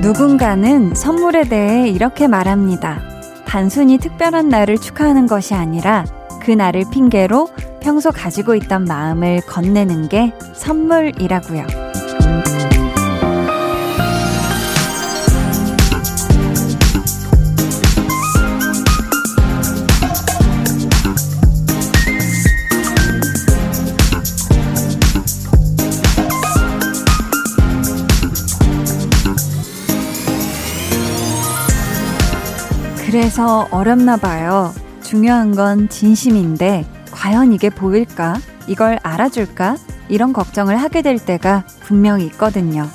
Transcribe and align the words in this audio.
누군가는 0.00 0.94
선물에 0.94 1.44
대해 1.44 1.88
이렇게 1.88 2.26
말합니다. 2.26 3.00
단순히 3.46 3.98
특별한 3.98 4.48
날을 4.48 4.78
축하하는 4.78 5.26
것이 5.26 5.54
아니라 5.54 6.04
그 6.42 6.50
날을 6.50 6.84
핑계로 6.90 7.48
평소 7.80 8.10
가지고 8.10 8.54
있던 8.54 8.84
마음을 8.84 9.40
건네는 9.42 10.08
게 10.08 10.32
선물이라고요. 10.54 11.79
그래서 33.20 33.68
어렵나 33.70 34.16
봐요. 34.16 34.72
중요한 35.02 35.54
건 35.54 35.90
진심인데, 35.90 36.86
과연 37.10 37.52
이게 37.52 37.68
보일까? 37.68 38.36
이걸 38.66 38.98
알아줄까? 39.02 39.76
이런 40.08 40.32
걱정을 40.32 40.78
하게 40.78 41.02
될 41.02 41.18
때가 41.18 41.66
분명히 41.80 42.24
있거든요. 42.28 42.88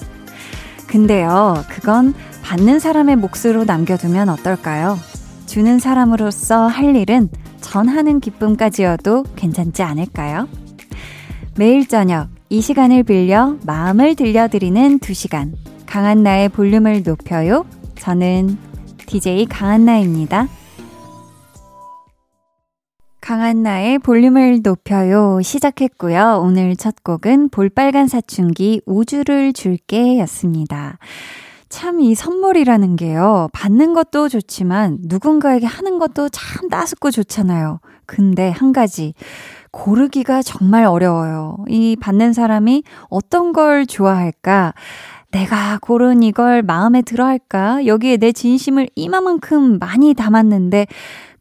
근데요, 0.87 1.63
그건 1.69 2.15
받는 2.41 2.79
사람의 2.79 3.17
몫으로 3.17 3.65
남겨두면 3.65 4.29
어떨까요? 4.29 4.97
주는 5.45 5.77
사람으로서 5.77 6.65
할 6.65 6.95
일은 6.95 7.29
전하는 7.61 8.19
기쁨까지여도 8.19 9.25
괜찮지 9.35 9.83
않을까요? 9.83 10.47
매일 11.55 11.87
저녁 11.87 12.29
이 12.49 12.61
시간을 12.61 13.03
빌려 13.03 13.57
마음을 13.63 14.15
들려드리는 14.15 14.97
두 14.97 15.13
시간. 15.13 15.53
강한 15.85 16.23
나의 16.23 16.49
볼륨을 16.49 17.03
높여요. 17.03 17.63
저는 17.99 18.57
DJ 19.05 19.45
강한나입니다. 19.45 20.47
강한나의 23.21 23.99
볼륨을 23.99 24.59
높여요 24.63 25.39
시작했고요. 25.41 26.41
오늘 26.43 26.75
첫 26.75 27.03
곡은 27.03 27.49
볼빨간 27.49 28.07
사춘기 28.07 28.81
우주를 28.85 29.53
줄게 29.53 30.19
였습니다. 30.19 30.97
참 31.69 31.99
이 31.99 32.15
선물이라는 32.15 32.95
게요. 32.95 33.49
받는 33.51 33.93
것도 33.93 34.29
좋지만 34.29 34.99
누군가에게 35.01 35.65
하는 35.65 35.97
것도 35.99 36.29
참 36.29 36.69
따숩고 36.69 37.11
좋잖아요. 37.11 37.79
근데 38.05 38.49
한 38.49 38.71
가지 38.71 39.13
고르기가 39.71 40.41
정말 40.41 40.85
어려워요. 40.85 41.57
이 41.67 41.97
받는 41.99 42.31
사람이 42.31 42.83
어떤 43.09 43.51
걸 43.51 43.85
좋아할까? 43.85 44.73
내가 45.35 45.77
고른 45.81 46.23
이걸 46.23 46.61
마음에 46.61 47.01
들어 47.01 47.25
할까? 47.25 47.85
여기에 47.85 48.15
내 48.17 48.31
진심을 48.31 48.87
이마만큼 48.95 49.79
많이 49.79 50.13
담았는데, 50.13 50.87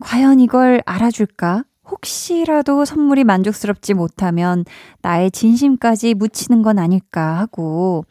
과연 0.00 0.41
이걸 0.41 0.83
알아줄까? 0.84 1.62
혹시라도 1.89 2.84
선물이 2.84 3.22
만족스럽지 3.22 3.95
못하면 3.95 4.65
나의 5.00 5.31
진심까지 5.31 6.15
묻히는 6.15 6.62
건 6.62 6.81
아닐까 6.81 7.39
하고. 7.39 8.05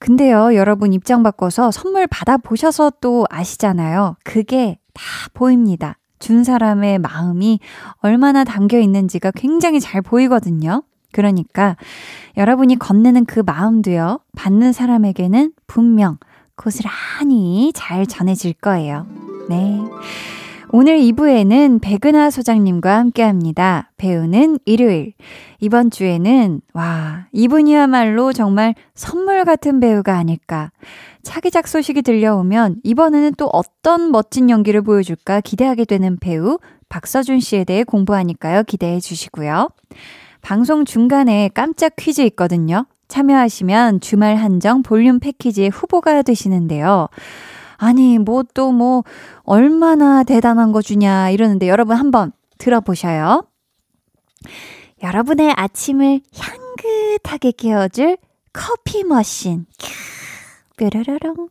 근데요, 0.00 0.56
여러분 0.56 0.92
입장 0.92 1.22
바꿔서 1.22 1.70
선물 1.70 2.08
받아보셔서 2.08 2.94
또 3.00 3.24
아시잖아요. 3.30 4.16
그게 4.24 4.80
다 4.94 5.04
보입니다. 5.32 5.96
준 6.18 6.42
사람의 6.42 6.98
마음이 6.98 7.60
얼마나 7.98 8.42
담겨 8.42 8.80
있는지가 8.80 9.30
굉장히 9.36 9.78
잘 9.78 10.02
보이거든요. 10.02 10.82
그러니까 11.14 11.76
여러분이 12.36 12.76
건네는 12.78 13.24
그 13.24 13.40
마음도요, 13.40 14.18
받는 14.36 14.72
사람에게는 14.72 15.52
분명 15.66 16.18
고스란히 16.56 17.72
잘 17.74 18.06
전해질 18.06 18.54
거예요. 18.54 19.06
네. 19.48 19.80
오늘 20.70 20.98
2부에는 20.98 21.80
백은하 21.80 22.30
소장님과 22.30 22.98
함께 22.98 23.22
합니다. 23.22 23.92
배우는 23.96 24.58
일요일. 24.64 25.12
이번 25.60 25.92
주에는, 25.92 26.62
와, 26.72 27.26
이분이야말로 27.30 28.32
정말 28.32 28.74
선물 28.96 29.44
같은 29.44 29.78
배우가 29.78 30.16
아닐까. 30.16 30.72
차기작 31.22 31.68
소식이 31.68 32.02
들려오면 32.02 32.80
이번에는 32.82 33.34
또 33.38 33.46
어떤 33.52 34.10
멋진 34.10 34.50
연기를 34.50 34.82
보여줄까 34.82 35.42
기대하게 35.42 35.84
되는 35.84 36.18
배우 36.18 36.58
박서준 36.88 37.38
씨에 37.38 37.62
대해 37.62 37.84
공부하니까요. 37.84 38.64
기대해 38.64 38.98
주시고요. 38.98 39.68
방송 40.44 40.84
중간에 40.84 41.48
깜짝 41.54 41.96
퀴즈 41.96 42.20
있거든요. 42.20 42.84
참여하시면 43.08 44.00
주말 44.00 44.36
한정 44.36 44.82
볼륨 44.82 45.18
패키지의 45.18 45.70
후보가 45.70 46.20
되시는데요. 46.20 47.08
아니, 47.78 48.18
뭐또 48.18 48.70
뭐, 48.72 49.04
얼마나 49.44 50.22
대단한 50.22 50.70
거 50.70 50.82
주냐, 50.82 51.30
이러는데 51.30 51.66
여러분 51.66 51.96
한번 51.96 52.30
들어보셔요. 52.58 53.46
여러분의 55.02 55.54
아침을 55.56 56.20
향긋하게 56.36 57.52
깨워줄 57.52 58.18
커피 58.52 59.02
머신. 59.02 59.64
뾰로로롱. 60.76 61.48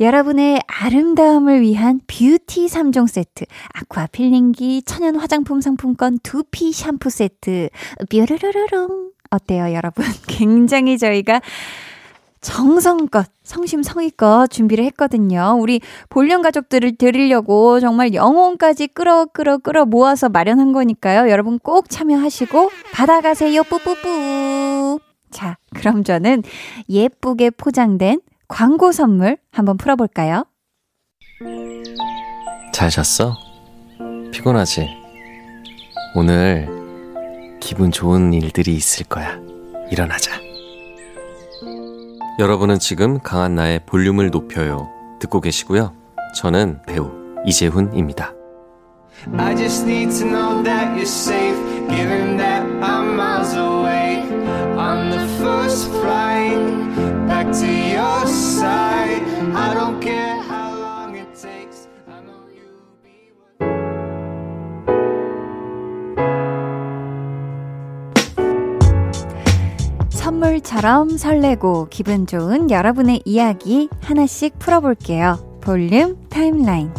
여러분의 0.00 0.60
아름다움을 0.66 1.60
위한 1.60 2.00
뷰티 2.06 2.66
3종 2.66 3.06
세트, 3.06 3.44
아쿠아 3.74 4.06
필링기, 4.06 4.82
천연 4.82 5.16
화장품 5.16 5.60
상품권 5.60 6.18
두피 6.22 6.72
샴푸 6.72 7.10
세트, 7.10 7.68
뾰로로로롱. 8.10 9.10
어때요, 9.30 9.72
여러분? 9.74 10.04
굉장히 10.26 10.98
저희가 10.98 11.40
정성껏, 12.42 13.26
성심성의껏 13.44 14.50
준비를 14.50 14.84
했거든요. 14.86 15.56
우리 15.58 15.80
볼륨 16.08 16.42
가족들을 16.42 16.96
드리려고 16.96 17.78
정말 17.78 18.14
영혼까지 18.14 18.88
끌어, 18.88 19.26
끌어, 19.26 19.58
끌어 19.58 19.84
모아서 19.84 20.28
마련한 20.28 20.72
거니까요. 20.72 21.30
여러분 21.30 21.60
꼭 21.60 21.88
참여하시고 21.88 22.70
받아가세요. 22.92 23.62
뿌뿌뿌. 23.62 24.98
자, 25.30 25.56
그럼 25.74 26.02
저는 26.02 26.42
예쁘게 26.88 27.50
포장된 27.50 28.20
광고 28.52 28.92
선물 28.92 29.38
한번 29.50 29.78
풀어볼까요? 29.78 30.44
잘 32.74 32.90
잤어? 32.90 33.34
피곤하지? 34.30 34.90
오늘 36.14 36.68
기분 37.60 37.90
좋은 37.90 38.34
일들이 38.34 38.74
있을 38.74 39.06
거야. 39.06 39.40
일어나자. 39.90 40.32
여러분은 42.38 42.78
지금 42.78 43.20
강한 43.20 43.54
나의 43.54 43.80
볼륨을 43.86 44.28
높여요. 44.28 44.90
듣고 45.18 45.40
계시고요. 45.40 45.94
저는 46.36 46.82
배우 46.86 47.10
이재훈입니다. 47.46 48.34
I 49.38 49.56
just 49.56 49.86
need 49.88 50.14
to 50.18 50.26
know 50.26 50.62
that 50.62 50.94
you're 50.94 51.06
safe, 51.06 51.56
given 51.88 52.36
that 52.36 52.66
I'm 52.82 53.14
miles 53.14 53.56
away. 53.56 54.11
On 54.92 55.08
the 55.08 55.26
first 55.40 55.88
flight 55.88 56.60
back 57.26 57.50
to 57.50 57.66
your 57.66 58.26
side, 58.26 59.24
I 59.54 59.72
don't 59.72 59.98
care 60.02 60.36
how 60.42 60.76
long 60.76 61.16
it 61.16 61.32
takes. 61.34 61.88
I 62.06 62.20
know 62.20 62.44
you'll 62.52 62.92
be. 63.02 63.32
선물처럼 70.10 71.16
설레고 71.16 71.86
기분 71.88 72.26
좋은 72.26 72.70
여러분의 72.70 73.22
이야기 73.24 73.88
하나씩 74.02 74.58
풀어볼게요. 74.58 75.58
볼륨 75.62 76.18
타임라인. 76.28 76.92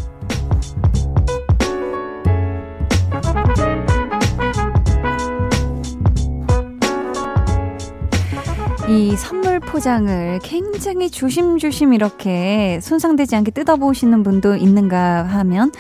이 8.90 9.16
선물 9.16 9.62
포장을 9.62 10.40
굉장히 10.44 11.10
조심조심 11.10 11.94
이렇게 11.94 12.80
손상되지 12.82 13.36
않게 13.38 13.52
뜯어보시는 13.52 14.24
분도 14.24 14.56
있는가 14.56 15.24
하면 15.24 15.72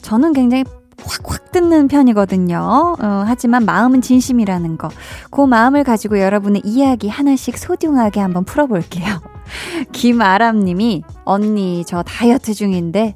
저는 0.00 0.32
굉장히 0.32 0.64
확확 0.98 1.52
뜯는 1.52 1.88
편이거든요. 1.88 2.96
어, 2.98 3.24
하지만 3.26 3.66
마음은 3.66 4.00
진심이라는 4.00 4.78
거. 4.78 4.88
그 5.30 5.42
마음을 5.42 5.84
가지고 5.84 6.18
여러분의 6.18 6.62
이야기 6.64 7.08
하나씩 7.08 7.58
소중하게 7.58 8.20
한번 8.20 8.44
풀어볼게요. 8.44 9.20
김아람 9.92 10.64
님이, 10.64 11.02
언니, 11.24 11.84
저 11.86 12.02
다이어트 12.02 12.54
중인데 12.54 13.14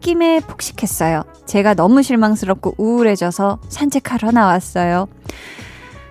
홧김에 0.00 0.40
폭식했어요. 0.40 1.22
제가 1.46 1.74
너무 1.74 2.02
실망스럽고 2.02 2.74
우울해져서 2.76 3.60
산책하러 3.68 4.32
나왔어요. 4.32 5.06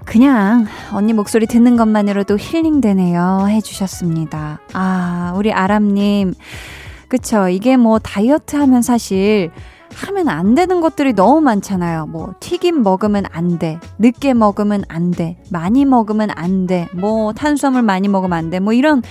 그냥 0.10 0.66
언니 0.92 1.14
목소리 1.14 1.46
듣는 1.46 1.78
것만으로도 1.78 2.40
힐링되네요. 2.40 3.46
해주셨습니다. 3.48 4.60
아, 4.74 5.34
우리 5.36 5.54
아람님. 5.54 6.34
그쵸. 7.08 7.48
이게 7.48 7.78
뭐 7.78 8.00
다이어트 8.00 8.56
하면 8.56 8.82
사실 8.82 9.52
하면 9.94 10.28
안 10.30 10.56
되는 10.56 10.82
것들이 10.82 11.14
너무 11.14 11.42
많잖아요. 11.42 12.08
뭐, 12.08 12.34
튀김 12.40 12.82
먹으면 12.82 13.26
안 13.32 13.60
돼. 13.60 13.80
늦게 14.00 14.34
먹으면 14.34 14.84
안 14.88 15.12
돼. 15.12 15.38
많이 15.52 15.86
먹으면 15.86 16.32
안 16.34 16.66
돼. 16.66 16.88
뭐, 16.96 17.32
탄수화물 17.34 17.84
많이 17.84 18.08
먹으면 18.08 18.36
안 18.36 18.50
돼. 18.50 18.60
뭐, 18.60 18.74
이런 18.74 19.04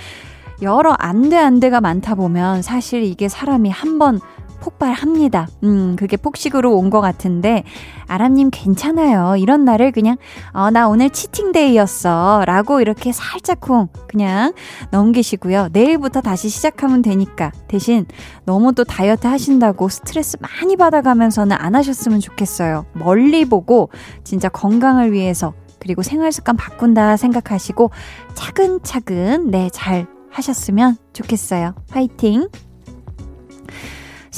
여러 0.62 0.96
안 0.98 1.28
돼, 1.28 1.38
안 1.38 1.60
돼가 1.60 1.80
많다 1.80 2.16
보면 2.16 2.62
사실 2.62 3.04
이게 3.04 3.28
사람이 3.28 3.70
한번 3.70 4.18
폭발합니다. 4.60 5.48
음, 5.64 5.96
그게 5.96 6.16
폭식으로 6.16 6.74
온 6.76 6.88
것 6.90 7.00
같은데, 7.00 7.64
아람님 8.06 8.48
괜찮아요. 8.50 9.36
이런 9.36 9.64
날을 9.64 9.92
그냥, 9.92 10.16
어, 10.52 10.70
나 10.70 10.88
오늘 10.88 11.10
치팅데이였어. 11.10 12.44
라고 12.46 12.80
이렇게 12.80 13.12
살짝쿵 13.12 13.88
그냥 14.08 14.52
넘기시고요. 14.90 15.68
내일부터 15.72 16.20
다시 16.20 16.48
시작하면 16.48 17.02
되니까. 17.02 17.52
대신 17.68 18.06
너무 18.44 18.72
또 18.72 18.84
다이어트 18.84 19.26
하신다고 19.26 19.88
스트레스 19.88 20.38
많이 20.40 20.76
받아가면서는 20.76 21.56
안 21.58 21.74
하셨으면 21.74 22.20
좋겠어요. 22.20 22.86
멀리 22.94 23.44
보고 23.44 23.90
진짜 24.24 24.48
건강을 24.48 25.12
위해서 25.12 25.52
그리고 25.80 26.02
생활 26.02 26.32
습관 26.32 26.56
바꾼다 26.56 27.16
생각하시고 27.16 27.90
차근차근, 28.34 29.50
네, 29.50 29.68
잘 29.72 30.06
하셨으면 30.30 30.96
좋겠어요. 31.12 31.74
화이팅! 31.90 32.48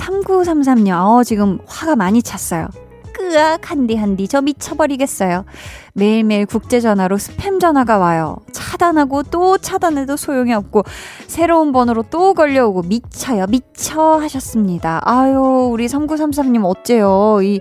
3933님, 0.00 0.90
어, 0.92 1.22
지금 1.24 1.58
화가 1.66 1.96
많이 1.96 2.22
찼어요. 2.22 2.68
끄악, 3.12 3.70
한디, 3.70 3.96
한디, 3.96 4.26
저 4.26 4.40
미쳐버리겠어요. 4.40 5.44
매일매일 5.92 6.46
국제전화로 6.46 7.16
스팸 7.16 7.60
전화가 7.60 7.98
와요. 7.98 8.38
차단하고 8.52 9.24
또 9.24 9.58
차단해도 9.58 10.16
소용이 10.16 10.54
없고, 10.54 10.84
새로운 11.26 11.72
번호로 11.72 12.04
또 12.10 12.34
걸려오고, 12.34 12.82
미쳐요, 12.82 13.46
미쳐 13.48 14.18
하셨습니다. 14.18 15.00
아유, 15.04 15.68
우리 15.70 15.86
3933님 15.86 16.64
어째요. 16.64 17.40
이, 17.42 17.60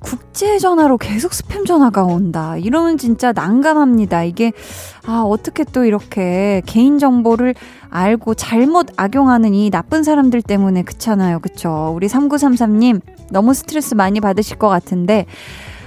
국제 0.00 0.58
전화로 0.58 0.98
계속 0.98 1.32
스팸 1.32 1.66
전화가 1.66 2.04
온다. 2.04 2.56
이러면 2.56 2.98
진짜 2.98 3.32
난감합니다. 3.32 4.24
이게 4.24 4.52
아, 5.06 5.22
어떻게 5.26 5.64
또 5.64 5.84
이렇게 5.84 6.62
개인 6.66 6.98
정보를 6.98 7.54
알고 7.90 8.34
잘못 8.34 8.88
악용하는 8.96 9.54
이 9.54 9.70
나쁜 9.70 10.02
사람들 10.02 10.42
때문에 10.42 10.82
그렇잖아요. 10.82 11.38
그쵸? 11.40 11.92
우리 11.94 12.08
3933님 12.08 13.00
너무 13.30 13.54
스트레스 13.54 13.94
많이 13.94 14.20
받으실 14.20 14.58
것 14.58 14.68
같은데 14.68 15.26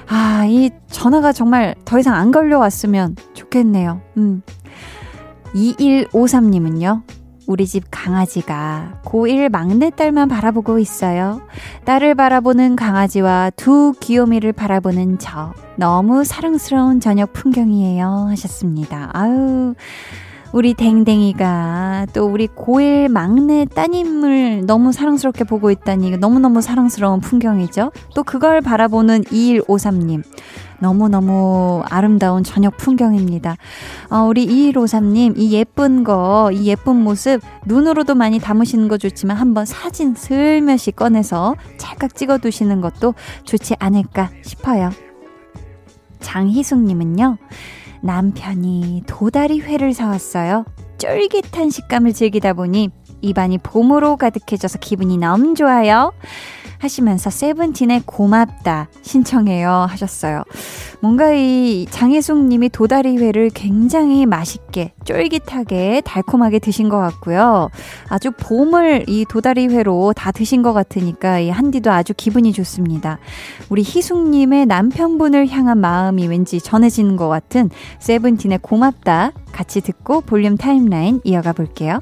아, 0.07 0.45
이 0.47 0.71
전화가 0.89 1.31
정말 1.31 1.75
더 1.85 1.99
이상 1.99 2.15
안 2.15 2.31
걸려왔으면 2.31 3.15
좋겠네요. 3.33 4.01
음. 4.17 4.41
2153님은요. 5.53 7.03
우리 7.49 7.65
집 7.65 7.85
강아지가 7.89 9.01
고1 9.03 9.49
막내딸만 9.49 10.29
바라보고 10.29 10.77
있어요. 10.77 11.41
딸을 11.83 12.13
바라보는 12.13 12.75
강아지와 12.75 13.49
두 13.55 13.95
귀요미를 13.99 14.53
바라보는 14.53 15.17
저. 15.17 15.55
너무 15.75 16.23
사랑스러운 16.23 16.99
저녁 16.99 17.33
풍경이에요. 17.33 18.27
하셨습니다. 18.29 19.09
아유. 19.13 19.73
우리 20.51 20.75
댕댕이가 20.75 22.07
또 22.13 22.27
우리 22.27 22.45
고1 22.45 23.07
막내 23.09 23.65
따님을 23.65 24.67
너무 24.67 24.91
사랑스럽게 24.91 25.43
보고 25.43 25.71
있다니 25.71 26.17
너무너무 26.17 26.61
사랑스러운 26.61 27.19
풍경이죠. 27.19 27.91
또 28.13 28.23
그걸 28.23 28.61
바라보는 28.61 29.23
2153님. 29.23 30.23
너무너무 30.79 31.83
아름다운 31.89 32.43
저녁 32.43 32.77
풍경입니다. 32.77 33.57
어, 34.09 34.19
우리 34.23 34.45
2153님, 34.47 35.33
이 35.37 35.53
예쁜 35.53 36.03
거, 36.03 36.49
이 36.53 36.67
예쁜 36.67 37.03
모습, 37.03 37.41
눈으로도 37.65 38.15
많이 38.15 38.39
담으시는 38.39 38.87
거 38.87 38.97
좋지만 38.97 39.37
한번 39.37 39.65
사진 39.65 40.15
슬며시 40.15 40.91
꺼내서 40.91 41.55
찰칵 41.77 42.15
찍어 42.15 42.37
두시는 42.39 42.81
것도 42.81 43.13
좋지 43.43 43.75
않을까 43.79 44.29
싶어요. 44.41 44.89
장희숙님은요, 46.21 47.37
남편이 48.01 49.03
도다리 49.07 49.59
회를 49.61 49.93
사왔어요. 49.93 50.65
쫄깃한 50.97 51.69
식감을 51.69 52.13
즐기다 52.13 52.53
보니 52.53 52.89
입안이 53.21 53.57
봄으로 53.57 54.17
가득해져서 54.17 54.79
기분이 54.79 55.17
너무 55.17 55.55
좋아요. 55.55 56.13
하시면서 56.79 57.29
세븐틴의 57.29 58.03
고맙다 58.05 58.89
신청해요 59.01 59.69
하셨어요. 59.89 60.43
뭔가 61.01 61.31
이 61.33 61.85
장혜숙 61.89 62.45
님이 62.45 62.69
도다리회를 62.69 63.51
굉장히 63.53 64.25
맛있게 64.25 64.93
쫄깃하게 65.05 66.01
달콤하게 66.03 66.59
드신 66.59 66.89
것 66.89 66.97
같고요. 66.97 67.69
아주 68.09 68.31
봄을 68.31 69.05
이 69.07 69.25
도다리회로 69.29 70.13
다 70.15 70.31
드신 70.31 70.61
것 70.61 70.73
같으니까 70.73 71.39
이 71.39 71.49
한디도 71.49 71.91
아주 71.91 72.13
기분이 72.15 72.51
좋습니다. 72.53 73.19
우리 73.69 73.81
희숙 73.81 74.29
님의 74.29 74.65
남편분을 74.65 75.49
향한 75.49 75.79
마음이 75.79 76.27
왠지 76.27 76.59
전해지는 76.59 77.15
것 77.15 77.29
같은 77.29 77.69
세븐틴의 77.99 78.59
고맙다 78.61 79.31
같이 79.51 79.81
듣고 79.81 80.21
볼륨 80.21 80.57
타임라인 80.57 81.21
이어가 81.23 81.53
볼게요. 81.53 82.01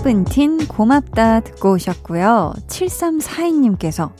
세븐틴 0.00 0.66
고맙다 0.66 1.40
듣고 1.40 1.72
오셨고요. 1.72 2.54
7342님께서 2.68 4.10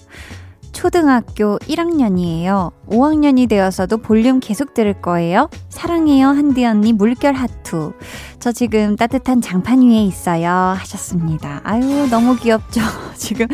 초등학교 0.72 1.58
1학년이에요. 1.60 2.72
5학년이 2.86 3.48
되어서도 3.48 3.96
볼륨 3.98 4.40
계속 4.40 4.74
들을 4.74 4.92
거예요. 5.00 5.48
사랑해요, 5.70 6.28
한디 6.28 6.66
언니, 6.66 6.92
물결 6.92 7.32
하투. 7.32 7.94
저 8.40 8.52
지금 8.52 8.96
따뜻한 8.96 9.40
장판 9.40 9.80
위에 9.80 10.04
있어요. 10.04 10.50
하셨습니다. 10.50 11.62
아유, 11.64 12.08
너무 12.10 12.36
귀엽죠? 12.36 12.82
지금, 13.16 13.46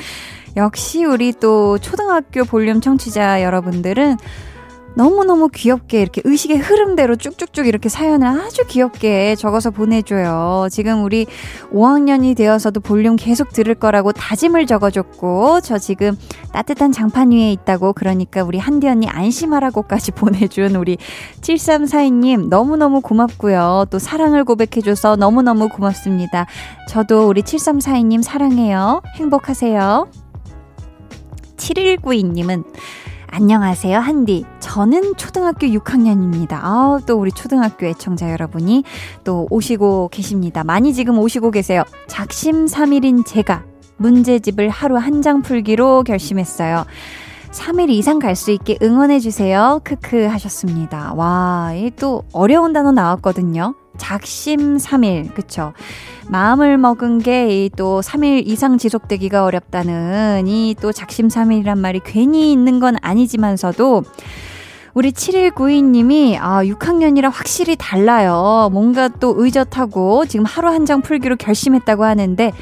역시 0.56 1.04
우리 1.04 1.32
또 1.32 1.78
초등학교 1.78 2.44
볼륨 2.44 2.80
청취자 2.80 3.44
여러분들은 3.44 4.16
너무너무 4.96 5.48
귀엽게 5.48 6.00
이렇게 6.00 6.22
의식의 6.24 6.56
흐름대로 6.56 7.16
쭉쭉쭉 7.16 7.66
이렇게 7.66 7.90
사연을 7.90 8.26
아주 8.26 8.66
귀엽게 8.66 9.34
적어서 9.36 9.70
보내줘요. 9.70 10.68
지금 10.70 11.04
우리 11.04 11.26
5학년이 11.70 12.34
되어서도 12.34 12.80
볼륨 12.80 13.16
계속 13.16 13.52
들을 13.52 13.74
거라고 13.74 14.12
다짐을 14.12 14.66
적어줬고, 14.66 15.60
저 15.60 15.76
지금 15.76 16.16
따뜻한 16.54 16.92
장판 16.92 17.30
위에 17.30 17.52
있다고 17.52 17.92
그러니까 17.92 18.42
우리 18.42 18.56
한디 18.56 18.88
언니 18.88 19.06
안심하라고까지 19.06 20.12
보내준 20.16 20.76
우리 20.76 20.96
7342님 21.42 22.48
너무너무 22.48 23.02
고맙고요. 23.02 23.86
또 23.90 23.98
사랑을 23.98 24.44
고백해줘서 24.44 25.16
너무너무 25.16 25.68
고맙습니다. 25.68 26.46
저도 26.88 27.28
우리 27.28 27.42
7342님 27.42 28.22
사랑해요. 28.22 29.02
행복하세요. 29.16 30.08
7192님은 31.58 32.64
안녕하세요, 33.28 33.98
한디. 33.98 34.44
저는 34.60 35.16
초등학교 35.16 35.66
6학년입니다. 35.66 36.52
아, 36.62 36.98
또 37.06 37.18
우리 37.18 37.30
초등학교 37.32 37.86
애청자 37.86 38.30
여러분이 38.30 38.84
또 39.24 39.46
오시고 39.50 40.08
계십니다. 40.10 40.64
많이 40.64 40.94
지금 40.94 41.18
오시고 41.18 41.50
계세요. 41.50 41.82
작심 42.06 42.66
3일인 42.66 43.26
제가 43.26 43.64
문제집을 43.98 44.68
하루 44.70 44.96
한 44.96 45.22
장 45.22 45.42
풀기로 45.42 46.04
결심했어요. 46.04 46.84
3일 47.50 47.88
이상 47.90 48.18
갈 48.18 48.36
수 48.36 48.50
있게 48.50 48.76
응원해주세요. 48.82 49.80
크크 49.84 50.26
하셨습니다. 50.26 51.14
와, 51.14 51.72
이 51.74 51.90
또 51.96 52.22
어려운 52.32 52.72
단어 52.72 52.92
나왔거든요. 52.92 53.74
작심 53.98 54.76
3일, 54.76 55.34
그쵸? 55.34 55.72
마음을 56.28 56.76
먹은 56.78 57.18
게 57.20 57.68
또 57.76 58.00
3일 58.00 58.46
이상 58.46 58.78
지속되기가 58.78 59.44
어렵다는 59.44 60.46
이 60.46 60.74
또 60.80 60.92
작심 60.92 61.28
3일이란 61.28 61.78
말이 61.78 62.00
괜히 62.04 62.52
있는 62.52 62.80
건 62.80 62.96
아니지만서도 63.00 64.02
우리 64.94 65.12
7192님이 65.12 66.38
아, 66.40 66.64
6학년이라 66.64 67.30
확실히 67.32 67.76
달라요. 67.76 68.70
뭔가 68.72 69.08
또 69.08 69.34
의젓하고 69.36 70.24
지금 70.26 70.44
하루 70.46 70.68
한 70.70 70.86
장 70.86 71.02
풀기로 71.02 71.36
결심했다고 71.36 72.04
하는데 72.04 72.52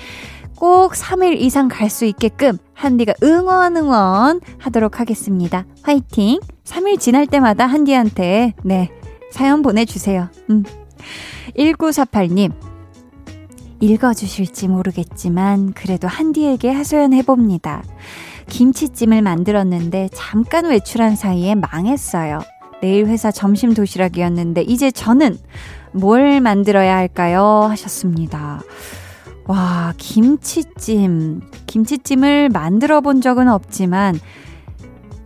꼭 0.56 0.92
3일 0.92 1.40
이상 1.40 1.68
갈 1.68 1.88
수 1.90 2.04
있게끔 2.06 2.58
한디가 2.74 3.14
응원 3.22 3.76
응원 3.76 4.40
하도록 4.58 4.98
하겠습니다. 5.00 5.64
화이팅! 5.82 6.40
3일 6.64 6.98
지날 6.98 7.26
때마다 7.26 7.66
한디한테 7.66 8.54
네 8.64 8.90
사연 9.30 9.62
보내주세요. 9.62 10.28
음. 10.50 10.64
1948님. 11.56 12.52
읽어주실지 13.80 14.68
모르겠지만 14.68 15.72
그래도 15.72 16.08
한디에게 16.08 16.70
하소연해봅니다. 16.70 17.82
김치찜을 18.48 19.22
만들었는데 19.22 20.10
잠깐 20.12 20.66
외출한 20.66 21.16
사이에 21.16 21.54
망했어요. 21.54 22.40
내일 22.80 23.06
회사 23.06 23.30
점심 23.30 23.74
도시락이었는데 23.74 24.62
이제 24.62 24.90
저는 24.90 25.38
뭘 25.92 26.40
만들어야 26.40 26.96
할까요? 26.96 27.66
하셨습니다. 27.70 28.62
와, 29.46 29.92
김치찜. 29.96 31.40
김치찜을 31.66 32.48
만들어 32.48 33.00
본 33.00 33.20
적은 33.20 33.48
없지만 33.48 34.18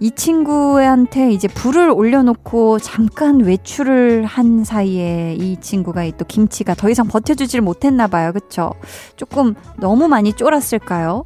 이 0.00 0.10
친구한테 0.12 1.32
이제 1.32 1.48
불을 1.48 1.90
올려놓고 1.90 2.78
잠깐 2.78 3.40
외출을 3.40 4.24
한 4.24 4.62
사이에 4.64 5.34
이 5.38 5.56
친구가 5.60 6.08
또 6.16 6.24
김치가 6.24 6.74
더 6.74 6.88
이상 6.88 7.08
버텨주질 7.08 7.60
못했나 7.60 8.06
봐요. 8.06 8.32
그쵸? 8.32 8.70
조금 9.16 9.54
너무 9.76 10.06
많이 10.06 10.32
쫄았을까요? 10.32 11.24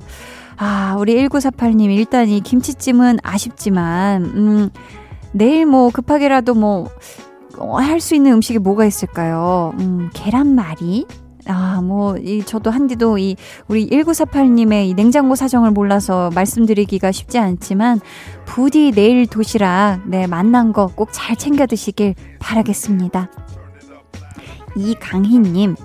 아, 0.56 0.96
우리 0.98 1.16
1948님, 1.28 1.90
일단 1.94 2.28
이 2.28 2.40
김치찜은 2.40 3.18
아쉽지만, 3.22 4.22
음, 4.24 4.70
내일 5.32 5.66
뭐 5.66 5.90
급하게라도 5.90 6.54
뭐, 6.54 6.88
어, 7.58 7.76
할 7.78 8.00
수 8.00 8.14
있는 8.14 8.32
음식이 8.32 8.58
뭐가 8.58 8.84
있을까요? 8.86 9.74
음, 9.80 10.08
계란말이? 10.14 11.06
아, 11.46 11.80
뭐, 11.82 12.16
이, 12.18 12.42
저도 12.44 12.70
한디도 12.70 13.18
이, 13.18 13.36
우리 13.68 13.88
1948님의 13.88 14.88
이 14.88 14.94
냉장고 14.94 15.34
사정을 15.34 15.72
몰라서 15.72 16.30
말씀드리기가 16.34 17.10
쉽지 17.10 17.38
않지만, 17.38 18.00
부디 18.44 18.92
내일 18.92 19.26
도시락, 19.26 20.00
네, 20.06 20.26
만난 20.26 20.72
거 20.72 20.86
꼭 20.86 21.08
잘 21.12 21.36
챙겨 21.36 21.66
드시길 21.66 22.14
바라겠습니다. 22.38 23.30
이강희님, 24.76 25.76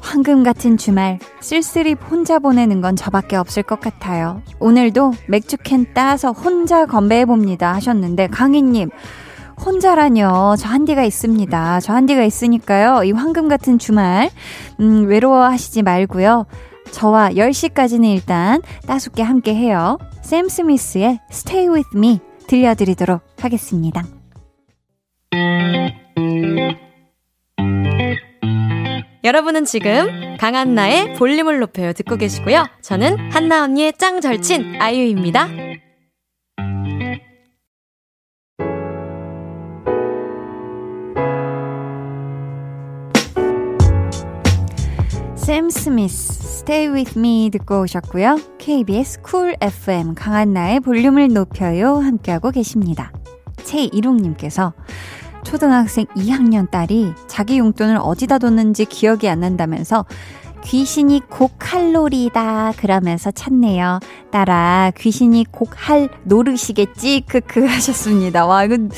황금 0.00 0.42
같은 0.42 0.76
주말, 0.76 1.18
쓸쓸히 1.40 1.92
혼자 1.92 2.38
보내는 2.38 2.80
건 2.80 2.96
저밖에 2.96 3.36
없을 3.36 3.62
것 3.62 3.80
같아요. 3.80 4.42
오늘도 4.58 5.12
맥주캔 5.28 5.94
따서 5.94 6.32
혼자 6.32 6.86
건배해봅니다 6.86 7.74
하셨는데, 7.74 8.26
강희님, 8.28 8.90
혼자라뇨. 9.64 10.56
저 10.58 10.68
한디가 10.68 11.04
있습니다. 11.04 11.80
저 11.80 11.92
한디가 11.92 12.24
있으니까요. 12.24 13.04
이 13.04 13.12
황금 13.12 13.48
같은 13.48 13.78
주말, 13.78 14.30
음, 14.80 15.06
외로워하시지 15.06 15.82
말고요. 15.82 16.46
저와 16.90 17.30
10시까지는 17.30 18.14
일단 18.14 18.62
따숩게 18.86 19.22
함께 19.22 19.54
해요. 19.54 19.98
샘 20.22 20.48
스미스의 20.48 21.20
Stay 21.30 21.68
With 21.68 21.90
Me 21.94 22.20
들려드리도록 22.46 23.22
하겠습니다. 23.40 24.02
여러분은 29.24 29.64
지금 29.66 30.36
강한나의 30.38 31.14
볼륨을 31.14 31.58
높여요 31.58 31.92
듣고 31.92 32.16
계시고요. 32.16 32.64
저는 32.80 33.30
한나 33.30 33.64
언니의 33.64 33.92
짱 33.98 34.20
절친 34.20 34.80
아이유입니다. 34.80 35.48
샘 45.48 45.70
스미스 45.70 46.42
Stay 46.42 46.88
With 46.88 47.18
Me 47.18 47.48
듣고 47.48 47.80
오셨고요. 47.80 48.38
KBS 48.58 49.22
쿨 49.22 49.56
FM 49.62 50.14
강한나의 50.14 50.80
볼륨을 50.80 51.32
높여요 51.32 51.96
함께하고 51.96 52.50
계십니다. 52.50 53.10
최이롱님께서 53.64 54.74
초등학생 55.44 56.04
2학년 56.08 56.70
딸이 56.70 57.14
자기 57.28 57.56
용돈을 57.56 57.96
어디다 57.96 58.36
뒀는지 58.36 58.84
기억이 58.84 59.26
안 59.26 59.40
난다면서 59.40 60.04
귀신이 60.64 61.22
고칼로리다 61.30 62.74
그러면서 62.76 63.30
찾네요. 63.30 64.00
딸아 64.30 64.92
귀신이 64.98 65.46
곡할 65.50 66.10
노릇이겠지 66.24 67.22
크크 67.26 67.64
하셨습니다. 67.64 68.44
와 68.44 68.64
이건 68.64 68.90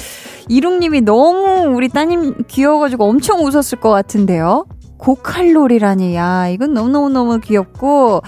이롱님이 0.49 1.03
너무 1.03 1.73
우리 1.77 1.89
따님 1.89 2.43
귀여워가지고 2.49 3.05
엄청 3.05 3.45
웃었을 3.45 3.79
것 3.79 3.91
같은데요. 3.91 4.67
고칼로리라니, 5.01 6.15
야, 6.15 6.49
이건 6.49 6.75
너무너무너무 6.75 7.41
귀엽고, 7.41 8.23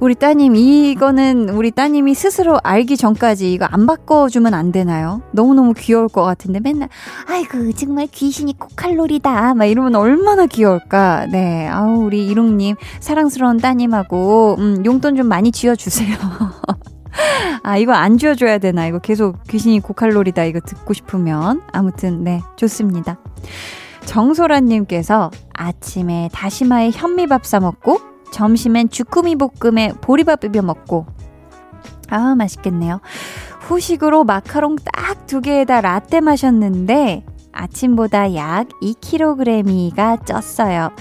우리 0.00 0.14
따님, 0.14 0.56
이거는 0.56 1.50
우리 1.50 1.70
따님이 1.70 2.14
스스로 2.14 2.58
알기 2.62 2.96
전까지 2.96 3.52
이거 3.52 3.66
안 3.66 3.86
바꿔주면 3.86 4.54
안 4.54 4.72
되나요? 4.72 5.20
너무너무 5.32 5.74
귀여울 5.74 6.08
것 6.08 6.22
같은데 6.22 6.60
맨날, 6.60 6.88
아이고, 7.28 7.72
정말 7.72 8.06
귀신이 8.06 8.58
고칼로리다. 8.58 9.54
막 9.54 9.64
이러면 9.66 9.94
얼마나 9.94 10.46
귀여울까. 10.46 11.26
네, 11.30 11.68
아우, 11.68 12.04
우리 12.04 12.26
이롱님, 12.26 12.76
사랑스러운 13.00 13.58
따님하고, 13.58 14.56
음, 14.58 14.84
용돈 14.86 15.16
좀 15.16 15.26
많이 15.26 15.52
쥐어주세요. 15.52 16.16
아, 17.62 17.76
이거 17.76 17.92
안 17.92 18.16
쥐어줘야 18.16 18.58
되나? 18.58 18.86
이거 18.86 18.98
계속 18.98 19.42
귀신이 19.48 19.80
고칼로리다. 19.80 20.44
이거 20.44 20.60
듣고 20.60 20.94
싶으면. 20.94 21.60
아무튼, 21.72 22.24
네, 22.24 22.40
좋습니다. 22.56 23.18
정소라님께서 24.06 25.30
아침에 25.52 26.30
다시마에 26.32 26.90
현미밥 26.90 27.44
싸 27.44 27.60
먹고 27.60 27.98
점심엔 28.32 28.88
주꾸미 28.90 29.36
볶음에 29.36 29.92
보리밥 30.00 30.40
비벼 30.40 30.62
먹고 30.62 31.06
아 32.08 32.34
맛있겠네요. 32.34 33.00
후식으로 33.60 34.24
마카롱 34.24 34.76
딱 34.76 35.06
두 35.26 35.40
개에다 35.40 35.80
라떼 35.80 36.20
마셨는데 36.20 37.24
아침보다 37.52 38.34
약 38.36 38.68
2kg이가 38.80 40.24
쪘어요. 40.24 40.92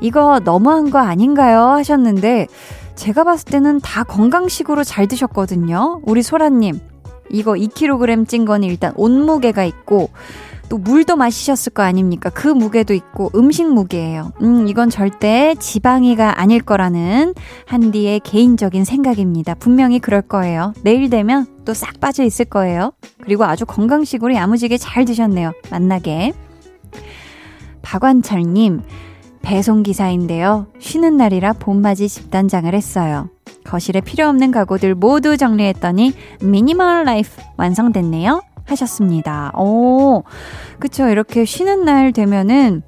이거 0.00 0.40
너무한 0.42 0.90
거 0.90 0.98
아닌가요? 0.98 1.60
하셨는데 1.60 2.46
제가 2.94 3.24
봤을 3.24 3.46
때는 3.46 3.80
다 3.80 4.04
건강식으로 4.04 4.84
잘 4.84 5.06
드셨거든요. 5.06 6.00
우리 6.04 6.22
소라님 6.22 6.78
이거 7.30 7.52
2kg 7.52 8.26
찐 8.28 8.44
거는 8.44 8.68
일단 8.68 8.92
온무게가 8.96 9.64
있고 9.64 10.10
또 10.68 10.78
물도 10.78 11.16
마시셨을 11.16 11.72
거 11.72 11.82
아닙니까? 11.82 12.30
그 12.30 12.48
무게도 12.48 12.94
있고 12.94 13.30
음식 13.34 13.66
무게예요. 13.72 14.32
음, 14.42 14.66
이건 14.68 14.90
절대 14.90 15.54
지방이가 15.58 16.40
아닐 16.40 16.60
거라는 16.62 17.34
한디의 17.66 18.20
개인적인 18.20 18.84
생각입니다. 18.84 19.54
분명히 19.54 19.98
그럴 19.98 20.22
거예요. 20.22 20.72
내일 20.82 21.10
되면 21.10 21.46
또 21.64 21.74
싹 21.74 22.00
빠져 22.00 22.22
있을 22.24 22.44
거예요. 22.46 22.92
그리고 23.22 23.44
아주 23.44 23.66
건강식으로 23.66 24.34
야무지게 24.34 24.76
잘 24.78 25.04
드셨네요. 25.04 25.52
만나게. 25.70 26.32
박완철님, 27.82 28.82
배송기사인데요. 29.42 30.66
쉬는 30.78 31.16
날이라 31.16 31.54
봄맞이 31.54 32.08
집단장을 32.08 32.72
했어요. 32.72 33.28
거실에 33.64 34.00
필요 34.00 34.26
없는 34.28 34.50
가구들 34.50 34.94
모두 34.94 35.36
정리했더니 35.36 36.12
minimal 36.42 37.04
life 37.04 37.30
완성됐네요. 37.56 38.42
하셨습니다. 38.66 39.52
오, 39.58 40.22
그쵸. 40.78 41.08
이렇게 41.08 41.44
쉬는 41.44 41.84
날 41.84 42.12
되면은 42.12 42.82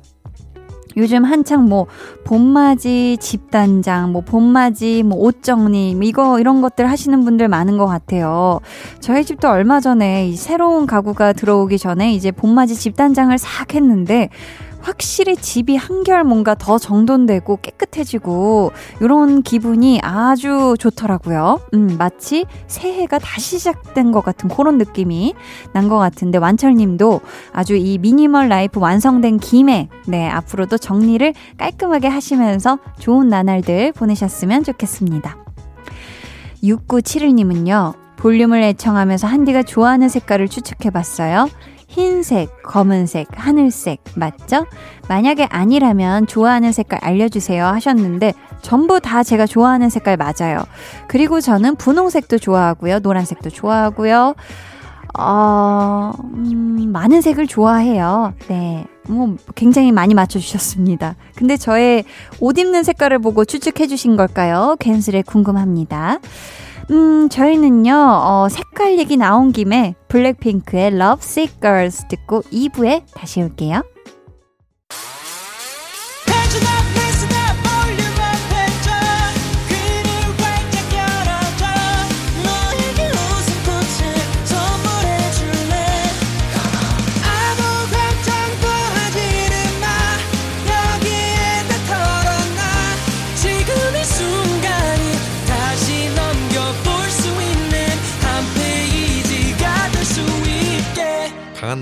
요즘 0.98 1.24
한창 1.24 1.68
뭐 1.68 1.86
봄맞이 2.24 3.18
집단장, 3.20 4.12
뭐 4.12 4.22
봄맞이 4.22 5.02
뭐 5.02 5.18
옷 5.18 5.42
정리 5.42 5.94
뭐 5.94 6.04
이거 6.04 6.40
이런 6.40 6.62
것들 6.62 6.90
하시는 6.90 7.22
분들 7.22 7.48
많은 7.48 7.76
것 7.76 7.86
같아요. 7.86 8.60
저희 9.00 9.24
집도 9.24 9.48
얼마 9.48 9.80
전에 9.80 10.28
이 10.28 10.36
새로운 10.36 10.86
가구가 10.86 11.34
들어오기 11.34 11.78
전에 11.78 12.14
이제 12.14 12.30
봄맞이 12.30 12.74
집단장을 12.74 13.36
싹 13.36 13.74
했는데 13.74 14.30
확실히 14.86 15.36
집이 15.36 15.74
한결 15.74 16.22
뭔가 16.22 16.54
더 16.54 16.78
정돈되고 16.78 17.58
깨끗해지고 17.60 18.70
이런 19.00 19.42
기분이 19.42 19.98
아주 20.00 20.76
좋더라고요. 20.78 21.60
음, 21.74 21.96
마치 21.98 22.46
새해가 22.68 23.18
다시 23.18 23.58
시작된 23.58 24.12
것 24.12 24.24
같은 24.24 24.48
그런 24.48 24.78
느낌이 24.78 25.34
난 25.72 25.88
것 25.88 25.98
같은데 25.98 26.38
완철님도 26.38 27.20
아주 27.52 27.74
이 27.74 27.98
미니멀 27.98 28.48
라이프 28.48 28.78
완성된 28.80 29.38
김에 29.38 29.88
네 30.06 30.28
앞으로도 30.28 30.78
정리를 30.78 31.32
깔끔하게 31.58 32.06
하시면서 32.06 32.78
좋은 33.00 33.28
나날들 33.28 33.92
보내셨으면 33.92 34.62
좋겠습니다. 34.62 35.36
6971님은요. 36.62 37.94
볼륨을 38.16 38.62
애청하면서 38.62 39.26
한디가 39.26 39.64
좋아하는 39.64 40.08
색깔을 40.08 40.48
추측해봤어요. 40.48 41.48
흰색, 41.86 42.62
검은색, 42.62 43.28
하늘색, 43.32 44.02
맞죠? 44.16 44.66
만약에 45.08 45.46
아니라면 45.50 46.26
좋아하는 46.26 46.72
색깔 46.72 46.98
알려주세요 47.02 47.64
하셨는데, 47.64 48.34
전부 48.62 49.00
다 49.00 49.22
제가 49.22 49.46
좋아하는 49.46 49.88
색깔 49.88 50.16
맞아요. 50.16 50.64
그리고 51.06 51.40
저는 51.40 51.76
분홍색도 51.76 52.38
좋아하고요, 52.38 52.98
노란색도 52.98 53.50
좋아하고요, 53.50 54.34
어, 55.18 56.12
음, 56.34 56.90
많은 56.92 57.20
색을 57.22 57.46
좋아해요. 57.46 58.34
네. 58.48 58.84
뭐, 59.08 59.36
굉장히 59.54 59.92
많이 59.92 60.14
맞춰주셨습니다. 60.14 61.14
근데 61.36 61.56
저의 61.56 62.04
옷 62.40 62.58
입는 62.58 62.82
색깔을 62.82 63.20
보고 63.20 63.44
추측해주신 63.44 64.16
걸까요? 64.16 64.76
괜스레 64.80 65.22
궁금합니다. 65.22 66.18
음, 66.90 67.28
저희는요, 67.28 67.92
어, 67.94 68.48
색깔 68.48 68.98
얘기 68.98 69.16
나온 69.16 69.50
김에 69.52 69.94
블랙핑크의 70.08 70.92
Love 70.92 71.18
Sick 71.20 71.60
Girls 71.60 72.06
듣고 72.08 72.42
2부에 72.42 73.02
다시 73.12 73.42
올게요. 73.42 73.82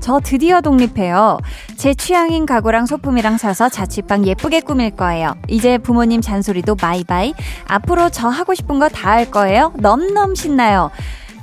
저 0.00 0.18
드디어 0.20 0.60
독립해요. 0.60 1.38
제 1.76 1.94
취향인 1.94 2.46
가구랑 2.46 2.86
소품이랑 2.86 3.38
사서 3.38 3.68
자취방 3.68 4.26
예쁘게 4.26 4.60
꾸밀 4.60 4.90
거예요. 4.90 5.34
이제 5.48 5.78
부모님 5.78 6.20
잔소리도 6.20 6.74
바이바이. 6.76 7.34
앞으로 7.66 8.10
저 8.10 8.28
하고 8.28 8.54
싶은 8.54 8.78
거 8.78 8.88
다 8.88 9.10
할 9.10 9.30
거예요. 9.30 9.72
넘넘 9.76 10.34
신나요. 10.34 10.90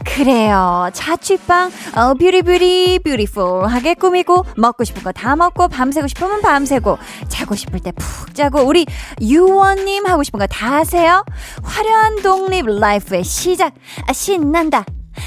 그래요. 0.06 0.90
자취방, 0.94 1.70
어, 1.96 2.14
beauty 2.14 2.53
beauty, 2.53 3.00
beautiful하게 3.00 3.96
꾸미고, 3.96 4.46
먹고 4.56 4.84
싶은 4.86 5.04
거 5.04 5.12
다 5.12 5.36
먹고, 5.36 5.68
밤새고 5.68 6.08
싶으면 6.08 6.42
밤새고, 6.42 6.98
자고 7.28 7.56
싶을 7.56 7.80
때 7.82 7.92
푹 7.92 8.34
자고, 8.34 8.62
우리 8.62 8.86
유원님 9.22 10.06
하고 10.06 10.24
싶은 10.24 10.40
거 10.40 10.48
다 10.48 10.72
하세요. 10.76 11.26
화려한 11.64 12.22
독립 12.22 12.68
life의 12.68 13.24
시작. 13.26 13.74
아, 14.08 14.14
신난다. 14.14 14.86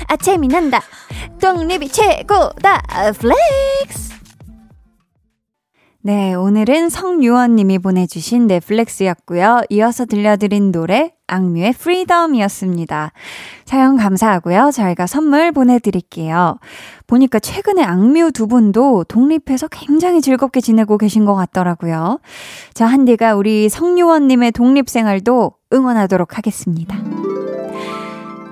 아, 0.09 0.17
재미난다. 0.17 0.81
독립이 1.41 1.89
최고다. 1.89 2.83
flex. 3.19 4.11
네, 6.03 6.33
오늘은 6.33 6.89
성유원님이 6.89 7.79
보내주신 7.79 8.47
내 8.47 8.67
flex였고요. 8.67 9.65
이어서 9.69 10.07
들려드린 10.07 10.73
노래 10.73 11.13
악뮤의 11.27 11.75
Freedom이었습니다. 11.75 13.13
사연 13.67 13.99
감사하고요. 13.99 14.71
저희가 14.73 15.07
선물 15.07 15.53
보내드릴게요. 15.53 16.59
보니까 17.07 17.39
최근에 17.39 17.83
악뮤 17.85 18.33
두 18.33 18.47
분도 18.47 19.05
독립해서 19.05 19.69
굉장히 19.69 20.23
즐겁게 20.23 20.63
지내고 20.63 20.97
계신 20.97 21.27
것 21.27 21.35
같더라고요. 21.35 22.19
저 22.73 22.87
한디가 22.87 23.35
우리 23.35 23.69
성유원님의 23.69 24.53
독립생활도 24.53 25.53
응원하도록 25.75 26.39
하겠습니다. 26.39 26.97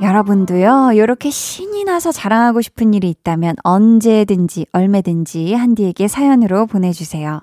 여러분도요, 0.01 0.93
이렇게 0.95 1.29
신이 1.29 1.85
나서 1.85 2.13
자랑하고 2.13 2.61
싶은 2.61 2.95
일이 2.95 3.11
있다면 3.11 3.57
언제든지, 3.65 4.67
얼매든지 4.73 5.55
한디에게 5.55 6.07
사연으로 6.07 6.67
보내주세요. 6.67 7.41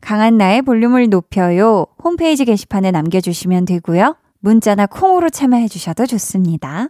강한 0.00 0.36
나의 0.36 0.62
볼륨을 0.62 1.08
높여요. 1.08 1.86
홈페이지 2.02 2.44
게시판에 2.44 2.90
남겨주시면 2.90 3.66
되고요. 3.66 4.16
문자나 4.40 4.86
콩으로 4.86 5.30
참여해주셔도 5.30 6.06
좋습니다. 6.06 6.88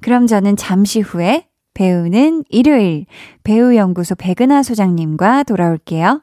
그럼 0.00 0.26
저는 0.26 0.56
잠시 0.56 1.00
후에 1.00 1.48
배우는 1.74 2.44
일요일 2.48 3.06
배우연구소 3.42 4.14
백은하 4.14 4.62
소장님과 4.62 5.42
돌아올게요. 5.44 6.22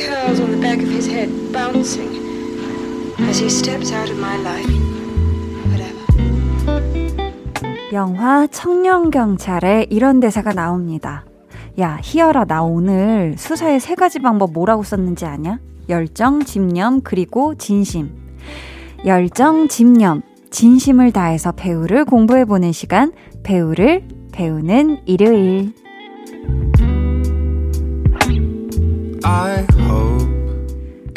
Curls 0.00 0.40
on 0.40 0.50
the 0.50 0.60
back 0.60 0.82
of 0.82 0.88
his 0.90 1.06
head 1.08 1.28
bouncing 1.52 2.08
as 3.28 3.38
he 3.38 3.48
steps 3.48 3.92
out 3.92 4.10
of 4.10 4.18
my 4.18 4.38
life. 4.40 4.90
영화 7.92 8.46
청년경찰에 8.46 9.86
이런 9.90 10.20
대사가 10.20 10.52
나옵니다. 10.52 11.24
야, 11.80 11.98
희열아, 12.00 12.44
나 12.44 12.62
오늘 12.62 13.34
수사의 13.36 13.80
세 13.80 13.96
가지 13.96 14.20
방법 14.20 14.52
뭐라고 14.52 14.84
썼는지 14.84 15.24
아냐? 15.26 15.58
열정, 15.88 16.40
집념, 16.44 17.00
그리고 17.00 17.56
진심. 17.56 18.10
열정, 19.04 19.66
집념, 19.66 20.22
진심을 20.50 21.10
다해서 21.10 21.50
배우를 21.52 22.04
공부해보는 22.04 22.70
시간, 22.70 23.12
배우를 23.42 24.06
배우는 24.32 25.00
일요일. 25.06 25.72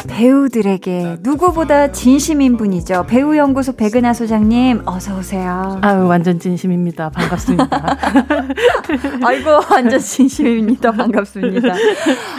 배우들에게 0.07 1.17
누구보다 1.21 1.91
진심인 1.91 2.57
분이죠. 2.57 3.05
배우 3.07 3.35
연구소 3.35 3.75
백은하 3.75 4.13
소장님, 4.13 4.81
어서 4.85 5.17
오세요. 5.17 5.79
아유, 5.81 6.05
완전 6.07 6.39
진심입니다. 6.39 7.09
반갑습니다. 7.09 7.97
아이고, 9.25 9.49
완전 9.71 9.99
진심입니다. 9.99 10.91
반갑습니다. 10.91 11.73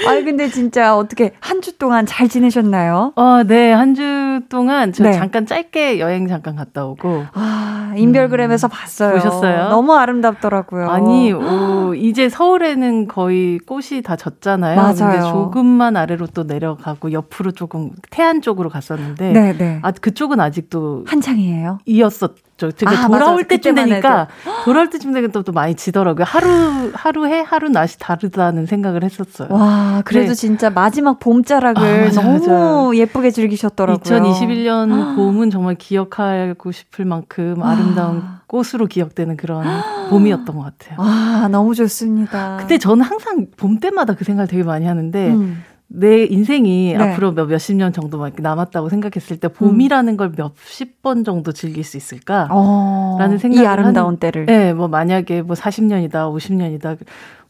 아이, 0.06 0.22
근데 0.24 0.48
진짜 0.50 0.96
어떻게 0.96 1.32
한 1.40 1.60
주 1.64 1.78
동안 1.78 2.04
잘 2.04 2.28
지내셨나요? 2.28 3.12
어, 3.16 3.42
네. 3.46 3.72
한 3.72 3.94
주 3.94 4.40
동안 4.50 4.92
저 4.92 5.04
네. 5.04 5.12
잠깐 5.12 5.46
짧게 5.46 5.98
여행 6.00 6.28
잠깐 6.28 6.56
갔다 6.56 6.84
오고. 6.84 7.24
아, 7.32 7.94
인별그램에서 7.96 8.66
음, 8.66 8.70
봤어요. 8.70 9.14
보셨어요? 9.14 9.68
너무 9.70 9.94
아름답더라고요. 9.94 10.90
아니, 10.90 11.32
오, 11.32 11.40
이제 11.94 12.28
서울에는 12.28 13.08
거의 13.08 13.58
꽃이 13.58 14.02
다 14.02 14.16
졌잖아요. 14.16 14.76
맞아요. 14.76 14.94
근데 14.94 15.20
조금만 15.20 15.96
아래로 15.96 16.28
또 16.28 16.44
내려가고 16.44 17.12
옆으로 17.12 17.52
조금 17.52 17.90
태안 18.10 18.40
쪽으로 18.40 18.68
갔었는데 18.68 19.32
네네. 19.32 19.58
네. 19.58 19.78
아 19.82 19.90
그쪽은 19.92 20.40
아직도 20.40 21.04
한창이에요. 21.06 21.78
이었었죠. 21.86 22.70
제가 22.76 22.92
아, 22.92 23.08
돌아올 23.08 23.36
맞아. 23.36 23.48
때쯤 23.48 23.74
되니까 23.74 24.28
돌아올 24.64 24.88
때쯤 24.88 25.12
되니까 25.12 25.32
또, 25.32 25.42
또 25.42 25.52
많이 25.52 25.74
지더라고요. 25.74 26.24
하루 26.24 26.92
하루 26.94 27.26
해 27.26 27.40
하루 27.46 27.68
날씨 27.68 27.98
다르다는 27.98 28.66
생각을 28.66 29.02
했었어요. 29.02 29.48
와 29.50 30.02
그래도 30.04 30.28
네. 30.28 30.34
진짜 30.34 30.70
마지막 30.70 31.18
봄자락을 31.18 31.82
아, 31.82 32.04
맞아, 32.04 32.22
너무 32.22 32.90
맞아. 32.92 32.98
예쁘게 32.98 33.30
즐기셨더라고요. 33.30 34.20
2021년 34.22 35.16
봄은 35.16 35.50
정말 35.50 35.74
기억하고 35.74 36.70
싶을 36.72 37.04
만큼 37.04 37.62
아름다운 37.62 38.22
꽃으로 38.46 38.86
기억되는 38.86 39.36
그런 39.36 39.64
봄이었던 40.08 40.56
것 40.56 40.62
같아요. 40.62 40.96
아 41.00 41.48
너무 41.50 41.74
좋습니다. 41.74 42.56
근데 42.58 42.78
저는 42.78 43.04
항상 43.04 43.46
봄 43.56 43.78
때마다 43.78 44.14
그 44.14 44.24
생각을 44.24 44.48
되게 44.48 44.62
많이 44.62 44.86
하는데. 44.86 45.30
음. 45.30 45.62
내 45.86 46.24
인생이 46.24 46.94
네. 46.96 47.12
앞으로 47.12 47.32
몇, 47.34 47.44
몇십 47.46 47.76
년 47.76 47.92
정도 47.92 48.26
남았다고 48.38 48.88
생각했을 48.88 49.36
때 49.36 49.46
봄이라는 49.48 50.14
음. 50.14 50.16
걸 50.16 50.32
몇십 50.36 51.02
번 51.02 51.22
정도 51.22 51.52
즐길 51.52 51.84
수 51.84 51.96
있을까? 51.98 52.48
어, 52.50 53.16
라는 53.20 53.38
생각이 53.38 53.62
이 53.62 53.66
아름다운 53.66 54.08
한, 54.14 54.16
때를. 54.16 54.46
네, 54.46 54.72
뭐 54.72 54.88
만약에 54.88 55.42
뭐 55.42 55.54
40년이다, 55.54 56.34
50년이다. 56.34 56.96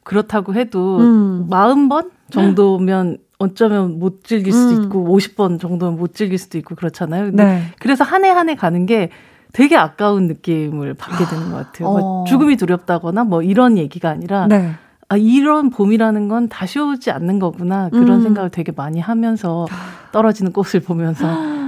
그렇다고 0.03 0.53
해도 0.55 0.99
음. 0.99 1.47
40번 1.49 2.11
정도면 2.31 3.19
어쩌면 3.39 3.99
못 3.99 4.25
즐길 4.25 4.53
수도 4.53 4.77
음. 4.77 4.83
있고 4.85 5.17
50번 5.17 5.59
정도면 5.61 5.97
못 5.99 6.13
즐길 6.15 6.37
수도 6.37 6.59
있고 6.59 6.75
그렇잖아요. 6.75 7.31
네. 7.31 7.63
그래서 7.79 8.05
한 8.05 8.25
해 8.25 8.31
한 8.31 8.49
해 8.51 8.57
가는 8.57 8.85
게 8.85 9.11
되게 9.55 9.77
아까운 9.77 10.27
느낌을 10.27 10.95
받게 10.95 11.25
되는 11.27 11.51
것 11.51 11.57
같아요. 11.57 11.89
뭐 11.89 11.97
어. 11.97 12.01
뭐 12.01 12.25
죽음이 12.25 12.57
두렵다거나 12.57 13.25
뭐 13.25 13.41
이런 13.41 13.79
얘기가 13.79 14.11
아니라 14.11 14.47
네. 14.47 14.73
아, 15.09 15.17
이런 15.17 15.71
봄이라는 15.71 16.29
건 16.29 16.49
다시 16.49 16.81
오지 16.81 17.11
않는 17.13 17.39
거구나. 17.39 17.89
그런 17.91 18.19
음. 18.19 18.23
생각을 18.23 18.51
되게 18.51 18.73
많이 18.75 19.01
하면서 19.01 19.67
떨어지는 20.13 20.53
꽃을 20.53 20.83
보면서 20.85 21.27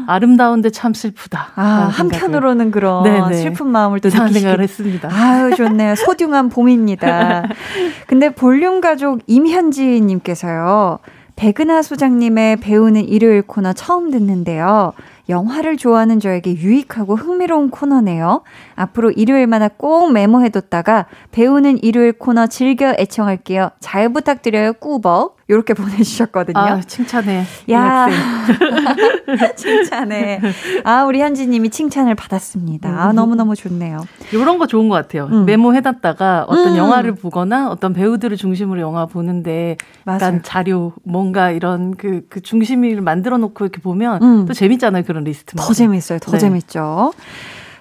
아름다운데 0.09 0.70
참 0.70 0.94
슬프다. 0.94 1.53
아, 1.55 1.62
한편으로는 1.92 2.72
그런 2.72 3.05
네네. 3.05 3.35
슬픈 3.35 3.68
마음을 3.68 4.01
또 4.01 4.09
느끼 4.09 4.33
생각을 4.33 4.61
했습니다. 4.61 5.09
아유, 5.12 5.55
좋네요. 5.55 5.94
소중한 5.94 6.49
봄입니다. 6.49 7.44
근데 8.09 8.35
볼륨 8.35 8.81
가족 8.81 9.20
임현지 9.29 10.01
님께서요. 10.01 10.99
백은하 11.37 11.83
소장님의 11.83 12.57
배우는 12.57 13.05
일요일 13.05 13.42
코너 13.42 13.72
처음 13.75 14.11
듣는데요. 14.11 14.92
영화를 15.29 15.77
좋아하는 15.77 16.21
저에게 16.21 16.55
유익하고 16.55 17.17
흥미로운 17.17 17.71
코너네요. 17.71 18.43
앞으로 18.75 19.11
일요일마다 19.11 19.69
꼭 19.69 20.12
메모해뒀다가 20.12 21.07
배우는 21.33 21.83
일요일 21.83 22.12
코너 22.12 22.47
즐겨 22.47 22.95
애청할게요. 22.99 23.71
잘 23.81 24.12
부탁드려요, 24.12 24.75
꾸벅. 24.75 25.37
요렇게 25.49 25.75
보내주셨거든요. 25.75 26.59
아, 26.59 26.81
칭찬해. 26.81 27.45
야. 27.71 28.09
칭찬해. 29.55 30.41
아, 30.83 31.05
우리 31.05 31.21
현지님이 31.21 31.71
칭찬을 31.71 32.17
받았습니다. 32.17 32.89
아, 32.89 33.11
음. 33.11 33.15
너무너무 33.15 33.55
좋네요. 33.55 34.05
요런 34.35 34.59
거 34.59 34.67
좋은 34.67 34.89
것 34.89 34.97
같아요. 34.97 35.29
음. 35.31 35.45
메모해놨다가 35.45 36.47
어떤 36.49 36.73
음. 36.73 36.77
영화를 36.77 37.15
보거나 37.15 37.71
어떤 37.71 37.93
배우들을 37.93 38.37
중심으로 38.37 38.81
영화 38.81 39.07
보는데 39.07 39.77
약간 40.07 40.43
자료, 40.43 40.93
뭔가 41.05 41.53
이런 41.53 41.97
그, 41.97 42.23
그 42.29 42.41
중심을 42.41 43.01
만들어 43.01 43.39
놓고 43.39 43.65
이렇게 43.65 43.81
보면 43.81 44.23
음. 44.23 44.47
또 44.47 44.53
재밌잖아요. 44.53 45.05
그런 45.05 45.15
리스트. 45.24 45.57
더 45.57 45.72
재밌어요. 45.72 46.18
더 46.18 46.33
네. 46.33 46.38
재밌죠. 46.38 47.12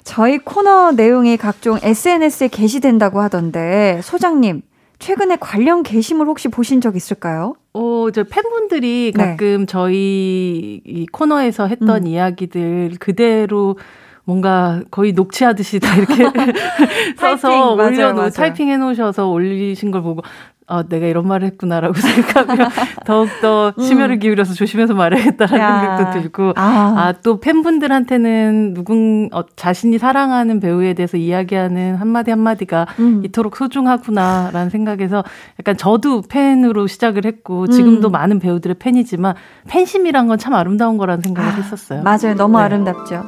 저희 0.03 0.37
코너 0.37 0.91
내용이 0.91 1.37
각종 1.37 1.79
SNS에 1.81 2.47
게시된다고 2.49 3.21
하던데, 3.21 3.99
소장님, 4.03 4.61
최근에 4.99 5.37
관련 5.39 5.83
게시물 5.83 6.27
혹시 6.27 6.47
보신 6.47 6.79
적 6.79 6.95
있을까요? 6.95 7.55
어, 7.73 8.07
저 8.13 8.23
팬분들이 8.23 9.11
네. 9.15 9.23
가끔 9.25 9.61
네. 9.61 9.65
저희 9.65 10.81
이 10.85 11.05
코너에서 11.11 11.67
했던 11.67 12.03
음. 12.03 12.07
이야기들 12.07 12.97
그대로 12.99 13.77
뭔가 14.25 14.81
거의 14.91 15.13
녹취하듯이 15.13 15.79
다 15.79 15.95
이렇게 15.95 16.25
써서 17.17 17.73
올려놓 17.75 18.31
타이핑 18.33 18.69
해놓으셔서 18.69 19.27
올리신 19.29 19.91
걸 19.91 20.01
보고 20.01 20.21
아, 20.67 20.81
내가 20.81 21.05
이런 21.05 21.27
말을 21.27 21.45
했구나라고 21.49 21.93
생각하면 22.01 22.69
더욱더 23.05 23.71
음. 23.77 23.83
심혈을 23.83 24.17
기울여서 24.17 24.55
조심해서 24.55 24.95
말해야겠다라는 24.95 25.59
야. 25.63 25.79
생각도 25.97 26.19
들고, 26.19 26.53
아. 26.55 26.61
아, 26.97 27.13
또 27.23 27.39
팬분들한테는 27.39 28.73
누군, 28.73 29.29
어, 29.31 29.43
자신이 29.55 29.99
사랑하는 29.99 30.59
배우에 30.59 30.95
대해서 30.95 31.17
이야기하는 31.17 31.97
한마디 31.97 32.31
한마디가 32.31 32.87
음. 32.97 33.21
이토록 33.23 33.57
소중하구나라는 33.57 34.71
생각에서 34.71 35.23
약간 35.59 35.77
저도 35.77 36.23
팬으로 36.23 36.87
시작을 36.87 37.25
했고, 37.25 37.67
지금도 37.67 38.09
음. 38.09 38.11
많은 38.13 38.39
배우들의 38.39 38.77
팬이지만, 38.79 39.35
팬심이란 39.67 40.25
건 40.25 40.39
참 40.39 40.55
아름다운 40.55 40.97
거라는 40.97 41.21
생각을 41.21 41.51
아, 41.51 41.53
했었어요. 41.53 42.01
맞아요. 42.01 42.35
너무 42.35 42.57
네. 42.57 42.63
아름답죠. 42.63 43.23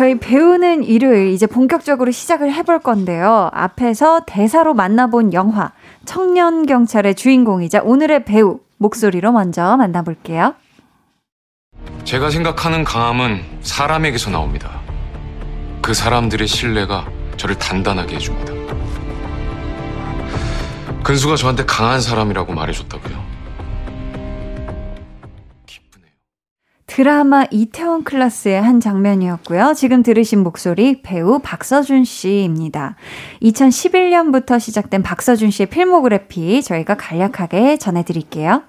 저희 0.00 0.18
배우는 0.18 0.82
일요일 0.82 1.26
이제 1.26 1.46
본격적으로 1.46 2.10
시작을 2.10 2.50
해볼 2.54 2.78
건데요. 2.78 3.50
앞에서 3.52 4.20
대사로 4.26 4.72
만나본 4.72 5.34
영화 5.34 5.72
청년 6.06 6.64
경찰의 6.64 7.14
주인공이자 7.14 7.82
오늘의 7.82 8.24
배우 8.24 8.60
목소리로 8.78 9.30
먼저 9.32 9.76
만나볼게요. 9.76 10.54
제가 12.04 12.30
생각하는 12.30 12.82
강함은 12.82 13.42
사람에게서 13.60 14.30
나옵니다. 14.30 14.80
그 15.82 15.92
사람들의 15.92 16.48
신뢰가 16.48 17.06
저를 17.36 17.58
단단하게 17.58 18.14
해줍니다. 18.14 18.54
근수가 21.02 21.36
저한테 21.36 21.66
강한 21.66 22.00
사람이라고 22.00 22.54
말해줬다고요. 22.54 23.19
드라마 26.90 27.44
이태원 27.52 28.02
클라스의 28.02 28.60
한 28.60 28.80
장면이었고요. 28.80 29.74
지금 29.76 30.02
들으신 30.02 30.42
목소리 30.42 31.02
배우 31.02 31.38
박서준 31.38 32.02
씨입니다. 32.02 32.96
2011년부터 33.42 34.58
시작된 34.58 35.04
박서준 35.04 35.52
씨의 35.52 35.68
필모그래피 35.68 36.60
저희가 36.64 36.96
간략하게 36.96 37.76
전해드릴게요. 37.76 38.64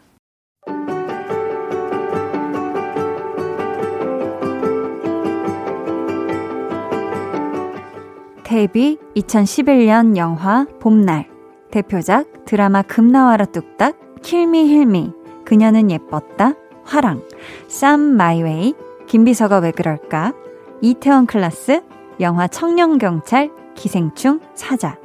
데뷔 8.43 8.99
2011년 9.15 10.15
영화 10.17 10.67
봄날 10.79 11.27
대표작 11.71 12.45
드라마 12.45 12.84
금나와라 12.84 13.45
뚝딱 13.45 14.21
킬미 14.21 14.67
힐미 14.67 15.12
그녀는 15.43 15.89
예뻤다 15.89 16.61
화랑, 16.83 17.21
쌈 17.67 17.99
마이웨이, 17.99 18.73
김비서가 19.07 19.59
왜 19.59 19.71
그럴까, 19.71 20.33
이태원 20.81 21.25
클라스, 21.25 21.81
영화 22.19 22.47
청년경찰, 22.47 23.51
기생충, 23.75 24.39
사자. 24.55 24.97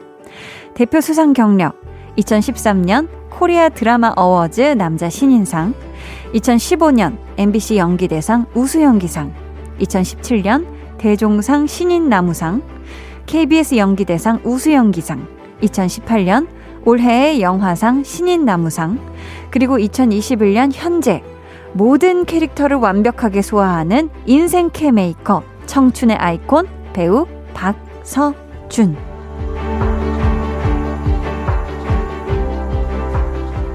대표 0.75 1.01
수상 1.01 1.33
경력, 1.33 1.81
2013년 2.19 3.09
코리아 3.31 3.69
드라마 3.69 4.13
어워즈 4.17 4.61
남자 4.77 5.09
신인상, 5.09 5.75
2015년 6.35 7.19
MBC 7.37 7.77
연기대상 7.77 8.47
우수연기상, 8.55 9.33
2017년 9.81 10.67
대종상 10.99 11.67
신인나무상, 11.67 12.63
KBS 13.27 13.77
연기대상 13.77 14.41
우수연기상, 14.45 15.29
2018년 15.63 16.49
올해의 16.85 17.41
영화상 17.41 18.05
신인나무상, 18.05 18.99
그리고 19.51 19.79
2021년 19.79 20.71
현재 20.73 21.23
모든 21.77 22.25
캐릭터를 22.25 22.79
완벽하게 22.79 23.43
소화하는 23.43 24.09
인생 24.25 24.71
캐 24.73 24.91
메이커, 24.91 25.43
청춘의 25.67 26.17
아이콘, 26.17 26.67
배우 26.95 27.27
박서준. 27.53 28.97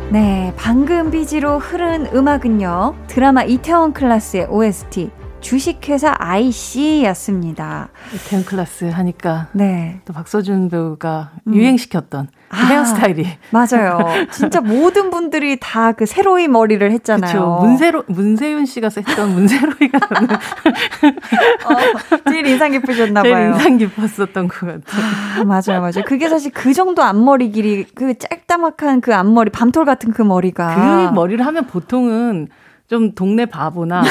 네, 0.10 0.52
방금 0.58 1.12
BG로 1.12 1.60
흐른 1.60 2.08
음악은요, 2.12 2.96
드라마 3.06 3.44
이태원 3.44 3.94
클라스의 3.94 4.48
OST, 4.50 5.12
주식회사 5.42 6.16
IC였습니다. 6.18 7.90
이태원 8.14 8.46
클라스 8.46 8.86
하니까 8.86 9.48
네. 9.54 10.02
또 10.06 10.14
박서준 10.14 10.70
배우가 10.70 11.32
음. 11.48 11.56
유행시켰던 11.56 12.28
그 12.28 12.58
아, 12.58 12.66
헤어스타일이 12.68 13.26
맞아요. 13.50 14.00
진짜 14.32 14.62
모든 14.62 15.10
분들이 15.10 15.58
다그 15.60 16.06
세로이 16.06 16.48
머리를 16.48 16.92
했잖아요. 16.92 17.32
그렇죠. 17.32 17.58
문세로 17.62 18.04
문세윤 18.08 18.66
씨가 18.66 18.90
했던 18.96 19.34
문세로이가 19.34 20.00
어, 21.66 22.30
제일 22.30 22.46
인상 22.46 22.72
깊으셨나 22.72 23.24
봐요. 23.24 23.34
제일 23.34 23.48
인상 23.48 23.78
깊었었던 23.78 24.48
것 24.48 24.60
같아요. 24.60 25.04
아, 25.40 25.44
맞아요, 25.44 25.82
맞아요. 25.82 26.04
그게 26.06 26.30
사실 26.30 26.52
그 26.52 26.74
정도 26.74 27.02
앞머리 27.04 27.52
길이 27.52 27.86
그 27.96 28.18
짤다막한 28.18 29.02
그 29.02 29.16
앞머리 29.16 29.50
밤톨 29.50 29.86
같은 29.86 30.12
그 30.12 30.22
머리가 30.22 31.10
그 31.10 31.14
머리를 31.16 31.46
하면 31.46 31.68
보통은 31.68 32.50
좀 32.92 33.16
동네 33.16 33.46
바보나 33.46 34.04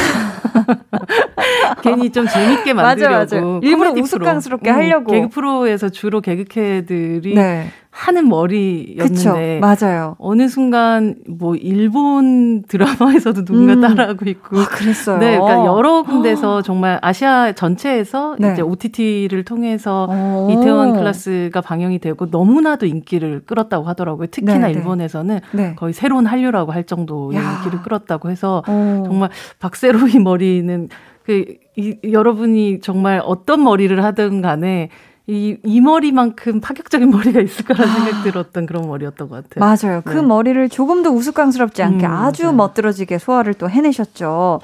괜히 1.82 2.10
좀 2.10 2.26
재밌게 2.26 2.72
만들려고 2.72 3.14
맞아, 3.14 3.40
맞아. 3.40 3.60
일부러 3.62 3.90
우스꽝스럽게 3.92 4.70
하려고 4.70 5.12
개그 5.12 5.28
프로에서 5.28 5.88
주로 5.88 6.20
개그캐들이 6.20 7.34
네. 7.34 7.70
하는 7.92 8.28
머리였는데 8.28 9.08
그쵸, 9.08 9.34
맞아요. 9.60 10.14
어느 10.18 10.48
순간 10.48 11.16
뭐 11.28 11.56
일본 11.56 12.62
드라마에서도 12.62 13.44
누군가 13.44 13.74
음. 13.74 13.80
따라하고 13.80 14.28
있고 14.30 14.58
아, 14.58 14.64
그랬어요. 14.66 15.18
네, 15.18 15.36
그러니까 15.36 15.66
여러 15.66 16.02
군데서 16.02 16.62
정말 16.62 17.00
아시아 17.02 17.52
전체에서 17.52 18.36
네. 18.38 18.52
이제 18.52 18.62
OTT를 18.62 19.44
통해서 19.44 20.06
오. 20.08 20.48
이태원 20.50 20.94
클래스가 20.94 21.60
방영이 21.60 21.98
되고 21.98 22.26
너무나도 22.26 22.86
인기를 22.86 23.42
끌었다고 23.44 23.86
하더라고요. 23.88 24.28
특히나 24.28 24.58
네, 24.58 24.66
네. 24.68 24.72
일본에서는 24.72 25.40
네. 25.52 25.74
거의 25.74 25.92
새로운 25.92 26.26
한류라고 26.26 26.70
할 26.72 26.84
정도의 26.84 27.38
야. 27.38 27.56
인기를 27.56 27.82
끌었다고 27.82 28.30
해서 28.30 28.62
오. 28.68 29.02
정말 29.04 29.30
박세로이 29.58 30.20
머리는 30.20 30.88
그 31.24 31.44
이, 31.76 31.96
여러분이 32.10 32.80
정말 32.80 33.20
어떤 33.24 33.64
머리를 33.64 34.02
하든 34.02 34.42
간에 34.42 34.90
이, 35.30 35.56
이 35.62 35.80
머리만큼 35.80 36.60
파격적인 36.60 37.08
머리가 37.10 37.40
있을 37.40 37.64
거라는 37.64 37.88
아. 37.88 37.94
생각 37.94 38.22
들었던 38.24 38.66
그런 38.66 38.88
머리였던 38.88 39.28
것 39.28 39.48
같아요. 39.48 39.60
맞아요. 39.60 40.02
그 40.04 40.10
네. 40.10 40.16
그 40.16 40.20
머리를 40.20 40.68
조금 40.68 41.02
더 41.02 41.10
우스꽝스럽지 41.10 41.82
않게 41.84 42.06
음, 42.06 42.12
아주 42.12 42.46
네. 42.46 42.52
멋들어지게 42.52 43.18
소화를 43.18 43.54
또 43.54 43.70
해내셨죠. 43.70 44.60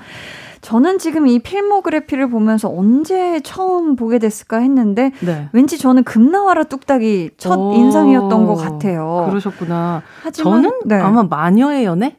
저는 0.62 0.98
지금 0.98 1.28
이 1.28 1.38
필모그래피를 1.38 2.28
보면서 2.28 2.68
언제 2.68 3.40
처음 3.44 3.94
보게 3.94 4.18
됐을까 4.18 4.58
했는데 4.58 5.12
네. 5.20 5.48
왠지 5.52 5.78
저는 5.78 6.02
금나와라 6.02 6.64
뚝딱이 6.64 7.30
첫 7.36 7.56
오, 7.56 7.72
인상이었던 7.72 8.46
것 8.46 8.56
같아요. 8.56 9.26
그러셨구나. 9.28 10.02
하지만, 10.24 10.62
저는 10.62 10.80
네. 10.86 10.96
아마 10.96 11.22
마녀의 11.22 11.84
연애? 11.84 12.16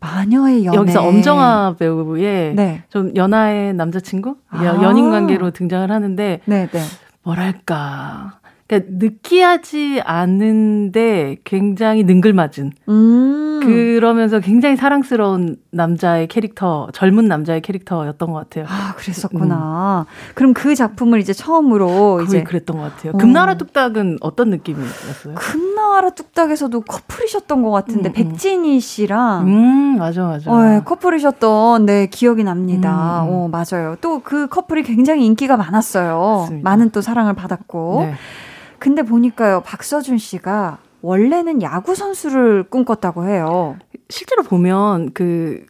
마녀의 0.00 0.66
연애. 0.66 0.76
여기서 0.76 1.02
엄정화 1.02 1.76
배우의 1.78 2.54
네. 2.54 2.84
좀 2.90 3.12
연하의 3.16 3.72
남자친구? 3.72 4.36
아. 4.50 4.64
연인 4.82 5.10
관계로 5.10 5.50
등장을 5.50 5.90
하는데 5.90 6.40
네, 6.44 6.68
네. 6.70 6.80
뭐랄까 7.22 8.39
그러니까 8.70 8.92
느끼하지 8.98 10.00
않은데 10.04 11.38
굉장히 11.42 12.04
능글맞은 12.04 12.72
음. 12.88 13.60
그러면서 13.64 14.38
굉장히 14.38 14.76
사랑스러운 14.76 15.56
남자의 15.72 16.28
캐릭터, 16.28 16.88
젊은 16.92 17.26
남자의 17.26 17.60
캐릭터였던 17.60 18.30
것 18.30 18.38
같아요. 18.38 18.64
아, 18.68 18.94
그랬었구나. 18.96 20.06
음. 20.08 20.32
그럼 20.34 20.54
그 20.54 20.74
작품을 20.76 21.18
이제 21.18 21.32
처음으로 21.32 22.22
이제 22.22 22.44
그랬던 22.44 22.76
것 22.76 22.82
같아요. 22.84 23.12
어. 23.14 23.16
금나라 23.18 23.56
뚝딱은 23.56 24.18
어떤 24.20 24.50
느낌이었어요? 24.50 25.34
금나라 25.34 26.10
뚝딱에서도 26.10 26.80
커플이셨던 26.80 27.62
것 27.62 27.70
같은데 27.70 28.08
음, 28.08 28.10
음. 28.10 28.12
백진희 28.12 28.80
씨랑 28.80 29.46
음, 29.48 29.98
맞아 29.98 30.24
맞아. 30.24 30.50
어, 30.50 30.62
네, 30.62 30.80
커플이셨던 30.84 31.86
네 31.86 32.06
기억이 32.06 32.44
납니다. 32.44 33.24
음. 33.24 33.28
어, 33.30 33.48
맞아요. 33.50 33.96
또 34.00 34.20
그 34.22 34.46
커플이 34.48 34.82
굉장히 34.82 35.26
인기가 35.26 35.56
많았어요. 35.56 36.40
맞습니다. 36.42 36.70
많은 36.70 36.90
또 36.90 37.00
사랑을 37.00 37.34
받았고. 37.34 38.02
네. 38.06 38.14
근데 38.80 39.02
보니까요, 39.02 39.62
박서준 39.64 40.18
씨가 40.18 40.78
원래는 41.02 41.62
야구 41.62 41.94
선수를 41.94 42.64
꿈꿨다고 42.64 43.28
해요. 43.28 43.76
실제로 44.08 44.42
보면 44.42 45.12
그 45.12 45.64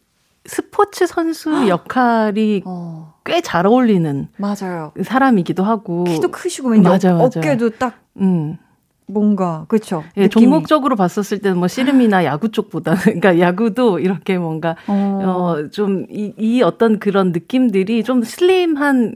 스포츠 0.45 1.05
선수 1.05 1.67
역할이 1.67 2.63
어. 2.65 3.13
꽤잘 3.25 3.67
어울리는 3.67 4.27
맞아요. 4.37 4.91
사람이기도 5.03 5.63
하고 5.63 6.05
키도 6.05 6.31
크시고 6.31 6.69
맞아, 6.81 7.13
맞아. 7.13 7.39
어깨도 7.39 7.71
딱 7.71 7.99
음. 8.17 8.57
뭔가 9.05 9.65
그렇죠. 9.67 10.03
예, 10.17 10.29
종목적으로 10.29 10.95
봤었을 10.95 11.39
때는 11.39 11.57
뭐 11.57 11.67
씨름이나 11.67 12.23
야구 12.23 12.49
쪽보다는 12.49 12.99
그러니까 13.19 13.39
야구도 13.39 13.99
이렇게 13.99 14.37
뭔가 14.37 14.77
어, 14.87 15.55
어좀이 15.57 16.35
이 16.37 16.61
어떤 16.61 16.97
그런 16.97 17.31
느낌들이 17.33 18.03
좀 18.03 18.23
슬림한 18.23 19.15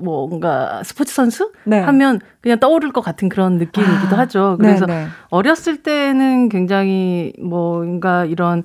뭔가 0.00 0.82
스포츠 0.84 1.14
선수 1.14 1.52
네. 1.64 1.80
하면 1.80 2.20
그냥 2.40 2.58
떠오를 2.58 2.92
것 2.92 3.00
같은 3.00 3.28
그런 3.28 3.58
느낌이기도 3.58 4.16
아, 4.16 4.20
하죠. 4.20 4.56
그래서 4.58 4.86
네네. 4.86 5.04
네. 5.04 5.08
어렸을 5.30 5.82
때는 5.82 6.48
굉장히 6.48 7.32
뭔가 7.38 8.24
이런 8.24 8.62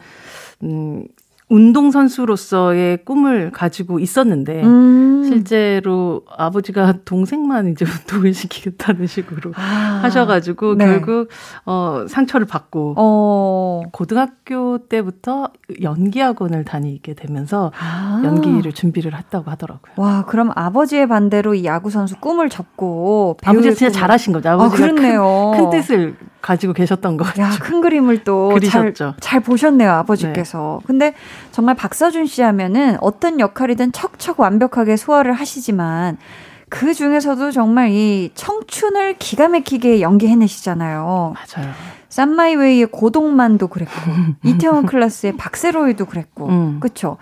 음 0.63 1.05
운동 1.49 1.91
선수로서의 1.91 3.05
꿈을 3.05 3.51
가지고 3.51 3.99
있었는데 3.99 4.63
음. 4.63 5.23
실제로 5.23 6.23
아버지가 6.29 6.93
동생만 7.05 7.69
이제 7.71 7.85
운동을 7.87 8.33
시키겠다는 8.33 9.07
식으로 9.07 9.53
아. 9.55 9.99
하셔가지고 10.03 10.75
네. 10.75 10.85
결국 10.85 11.29
어 11.65 12.05
상처를 12.07 12.47
받고 12.47 12.95
어. 12.97 13.81
고등학교 13.93 14.77
때부터 14.89 15.49
연기 15.81 16.19
학원을 16.19 16.65
다니게 16.65 17.13
되면서 17.13 17.71
아. 17.79 18.21
연기를 18.25 18.73
준비를 18.73 19.17
했다고 19.17 19.49
하더라고요. 19.51 19.93
와 19.95 20.25
그럼 20.25 20.51
아버지의 20.53 21.07
반대로 21.07 21.55
이 21.55 21.63
야구 21.63 21.89
선수 21.89 22.17
꿈을 22.19 22.49
접고 22.49 23.37
아버지가 23.45 23.73
진짜. 23.73 23.99
잘하신 23.99 24.33
거죠. 24.33 24.49
아버지가 24.49 24.75
아, 24.75 24.89
그렇네요. 24.89 25.51
큰, 25.55 25.63
큰 25.63 25.69
뜻을 25.69 26.15
가지고 26.41 26.73
계셨던 26.73 27.17
것 27.17 27.23
같죠. 27.25 27.41
야, 27.41 27.49
큰 27.61 27.81
그림을 27.81 28.23
또 28.23 28.49
잘 28.69 28.93
잘 29.19 29.39
보셨네요, 29.39 29.91
아버지께서. 29.91 30.79
네. 30.81 30.87
근데 30.87 31.13
정말 31.51 31.75
박서준 31.75 32.25
씨 32.27 32.41
하면은 32.41 32.97
어떤 33.01 33.39
역할이든 33.39 33.91
척척 33.91 34.39
완벽하게 34.39 34.97
소화를 34.97 35.33
하시지만 35.33 36.17
그 36.69 36.93
중에서도 36.93 37.51
정말 37.51 37.89
이 37.91 38.31
청춘을 38.35 39.15
기가 39.19 39.47
막히게 39.47 40.01
연기해내시잖아요. 40.01 41.33
맞아요. 41.35 41.71
쌈마이웨이의 42.09 42.87
고동만도 42.87 43.67
그랬고 43.67 43.93
이태원 44.43 44.85
클라스의 44.85 45.37
박세로이도 45.37 46.05
그랬고 46.05 46.47
음. 46.47 46.77
그렇죠. 46.79 47.17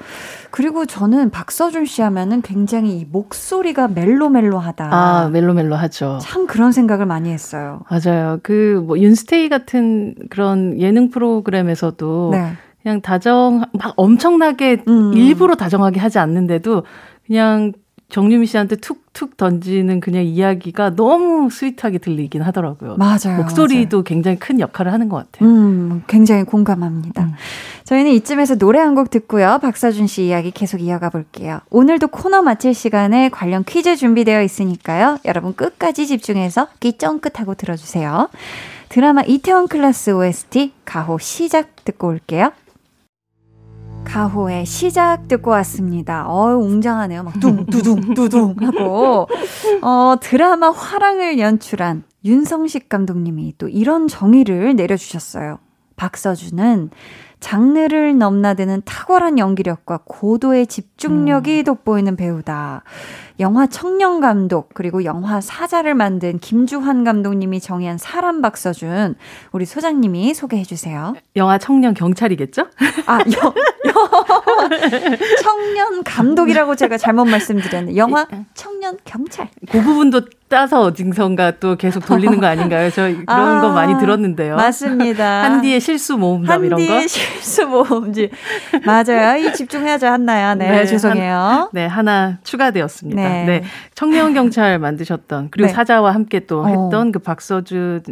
그리고 0.51 0.85
저는 0.85 1.31
박서준 1.31 1.85
씨 1.85 2.01
하면은 2.01 2.41
굉장히 2.41 2.99
이 2.99 3.05
목소리가 3.11 3.87
멜로멜로하다. 3.89 4.89
아 4.93 5.29
멜로멜로하죠. 5.29 6.19
참 6.21 6.47
그런 6.47 6.71
생각을 6.71 7.05
많이 7.05 7.31
했어요. 7.31 7.81
맞아요. 7.89 8.39
그 8.43 8.81
뭐 8.85 8.99
윤스테이 8.99 9.49
같은 9.49 10.15
그런 10.29 10.79
예능 10.79 11.09
프로그램에서도 11.09 12.29
네. 12.31 12.53
그냥 12.83 13.01
다정 13.01 13.63
막 13.73 13.93
엄청나게 13.95 14.83
음. 14.87 15.13
일부러 15.13 15.55
다정하게 15.55 15.99
하지 15.99 16.19
않는데도 16.19 16.83
그냥 17.25 17.71
정유미 18.09 18.45
씨한테 18.45 18.75
툭툭 18.77 19.35
던지는 19.35 19.99
그냥 19.99 20.23
이야기가 20.23 20.95
너무 20.95 21.49
스윗하게 21.49 21.97
들리긴 21.97 22.43
하더라고요. 22.43 22.97
맞아요. 22.97 23.37
목소리도 23.37 23.97
맞아요. 23.97 24.03
굉장히 24.03 24.37
큰 24.37 24.59
역할을 24.59 24.93
하는 24.93 25.09
것 25.09 25.17
같아요. 25.31 25.49
음, 25.49 26.03
굉장히 26.07 26.43
공감합니다. 26.43 27.23
음. 27.23 27.33
저희는 27.83 28.11
이쯤에서 28.11 28.55
노래 28.55 28.79
한 28.79 28.95
곡 28.95 29.09
듣고요. 29.09 29.59
박서준 29.61 30.07
씨 30.07 30.27
이야기 30.27 30.51
계속 30.51 30.79
이어가 30.81 31.09
볼게요. 31.09 31.59
오늘도 31.71 32.07
코너 32.07 32.41
마칠 32.43 32.73
시간에 32.73 33.29
관련 33.29 33.63
퀴즈 33.65 33.95
준비되어 33.97 34.41
있으니까요. 34.43 35.17
여러분 35.25 35.53
끝까지 35.55 36.07
집중해서 36.07 36.67
귀 36.79 36.93
쫑긋하고 36.93 37.55
들어주세요. 37.55 38.29
드라마 38.89 39.23
이태원 39.23 39.67
클라스 39.67 40.11
OST 40.11 40.71
가호 40.85 41.17
시작 41.17 41.83
듣고 41.83 42.07
올게요. 42.07 42.51
가호의 44.05 44.65
시작 44.65 45.27
듣고 45.27 45.51
왔습니다. 45.51 46.25
어우, 46.27 46.63
웅장하네요. 46.63 47.23
막 47.23 47.39
둥, 47.39 47.65
두둥, 47.65 48.13
두둥 48.13 48.55
하고. 48.61 49.27
어, 49.81 50.15
드라마 50.21 50.69
화랑을 50.69 51.39
연출한 51.39 52.03
윤성식 52.23 52.87
감독님이 52.87 53.55
또 53.57 53.67
이런 53.67 54.07
정의를 54.07 54.75
내려주셨어요. 54.75 55.59
박서준은 55.97 56.91
장르를 57.39 58.17
넘나드는 58.17 58.81
탁월한 58.85 59.37
연기력과 59.37 60.01
고도의 60.05 60.67
집중력이 60.67 61.59
음. 61.59 61.63
돋보이는 61.63 62.15
배우다. 62.15 62.83
영화 63.39 63.67
청년 63.67 64.21
감독 64.21 64.69
그리고 64.73 65.03
영화 65.03 65.41
사자를 65.41 65.93
만든 65.93 66.39
김주환 66.39 67.03
감독님이 67.03 67.59
정의한 67.59 67.97
사람 67.97 68.41
박서준 68.41 69.15
우리 69.51 69.65
소장님이 69.65 70.33
소개해 70.33 70.63
주세요. 70.63 71.13
영화 71.35 71.57
청년 71.57 71.93
경찰이겠죠? 71.93 72.67
아, 73.07 73.19
여, 73.19 73.23
여, 73.25 74.69
청년 75.41 76.03
감독이라고 76.03 76.75
제가 76.75 76.97
잘못 76.97 77.25
말씀드렸는데 77.25 77.97
영화 77.97 78.25
예. 78.33 78.45
청년 78.53 78.97
경찰. 79.03 79.49
그 79.69 79.81
부분도 79.81 80.21
따서 80.47 80.81
어딘선가 80.81 81.59
또 81.59 81.75
계속 81.75 82.05
돌리는 82.05 82.39
거 82.39 82.45
아닌가요? 82.45 82.89
저 82.91 83.03
그런 83.03 83.25
아, 83.27 83.61
거 83.61 83.71
많이 83.71 83.99
들었는데요. 83.99 84.55
맞습니다. 84.55 85.43
한디의 85.43 85.81
실수 85.81 86.17
모음담 86.17 86.65
이런 86.65 86.79
거. 86.79 86.93
한디의 86.93 87.09
실수 87.09 87.67
모음지. 87.67 88.29
맞아요. 88.85 89.37
이 89.37 89.51
집중해야죠, 89.53 90.05
한나야. 90.05 90.55
네, 90.55 90.69
네 90.69 90.85
죄송해요. 90.85 91.35
한, 91.35 91.67
네, 91.73 91.85
하나 91.87 92.37
추가되었습니다. 92.43 93.21
네. 93.21 93.24
네. 93.29 93.63
청년 93.93 94.33
경찰 94.33 94.79
만드셨던 94.79 95.49
그리고 95.51 95.67
네. 95.67 95.73
사자와 95.73 96.13
함께 96.13 96.41
또 96.41 96.61
어. 96.61 96.67
했던 96.67 97.09
어. 97.09 97.11
그 97.11 97.19
박서준 97.19 98.03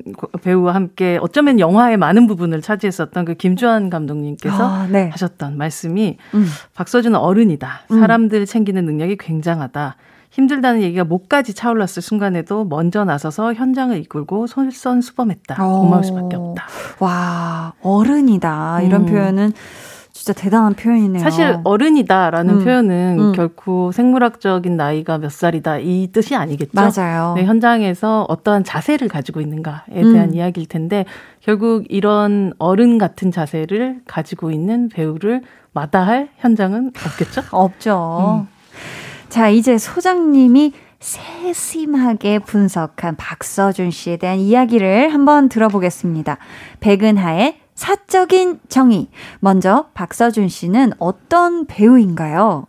배우와 0.42 0.76
함께 0.76 1.18
어쩌면 1.22 1.60
영화의 1.60 1.98
많은 1.98 2.28
부분을 2.28 2.62
차지했었던 2.62 3.26
그 3.26 3.34
김주환 3.36 3.90
감독님께서 3.90 4.68
아, 4.68 4.88
네. 4.90 5.10
하셨던 5.10 5.58
말씀이 5.58 6.18
음. 6.34 6.46
박서준은 6.76 7.20
어른이다. 7.20 7.82
음. 7.92 8.00
사람들 8.00 8.46
챙기는 8.46 8.84
능력이 8.86 9.18
굉장하다. 9.18 9.96
힘들다는 10.34 10.82
얘기가 10.82 11.04
목까지 11.04 11.54
차올랐을 11.54 12.02
순간에도 12.02 12.66
먼저 12.66 13.06
나서서 13.06 13.54
현장을 13.54 13.96
이끌고 13.98 14.48
솔선수범했다. 14.48 15.64
어. 15.64 15.82
고마울 15.82 16.04
수밖에 16.04 16.36
없다. 16.36 16.66
와, 17.00 17.74
어른이다. 17.84 18.82
이런 18.82 19.02
음. 19.02 19.06
표현은 19.06 19.54
진짜 20.24 20.42
대단한 20.42 20.74
표현이네요. 20.74 21.22
사실 21.22 21.58
어른이다라는 21.66 22.54
음. 22.54 22.64
표현은 22.64 23.18
음. 23.20 23.32
결코 23.34 23.92
생물학적인 23.92 24.78
나이가 24.78 25.18
몇 25.18 25.30
살이다 25.30 25.80
이 25.80 26.08
뜻이 26.14 26.34
아니겠죠. 26.34 26.72
맞아요. 26.72 27.34
네, 27.36 27.44
현장에서 27.44 28.26
어떠한 28.30 28.64
자세를 28.64 29.10
가지고 29.10 29.42
있는가에 29.42 29.92
대한 29.92 30.30
음. 30.30 30.34
이야기일 30.34 30.70
텐데 30.70 31.04
결국 31.42 31.84
이런 31.90 32.54
어른 32.58 32.98
같은 32.98 33.32
자세를 33.32 34.00
가지고 34.08 34.52
있는 34.52 34.88
배우를 34.88 35.42
마다할 35.74 36.30
현장은 36.38 36.94
없겠죠? 37.06 37.42
없죠. 37.52 38.46
음. 38.48 38.48
자, 39.28 39.50
이제 39.50 39.78
소장님이 39.78 40.72
세심하게 41.02 42.40
분석한 42.40 43.18
박서준 43.18 43.92
씨에 43.92 44.16
대한 44.16 44.38
이야기를 44.38 45.14
한번 45.14 45.50
들어보겠습니다. 45.50 46.38
백은하의 46.80 47.63
사적인 47.76 48.60
정의. 48.70 49.08
먼저 49.40 49.88
박서준 49.94 50.48
씨는 50.50 50.92
어떤 51.00 51.66
배우인가요? 51.66 52.68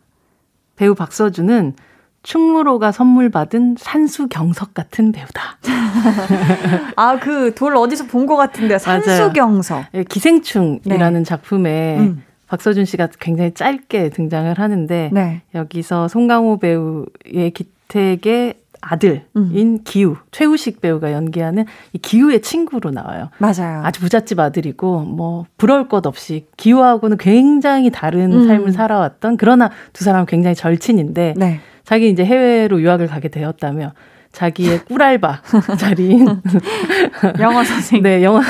배우 0.77 0.95
박서준은 0.95 1.75
충무로가 2.23 2.91
선물 2.91 3.29
받은 3.31 3.77
산수 3.79 4.29
경석 4.29 4.73
같은 4.73 5.13
배우다. 5.13 5.59
아, 6.97 7.19
그 7.19 7.53
돌 7.55 7.77
어디서 7.77 8.07
본 8.07 8.27
것 8.27 8.37
같은데 8.37 8.79
산수 8.79 9.33
경석. 9.35 9.85
네, 9.93 10.05
기생충이라는 10.05 11.21
네. 11.21 11.25
작품에 11.25 11.99
음. 11.99 12.23
박서준 12.49 12.87
씨가 12.87 13.09
굉장히 13.21 13.53
짧게 13.53 14.11
등장을 14.11 14.59
하는데 14.59 15.11
네. 15.13 15.43
여기서 15.55 16.09
송강호 16.09 16.59
배우의 16.59 17.51
기택의 17.55 18.55
아들인 18.85 19.23
음. 19.37 19.79
기우 19.85 20.17
최우식 20.31 20.81
배우가 20.81 21.13
연기하는 21.13 21.65
이 21.93 21.99
기우의 21.99 22.43
친구로 22.43 22.91
나와요. 22.91 23.31
맞아요. 23.39 23.83
아주 23.85 24.01
부잣집 24.01 24.39
아들이고 24.39 25.01
뭐 25.01 25.47
부러울 25.57 25.89
것 25.89 26.07
없이 26.07 26.47
기우하고는 26.57 27.17
굉장히 27.17 27.91
다른 27.91 28.33
음. 28.33 28.47
삶을 28.47 28.73
살아왔던 28.73 29.37
그러나 29.37 29.71
두 29.93 30.05
사람은 30.05 30.27
굉장히 30.27 30.55
절친인데 30.55 31.35
네. 31.37 31.61
자기 31.85 32.11
이제 32.11 32.25
해외로 32.25 32.81
유학을 32.81 33.07
가게 33.07 33.29
되었다며 33.29 33.93
자기의 34.35 34.85
꿀알바 34.85 35.43
자리인 35.79 36.27
영어 37.41 37.65
선생 37.65 38.03
네 38.03 38.23
영어 38.23 38.41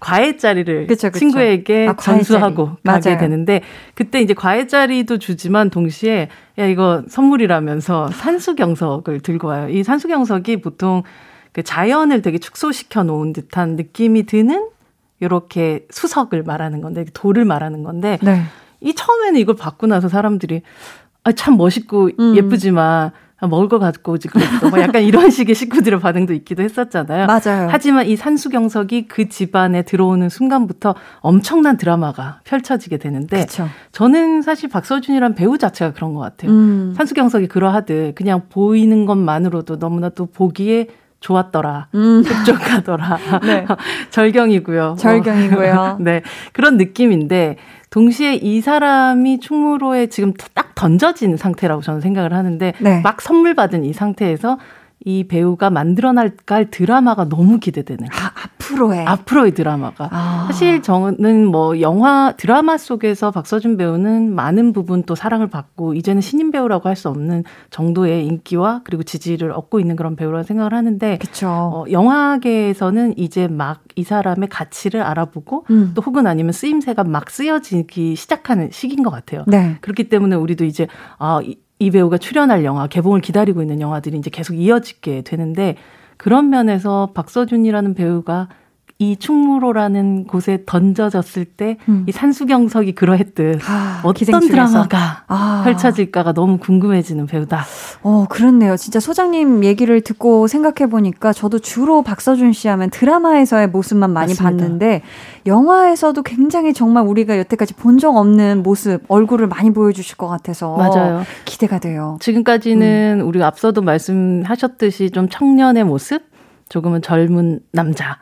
과외 0.00 0.36
자리를 0.36 0.86
그쵸, 0.86 1.08
그쵸. 1.08 1.18
친구에게 1.18 1.88
아, 1.88 1.94
전수하고 1.94 2.76
가게 2.82 3.10
맞아요. 3.10 3.20
되는데 3.20 3.60
그때 3.94 4.20
이제 4.20 4.34
과외 4.34 4.66
자리도 4.66 5.18
주지만 5.18 5.70
동시에 5.70 6.28
야 6.58 6.66
이거 6.66 7.02
선물이라면서 7.08 8.08
산수경석을 8.08 9.20
들고 9.20 9.48
와요. 9.48 9.68
이 9.68 9.84
산수경석이 9.84 10.62
보통 10.62 11.02
그 11.52 11.62
자연을 11.62 12.22
되게 12.22 12.38
축소시켜 12.38 13.04
놓은 13.04 13.32
듯한 13.32 13.76
느낌이 13.76 14.24
드는 14.24 14.68
요렇게 15.20 15.86
수석을 15.90 16.42
말하는 16.42 16.80
건데 16.80 17.04
돌을 17.12 17.44
말하는 17.44 17.82
건데 17.82 18.18
네. 18.22 18.42
이 18.80 18.94
처음에는 18.94 19.38
이걸 19.38 19.56
받고 19.56 19.86
나서 19.86 20.08
사람들이 20.08 20.62
아, 21.24 21.32
참 21.32 21.56
멋있고 21.56 22.10
음. 22.18 22.36
예쁘지만 22.36 23.08
아, 23.08 23.12
먹을 23.46 23.68
거 23.68 23.78
갖고 23.78 24.12
오지 24.12 24.28
그랬어. 24.28 24.68
뭐 24.68 24.80
약간 24.80 25.02
이런 25.02 25.30
식의 25.30 25.54
식구들의 25.54 26.00
반응도 26.00 26.32
있기도 26.34 26.62
했었잖아요. 26.62 27.26
맞아요. 27.26 27.68
하지만 27.70 28.06
이 28.06 28.16
산수경석이 28.16 29.06
그 29.06 29.28
집안에 29.28 29.82
들어오는 29.82 30.28
순간부터 30.28 30.96
엄청난 31.20 31.76
드라마가 31.76 32.40
펼쳐지게 32.44 32.96
되는데 32.96 33.42
그쵸. 33.42 33.68
저는 33.92 34.42
사실 34.42 34.68
박서준이란 34.68 35.36
배우 35.36 35.56
자체가 35.56 35.92
그런 35.92 36.14
것 36.14 36.20
같아요. 36.20 36.50
음. 36.50 36.94
산수경석이 36.96 37.46
그러하듯 37.46 38.16
그냥 38.16 38.42
보이는 38.48 39.06
것만으로도 39.06 39.78
너무나 39.78 40.08
또 40.08 40.26
보기에 40.26 40.88
좋았더라. 41.20 41.88
음. 41.94 42.22
흡족하더라. 42.24 43.18
네. 43.44 43.66
절경이고요. 44.10 44.96
절경이고요. 44.98 45.98
네. 46.02 46.22
그런 46.52 46.76
느낌인데 46.76 47.56
동시에 47.90 48.34
이 48.34 48.60
사람이 48.60 49.40
충무로에 49.40 50.06
지금 50.08 50.32
딱 50.54 50.74
던져진 50.74 51.36
상태라고 51.36 51.82
저는 51.82 52.00
생각을 52.00 52.32
하는데 52.32 52.74
네. 52.78 53.00
막 53.00 53.20
선물 53.20 53.54
받은 53.54 53.84
이 53.84 53.92
상태에서 53.92 54.58
이 55.04 55.24
배우가 55.26 55.70
만들어 55.70 56.12
나갈 56.12 56.70
드라마가 56.70 57.28
너무 57.28 57.60
기대되는. 57.60 58.06
아, 58.10 58.30
앞으로의. 58.70 59.06
앞으로의 59.06 59.52
드라마가. 59.52 60.08
아. 60.12 60.44
사실 60.46 60.82
저는 60.82 61.46
뭐 61.46 61.80
영화 61.80 62.34
드라마 62.36 62.76
속에서 62.76 63.30
박서준 63.30 63.76
배우는 63.76 64.34
많은 64.34 64.72
부분 64.72 65.02
또 65.04 65.14
사랑을 65.14 65.48
받고 65.48 65.94
이제는 65.94 66.20
신인 66.20 66.50
배우라고 66.50 66.88
할 66.88 66.98
수 66.98 67.08
없는 67.08 67.44
정도의 67.70 68.26
인기와 68.26 68.80
그리고 68.82 69.04
지지를 69.04 69.52
얻고 69.52 69.78
있는 69.78 69.94
그런 69.94 70.16
배우라고 70.16 70.42
생각을 70.42 70.74
하는데. 70.74 71.18
그쵸. 71.18 71.48
어, 71.48 71.84
영화계에서는 71.90 73.18
이제 73.18 73.48
막 73.48 73.80
이 73.98 74.04
사람의 74.04 74.48
가치를 74.48 75.02
알아보고 75.02 75.64
음. 75.70 75.90
또 75.94 76.02
혹은 76.02 76.28
아니면 76.28 76.52
쓰임새가 76.52 77.02
막 77.02 77.30
쓰여지기 77.30 78.14
시작하는 78.14 78.70
시기인 78.70 79.02
것 79.02 79.10
같아요. 79.10 79.42
네. 79.48 79.76
그렇기 79.80 80.08
때문에 80.08 80.36
우리도 80.36 80.64
이제 80.64 80.86
아, 81.18 81.40
이 81.80 81.90
배우가 81.90 82.18
출연할 82.18 82.64
영화, 82.64 82.86
개봉을 82.86 83.20
기다리고 83.20 83.60
있는 83.60 83.80
영화들이 83.80 84.16
이제 84.16 84.30
계속 84.30 84.54
이어지게 84.54 85.22
되는데 85.22 85.74
그런 86.18 86.50
면에서 86.50 87.12
박서준이라는 87.14 87.94
배우가 87.94 88.48
이 89.00 89.16
충무로라는 89.16 90.24
곳에 90.24 90.64
던져졌을 90.66 91.44
때이 91.44 91.76
음. 91.88 92.04
산수경석이 92.10 92.96
그러했듯 92.96 93.60
아, 93.70 94.00
어떤 94.02 94.14
기생충에서. 94.14 94.48
드라마가 94.48 95.22
아. 95.28 95.62
펼쳐질까가 95.64 96.32
너무 96.32 96.58
궁금해지는 96.58 97.26
배우다. 97.26 97.62
어, 98.02 98.26
그렇네요. 98.28 98.76
진짜 98.76 98.98
소장님 98.98 99.62
얘기를 99.62 100.00
듣고 100.00 100.48
생각해 100.48 100.90
보니까 100.90 101.32
저도 101.32 101.60
주로 101.60 102.02
박서준 102.02 102.52
씨 102.52 102.66
하면 102.66 102.90
드라마에서의 102.90 103.68
모습만 103.68 104.10
많이 104.12 104.32
맞습니다. 104.32 104.44
봤는데 104.64 105.02
영화에서도 105.46 106.20
굉장히 106.24 106.72
정말 106.74 107.04
우리가 107.06 107.38
여태까지 107.38 107.74
본 107.74 107.98
적 107.98 108.16
없는 108.16 108.62
모습, 108.64 109.02
얼굴을 109.08 109.46
많이 109.48 109.72
보여주실 109.72 110.16
것 110.16 110.26
같아서 110.28 110.76
맞아요. 110.76 111.22
기대가 111.44 111.78
돼요. 111.80 112.16
지금까지는 112.20 113.20
음. 113.20 113.26
우리가 113.28 113.46
앞서도 113.46 113.80
말씀하셨듯이 113.82 115.10
좀 115.10 115.28
청년의 115.28 115.84
모습, 115.84 116.22
조금은 116.68 117.00
젊은 117.02 117.60
남자 117.72 118.18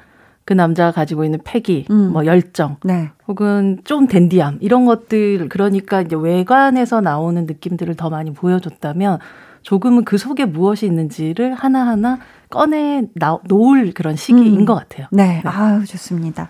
그 0.46 0.52
남자가 0.52 0.92
가지고 0.92 1.24
있는 1.24 1.40
패기, 1.44 1.84
음. 1.90 2.12
뭐 2.12 2.24
열정, 2.24 2.76
네. 2.84 3.10
혹은 3.28 3.80
좀 3.84 4.06
댄디함 4.06 4.58
이런 4.60 4.86
것들 4.86 5.48
그러니까 5.48 6.02
이제 6.02 6.16
외관에서 6.16 7.00
나오는 7.00 7.44
느낌들을 7.44 7.96
더 7.96 8.08
많이 8.08 8.32
보여줬다면 8.32 9.18
조금은 9.62 10.04
그 10.04 10.16
속에 10.16 10.44
무엇이 10.44 10.86
있는지를 10.86 11.52
하나하나 11.52 12.20
꺼내 12.48 13.02
나, 13.14 13.40
놓을 13.48 13.92
그런 13.92 14.14
시기인 14.14 14.60
음. 14.60 14.64
것 14.64 14.76
같아요. 14.76 15.08
네. 15.10 15.42
네. 15.42 15.50
아유, 15.50 15.84
좋습니다. 15.84 16.48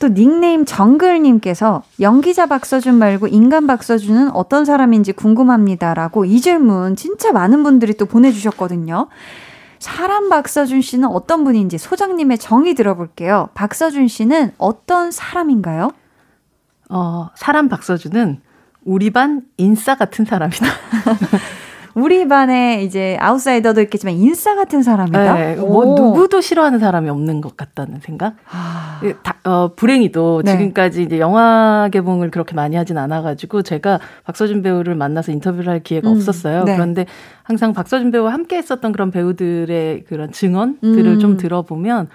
또 0.00 0.08
닉네임 0.08 0.64
정글님께서 0.64 1.82
연기자 2.00 2.46
박서준 2.46 2.94
말고 2.94 3.26
인간 3.26 3.66
박서준은 3.66 4.30
어떤 4.30 4.64
사람인지 4.64 5.12
궁금합니다라고 5.12 6.24
이 6.24 6.40
질문 6.40 6.96
진짜 6.96 7.32
많은 7.32 7.62
분들이 7.62 7.92
또 7.92 8.06
보내주셨거든요. 8.06 9.08
사람 9.84 10.30
박서준 10.30 10.80
씨는 10.80 11.08
어떤 11.08 11.44
분인지 11.44 11.76
소장님의 11.76 12.38
정의 12.38 12.72
들어볼게요. 12.72 13.50
박서준 13.52 14.08
씨는 14.08 14.52
어떤 14.56 15.10
사람인가요? 15.10 15.90
어, 16.88 17.28
사람 17.34 17.68
박서준은 17.68 18.40
우리 18.86 19.10
반 19.10 19.42
인싸 19.58 19.94
같은 19.94 20.24
사람이다. 20.24 20.64
우리 21.94 22.26
반에 22.26 22.82
이제 22.82 23.16
아웃사이더도 23.20 23.80
있겠지만 23.82 24.14
인싸 24.16 24.54
같은 24.54 24.82
사람이다. 24.82 25.34
네, 25.34 25.56
뭐 25.56 25.94
누구도 25.94 26.40
싫어하는 26.40 26.78
사람이 26.78 27.08
없는 27.08 27.40
것 27.40 27.56
같다는 27.56 28.00
생각. 28.00 28.34
아... 28.50 29.00
다, 29.22 29.36
어, 29.44 29.74
불행히도 29.74 30.42
네. 30.44 30.52
지금까지 30.52 31.02
이제 31.02 31.18
영화 31.20 31.88
개봉을 31.92 32.30
그렇게 32.30 32.54
많이 32.54 32.76
하진 32.76 32.98
않아가지고 32.98 33.62
제가 33.62 34.00
박서준 34.24 34.62
배우를 34.62 34.94
만나서 34.94 35.32
인터뷰를 35.32 35.68
할 35.68 35.82
기회가 35.82 36.10
음, 36.10 36.16
없었어요. 36.16 36.64
네. 36.64 36.74
그런데 36.74 37.06
항상 37.42 37.72
박서준 37.72 38.10
배우와 38.10 38.32
함께 38.32 38.56
했었던 38.56 38.90
그런 38.92 39.10
배우들의 39.10 40.04
그런 40.04 40.32
증언들을 40.32 41.06
음. 41.06 41.18
좀 41.20 41.36
들어보면 41.36 42.08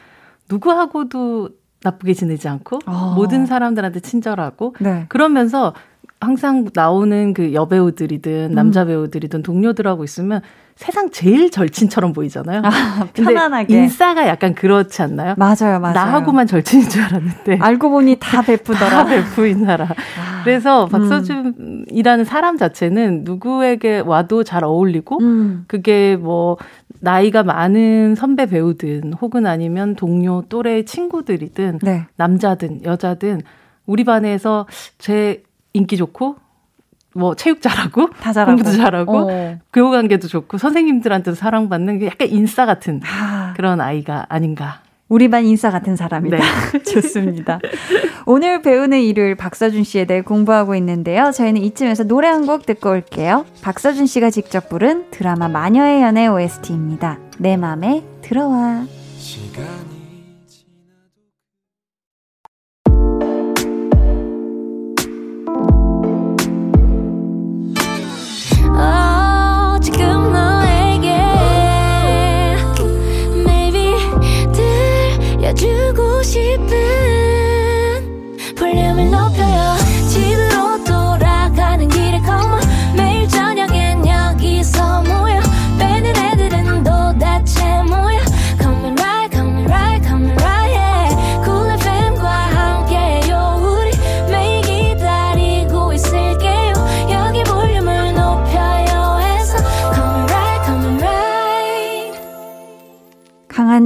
누구하고도 0.50 1.50
나쁘게 1.84 2.13
지내지 2.13 2.50
않고 2.50 2.80
어. 2.86 3.13
모든 3.15 3.46
사람들한테 3.46 4.02
친절하고 4.02 4.76
네. 4.80 5.06
그러면서 5.08 5.74
항상 6.21 6.67
나오는 6.73 7.34
그 7.34 7.53
여배우들이든 7.53 8.53
남자 8.53 8.84
음. 8.84 8.88
배우들이든 8.88 9.41
동료들하고 9.41 10.03
있으면 10.03 10.41
세상 10.75 11.10
제일 11.12 11.49
절친처럼 11.49 12.13
보이잖아요. 12.13 12.62
아, 12.63 13.08
편안하게. 13.13 13.73
인싸가 13.73 14.27
약간 14.27 14.53
그렇지 14.53 15.01
않나요? 15.01 15.36
맞아요, 15.38 15.79
맞아요. 15.79 15.93
나하고만 15.93 16.47
절친인 16.47 16.89
줄 16.89 17.03
알았는데. 17.03 17.58
알고 17.60 17.89
보니 17.89 18.17
다 18.19 18.41
베푸더라. 18.41 18.89
다 18.89 19.05
베푸인 19.05 19.63
사람. 19.65 19.88
아, 19.89 20.43
그래서 20.43 20.86
음. 20.86 20.89
박서준이라는 20.89 22.19
음. 22.19 22.23
사람 22.23 22.58
자체는 22.58 23.23
누구에게 23.25 23.99
와도 23.99 24.43
잘 24.43 24.63
어울리고, 24.63 25.19
음. 25.21 25.65
그게 25.67 26.15
뭐, 26.15 26.58
나이가 27.01 27.43
많은 27.43 28.15
선배 28.15 28.45
배우든 28.45 29.13
혹은 29.21 29.45
아니면 29.47 29.95
동료 29.95 30.43
또래 30.49 30.84
친구들이든 30.84 31.79
네. 31.82 32.08
남자든 32.17 32.84
여자든 32.84 33.41
우리 33.86 34.03
반에서 34.03 34.65
제 34.97 35.43
인기 35.73 35.97
좋고 35.97 36.36
뭐 37.15 37.36
체육 37.36 37.62
잘하고, 37.62 38.10
잘하고. 38.21 38.45
공부도 38.51 38.71
잘하고 38.77 39.17
어. 39.32 39.58
교우 39.73 39.91
관계도 39.91 40.27
좋고 40.27 40.58
선생님들한테도 40.58 41.36
사랑받는 41.36 41.99
게 41.99 42.05
약간 42.08 42.27
인싸 42.29 42.65
같은 42.65 43.01
아. 43.05 43.53
그런 43.58 43.82
아이가 43.82 44.25
아닌가. 44.29 44.82
우리 45.10 45.27
반 45.27 45.43
인싸 45.45 45.71
같은 45.71 45.95
사람이다. 45.95 46.38
네. 46.38 46.84
좋습니다. 46.84 47.60
오늘 48.27 48.62
배우는 48.62 49.01
일요일 49.01 49.34
박서준 49.34 49.84
씨에 49.84 50.05
대해 50.05 50.21
공부하고 50.21 50.75
있는데요. 50.75 51.32
저희는 51.32 51.62
이쯤에서 51.63 52.03
노래 52.03 52.27
한 52.27 52.45
곡 52.45 52.67
듣고 52.67 52.91
올게요. 52.91 53.45
박서준 53.63 54.05
씨가 54.05 54.29
직접 54.29 54.69
부른 54.69 55.10
드라마 55.10 55.47
마녀의 55.47 56.03
연애 56.03 56.27
OST입니다. 56.27 57.17
내 57.39 57.58
맘에 57.58 58.03
들어와. 58.21 58.86
시간 59.17 59.65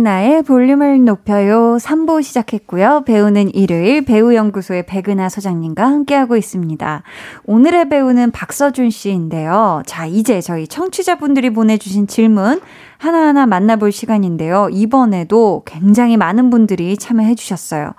강한나의 0.04 0.44
볼륨을 0.44 1.06
높여요 1.06 1.78
3부 1.78 2.22
시작했고요. 2.22 3.04
배우는 3.06 3.56
일요일 3.56 4.04
배우연구소의 4.04 4.86
백은하 4.86 5.30
소장님과 5.30 5.86
함께하고 5.86 6.36
있습니다. 6.36 7.04
오늘의 7.46 7.88
배우는 7.90 8.32
박서준 8.32 8.90
씨인데요. 8.90 9.82
자, 9.86 10.06
이제 10.06 10.42
저희 10.42 10.68
청취자분들이 10.68 11.52
보내주신 11.52 12.08
질문 12.08 12.60
하나하나 12.98 13.46
만나볼 13.46 13.94
시간인데요. 13.94 14.68
이번에도 14.72 15.64
굉장히 15.66 16.18
많은 16.18 16.50
분들이 16.50 16.98
참여해 16.98 17.36
주셨어요. 17.36 17.94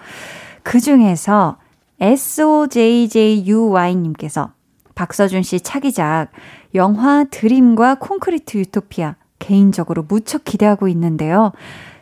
그 0.62 0.80
중에서 0.80 1.56
SOJJUY님께서 2.00 4.50
박서준 4.94 5.42
씨 5.42 5.60
차기작 5.60 6.28
영화 6.74 7.24
드림과 7.24 7.94
콘크리트 7.96 8.58
유토피아 8.58 9.16
개인적으로 9.38 10.04
무척 10.06 10.44
기대하고 10.44 10.88
있는데요. 10.88 11.52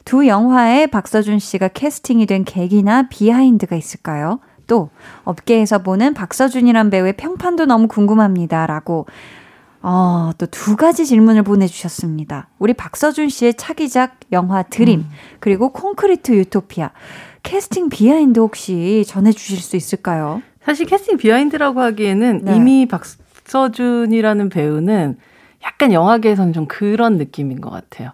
두 0.04 0.26
영화에 0.26 0.86
박서준 0.86 1.38
씨가 1.38 1.68
캐스팅이 1.68 2.26
된 2.26 2.44
계기나 2.44 3.08
behind가 3.08 3.76
있을까요? 3.76 4.40
또 4.66 4.90
업계에서 5.24 5.78
보는 5.78 6.14
박서준이란 6.14 6.90
배우의 6.90 7.14
평판도 7.14 7.66
너무 7.66 7.88
궁금합니다. 7.88 8.66
라고 8.66 9.06
어, 9.82 10.30
또 10.38 10.46
두 10.46 10.76
가지 10.76 11.04
질문을 11.06 11.42
보내주셨습니다. 11.42 12.48
우리 12.58 12.72
박서준 12.72 13.28
씨의 13.28 13.54
차기작 13.54 14.16
영화 14.30 14.62
드림, 14.62 15.00
음. 15.00 15.10
그리고 15.40 15.70
콘크리트 15.72 16.32
유토피아. 16.32 16.90
캐스팅 17.42 17.88
behind 17.88 18.38
혹시 18.38 19.04
전해주실 19.08 19.58
수 19.58 19.76
있을까요? 19.76 20.40
사실 20.64 20.86
캐스팅 20.86 21.16
behind라고 21.16 21.80
하기에는 21.80 22.40
네. 22.44 22.56
이미 22.56 22.86
박서준이라는 22.86 24.48
배우는 24.50 25.16
약간 25.64 25.92
영화계에서는 25.92 26.52
좀 26.52 26.66
그런 26.66 27.16
느낌인 27.18 27.60
것 27.60 27.70
같아요. 27.70 28.10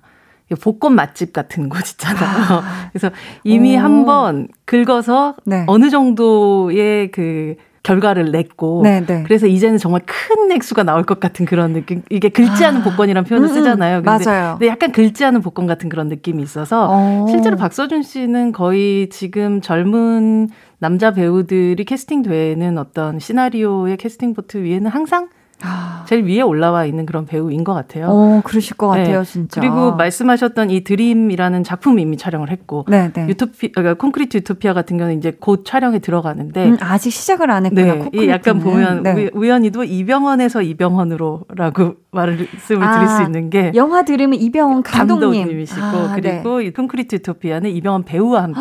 복권 0.56 0.94
맛집 0.94 1.32
같은 1.32 1.68
곳 1.68 1.90
있잖아요. 1.90 2.60
아. 2.62 2.88
그래서 2.92 3.10
이미 3.44 3.76
한번 3.76 4.48
긁어서 4.64 5.36
네. 5.44 5.64
어느 5.66 5.90
정도의 5.90 7.10
그 7.10 7.56
결과를 7.82 8.32
냈고 8.32 8.82
네네. 8.82 9.06
네. 9.06 9.22
그래서 9.24 9.46
이제는 9.46 9.78
정말 9.78 10.02
큰 10.04 10.52
액수가 10.52 10.82
나올 10.82 11.04
것 11.04 11.20
같은 11.20 11.46
그런 11.46 11.72
느낌 11.72 12.02
이게 12.10 12.28
긁지 12.28 12.64
않은 12.64 12.80
아. 12.80 12.84
복권이란 12.84 13.24
표현을 13.24 13.48
음, 13.48 13.50
음. 13.50 13.54
쓰잖아요. 13.54 14.02
근데, 14.02 14.24
맞아요. 14.24 14.52
근데 14.58 14.66
약간 14.68 14.92
긁지 14.92 15.24
않은 15.24 15.40
복권 15.40 15.66
같은 15.66 15.88
그런 15.88 16.08
느낌이 16.08 16.42
있어서 16.42 16.88
오. 16.88 16.92
어. 16.92 17.26
실제로 17.28 17.56
박서준 17.56 18.02
씨는 18.02 18.52
거의 18.52 19.08
지금 19.08 19.60
젊은 19.60 20.48
남자 20.78 21.12
배우들이 21.12 21.82
캐스팅되는 21.84 22.78
어떤 22.78 23.18
시나리오의 23.18 23.96
캐스팅 23.96 24.34
보트 24.34 24.58
위에는 24.58 24.90
항상 24.90 25.28
아. 25.62 26.04
제일 26.06 26.24
위에 26.24 26.40
올라와 26.40 26.84
있는 26.84 27.04
그런 27.06 27.26
배우인 27.26 27.64
것 27.64 27.74
같아요. 27.74 28.06
어, 28.08 28.40
그러실 28.44 28.76
것 28.76 28.88
같아요, 28.88 29.22
네. 29.22 29.24
진짜. 29.24 29.60
그리고 29.60 29.94
말씀하셨던 29.96 30.70
이 30.70 30.84
드림이라는 30.84 31.64
작품 31.64 31.98
이미 31.98 32.16
촬영을 32.16 32.50
했고, 32.50 32.84
네, 32.88 33.12
네. 33.12 33.26
유토피, 33.28 33.72
그러니까 33.72 33.94
콘크리트 33.94 34.38
유토피아 34.38 34.72
같은 34.74 34.96
경우는 34.98 35.18
이제 35.18 35.36
곧 35.38 35.64
촬영에 35.64 35.98
들어가는데, 35.98 36.68
음, 36.70 36.76
아직 36.80 37.10
시작을 37.10 37.50
안 37.50 37.66
했구나. 37.66 37.94
네, 37.94 38.10
이 38.14 38.28
약간 38.28 38.58
보면 38.60 39.02
네. 39.02 39.30
우연히도 39.32 39.84
이병헌에서 39.84 40.62
이병헌으로라고 40.62 41.94
말씀을 42.10 42.86
아, 42.86 42.92
드릴 42.94 43.08
수 43.08 43.22
있는 43.22 43.50
게 43.50 43.72
영화 43.74 44.02
드림은 44.02 44.38
이병헌 44.40 44.82
감독님. 44.82 45.42
감독님 45.42 45.60
이시고 45.60 45.80
아, 45.82 46.12
그리고 46.14 46.60
이 46.60 46.72
콘크리트 46.72 47.16
유토피아는 47.16 47.70
이병헌 47.70 48.04
배우와 48.04 48.42
함께. 48.44 48.60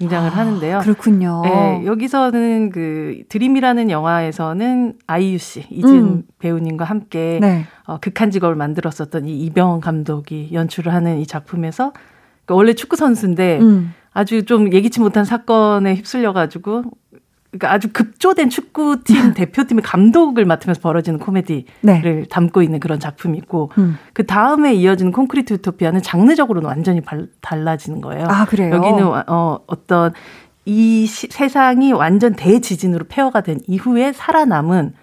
등장을 0.00 0.30
아, 0.30 0.34
하는데요. 0.34 0.78
그렇군요. 0.80 1.42
네, 1.44 1.82
여기서는 1.84 2.70
그 2.70 3.22
드림이라는 3.28 3.90
영화에서는 3.90 4.94
아이유 5.06 5.38
씨, 5.38 5.66
이지은 5.70 5.96
음. 5.96 6.22
배우님과 6.38 6.84
함께 6.84 7.38
네. 7.40 7.66
어, 7.84 7.98
극한 8.00 8.30
직업을 8.30 8.56
만들었었던 8.56 9.26
이 9.26 9.38
이병헌 9.44 9.80
감독이 9.80 10.50
연출을 10.52 10.92
하는 10.92 11.18
이 11.18 11.26
작품에서 11.26 11.92
그러니까 12.44 12.54
원래 12.54 12.72
축구 12.72 12.96
선수인데 12.96 13.60
음. 13.60 13.94
아주 14.12 14.44
좀 14.44 14.72
예기치 14.72 15.00
못한 15.00 15.24
사건에 15.24 15.94
휩쓸려 15.94 16.32
가지고 16.32 16.82
그러니까 17.50 17.72
아주 17.72 17.88
급조된 17.92 18.48
축구팀 18.48 19.34
대표팀의 19.34 19.82
감독을 19.82 20.44
맡으면서 20.44 20.80
벌어지는 20.80 21.18
코미디를 21.18 21.64
네. 21.82 22.24
담고 22.30 22.62
있는 22.62 22.78
그런 22.80 23.00
작품이고 23.00 23.70
음. 23.78 23.98
그 24.12 24.24
다음에 24.24 24.72
이어지는 24.74 25.12
콘크리트 25.12 25.54
유토피아는 25.54 26.02
장르적으로는 26.02 26.68
완전히 26.68 27.00
발, 27.00 27.26
달라지는 27.40 28.00
거예요. 28.00 28.26
아 28.28 28.44
그래요? 28.44 28.74
여기는 28.74 29.04
어, 29.26 29.58
어떤 29.66 30.12
이 30.64 31.06
시, 31.06 31.26
세상이 31.28 31.92
완전 31.92 32.34
대지진으로 32.34 33.06
폐허가 33.08 33.40
된 33.40 33.58
이후에 33.66 34.12
살아남은 34.12 34.94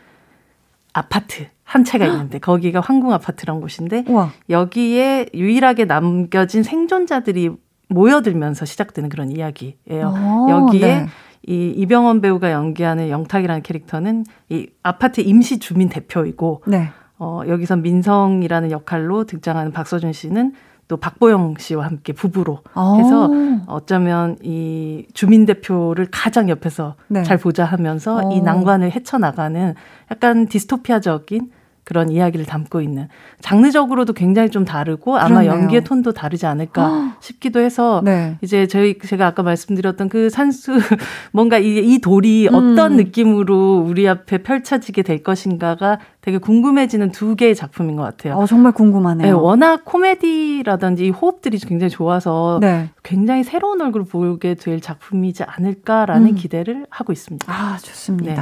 아파트 0.93 1.47
한 1.63 1.83
채가 1.83 2.05
있는데 2.05 2.39
거기가 2.39 2.79
황궁 2.79 3.11
아파트란 3.11 3.59
곳인데 3.59 4.05
우와. 4.07 4.31
여기에 4.49 5.27
유일하게 5.33 5.83
남겨진 5.83 6.63
생존자들이 6.63 7.51
모여들면서 7.89 8.65
시작되는 8.65 9.09
그런 9.09 9.31
이야기예요. 9.31 10.13
오, 10.13 10.49
여기에 10.49 10.79
네. 10.79 11.07
이 11.45 11.73
이병헌 11.77 12.21
배우가 12.21 12.51
연기하는 12.51 13.09
영탁이라는 13.09 13.61
캐릭터는 13.61 14.25
이 14.49 14.67
아파트 14.83 15.21
임시 15.21 15.59
주민 15.59 15.89
대표이고 15.89 16.63
네. 16.67 16.89
어, 17.19 17.41
여기서 17.47 17.77
민성이라는 17.77 18.71
역할로 18.71 19.25
등장하는 19.25 19.71
박서준 19.71 20.13
씨는 20.13 20.53
또 20.87 20.97
박보영 20.97 21.55
씨와 21.57 21.85
함께 21.85 22.13
부부로 22.13 22.61
해서 22.97 23.27
오. 23.27 23.59
어쩌면 23.67 24.37
이 24.41 25.05
주민 25.13 25.45
대표를 25.45 26.07
가장 26.11 26.47
옆에서 26.49 26.95
네. 27.07 27.23
잘 27.23 27.37
보자 27.37 27.65
하면서 27.65 28.21
오. 28.23 28.31
이 28.31 28.41
난관을 28.41 28.91
헤쳐나가는 28.91 29.75
약간 30.09 30.47
디스토피아적인 30.47 31.51
그런 31.87 32.11
이야기를 32.11 32.45
담고 32.45 32.81
있는 32.81 33.07
장르적으로도 33.39 34.11
굉장히 34.11 34.49
좀 34.49 34.65
다르고 34.65 35.17
아마 35.17 35.39
그렇네요. 35.39 35.51
연기의 35.51 35.85
톤도 35.85 36.11
다르지 36.11 36.45
않을까 36.45 37.15
싶기도 37.21 37.61
해서 37.61 38.01
네. 38.03 38.37
이제 38.41 38.67
저희 38.67 38.97
제가 38.99 39.25
아까 39.25 39.41
말씀드렸던 39.41 40.09
그 40.09 40.29
산수 40.29 40.73
뭔가 41.31 41.57
이, 41.59 41.77
이 41.77 41.99
돌이 41.99 42.49
음. 42.49 42.55
어떤 42.55 42.97
느낌으로 42.97 43.85
우리 43.87 44.05
앞에 44.05 44.39
펼쳐지게 44.39 45.01
될 45.01 45.23
것인가가 45.23 45.99
되게 46.27 46.39
궁금해지는 46.39 47.13
두 47.13 47.37
개의 47.37 47.55
작품인 47.55 47.95
것 47.95 48.03
같아요. 48.03 48.35
어, 48.35 48.45
정말 48.45 48.73
궁금하네요. 48.73 49.27
네, 49.27 49.31
워낙 49.31 49.85
코미디라든지 49.85 51.09
호흡들이 51.09 51.57
굉장히 51.57 51.89
좋아서 51.89 52.57
네. 52.59 52.89
굉장히 53.01 53.45
새로운 53.45 53.79
얼굴을 53.79 54.05
보게 54.05 54.53
될 54.55 54.81
작품이지 54.81 55.43
않을까라는 55.43 56.31
음. 56.31 56.35
기대를 56.35 56.85
하고 56.89 57.13
있습니다. 57.13 57.45
아, 57.49 57.77
좋습니다. 57.81 58.33
네. 58.33 58.41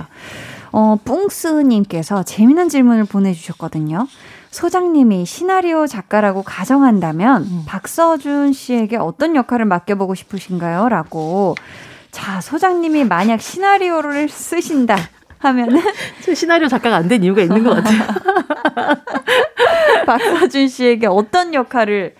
어, 0.71 0.97
뿡스님께서 1.05 2.23
재미난 2.23 2.69
질문을 2.69 3.05
보내주셨거든요. 3.05 4.07
소장님이 4.49 5.27
시나리오 5.27 5.85
작가라고 5.85 6.41
가정한다면 6.41 7.43
음. 7.43 7.63
박서준 7.67 8.53
씨에게 8.53 8.97
어떤 8.97 9.35
역할을 9.35 9.65
맡겨보고 9.65 10.15
싶으신가요? 10.15 10.89
라고. 10.89 11.53
자, 12.09 12.41
소장님이 12.41 13.03
만약 13.03 13.41
시나리오를 13.41 14.27
쓰신다. 14.29 14.95
하면은 15.39 15.79
시나리오 16.33 16.67
작가가 16.67 16.97
안 16.97 17.07
된 17.07 17.23
이유가 17.23 17.41
있는 17.41 17.63
것 17.63 17.75
같아요. 17.75 18.01
박서준 20.05 20.67
씨에게 20.67 21.07
어떤 21.07 21.53
역할을 21.53 22.15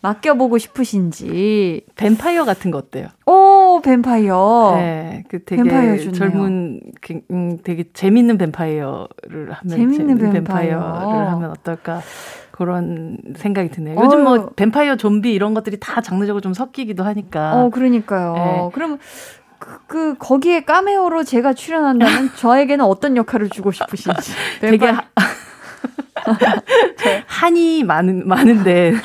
맡겨보고 0.00 0.58
싶으신지. 0.58 1.84
뱀파이어 1.96 2.44
같은 2.44 2.70
거 2.70 2.78
어때요? 2.78 3.08
오, 3.26 3.80
뱀파이어. 3.82 4.74
네. 4.76 5.24
그 5.28 5.42
되게 5.44 5.62
뱀파이어 5.64 6.12
젊은, 6.12 6.80
그, 7.00 7.20
음, 7.32 7.58
되게 7.64 7.84
재밌는 7.92 8.38
뱀파이어를 8.38 9.52
하면. 9.52 9.68
재밌는 9.68 10.18
뱀파이어. 10.18 10.32
뱀파이어를 10.32 11.30
하면 11.32 11.50
어떨까. 11.50 12.00
그런 12.52 13.18
생각이 13.36 13.70
드네요. 13.70 13.98
요즘 14.00 14.22
뭐 14.24 14.38
어. 14.38 14.50
뱀파이어 14.56 14.96
좀비 14.96 15.32
이런 15.32 15.54
것들이 15.54 15.78
다 15.80 16.00
장르적으로 16.00 16.40
좀 16.40 16.54
섞이기도 16.54 17.02
하니까. 17.04 17.56
어, 17.64 17.70
그러니까요. 17.70 18.34
네. 18.34 18.70
그럼 18.72 18.98
그, 19.58 19.78
그, 19.86 20.14
거기에 20.18 20.60
까메오로 20.60 21.24
제가 21.24 21.52
출연한다면 21.52 22.32
저에게는 22.36 22.84
어떤 22.84 23.16
역할을 23.16 23.50
주고 23.50 23.72
싶으신지. 23.72 24.32
되게 24.60 24.86
하, 24.86 25.02
한이 27.26 27.84
많은 27.84 28.26
많은데 28.26 28.94
어. 28.94 28.98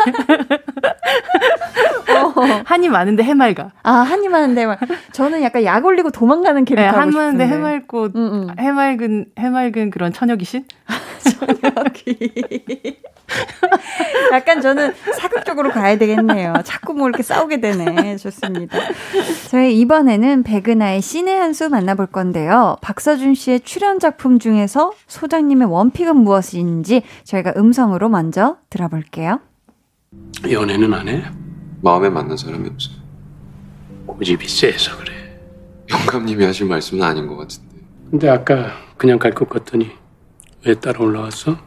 한이 2.65 2.89
많은데 2.89 3.23
해맑아. 3.23 3.71
아 3.83 3.91
한이 3.91 4.27
많은데 4.27 4.61
해맑. 4.61 4.79
저는 5.11 5.41
약간 5.43 5.63
약 5.63 5.85
올리고 5.85 6.11
도망가는 6.11 6.65
캐릭터. 6.65 6.91
네, 6.91 6.97
한 6.97 7.09
많은데 7.09 7.47
해맑고 7.47 8.03
음, 8.15 8.15
음. 8.15 8.47
해맑은 8.59 9.25
해맑은 9.37 9.89
그런 9.89 10.11
처녀 10.13 10.35
귀신. 10.35 10.65
처녀 11.23 11.83
귀. 11.93 12.17
약간 14.33 14.61
저는 14.61 14.93
사극적으로 15.17 15.71
가야 15.71 15.97
되겠네요. 15.97 16.53
자꾸 16.65 16.93
뭐 16.93 17.07
이렇게 17.07 17.23
싸우게 17.23 17.61
되네. 17.61 18.17
좋습니다. 18.17 18.77
저희 19.49 19.79
이번에는 19.79 20.43
백은하의 20.43 21.01
신의 21.01 21.35
한 21.39 21.53
수 21.53 21.69
만나볼 21.69 22.07
건데요. 22.07 22.77
박서준 22.81 23.35
씨의 23.35 23.59
출연 23.61 23.99
작품 23.99 24.39
중에서 24.39 24.91
소장님의 25.07 25.67
원픽은 25.67 26.15
무엇인지 26.17 27.03
저희가 27.23 27.53
음성으로 27.57 28.09
먼저 28.09 28.57
들어볼게요. 28.71 29.39
연애는 30.49 30.93
안 30.95 31.07
해? 31.07 31.23
마음에 31.83 32.09
맞는 32.09 32.37
사람이 32.37 32.69
없어. 32.69 32.91
고집이 34.07 34.47
세서 34.47 34.97
그래. 34.97 35.11
영감님이 35.91 36.45
하실 36.45 36.65
말씀은 36.65 37.03
아닌 37.03 37.27
것 37.27 37.35
같은데. 37.35 37.75
근데 38.09 38.29
아까 38.29 38.71
그냥 38.97 39.19
갈 39.19 39.33
것 39.33 39.49
같더니 39.49 39.91
왜 40.65 40.73
따라 40.75 41.01
올라왔어? 41.03 41.57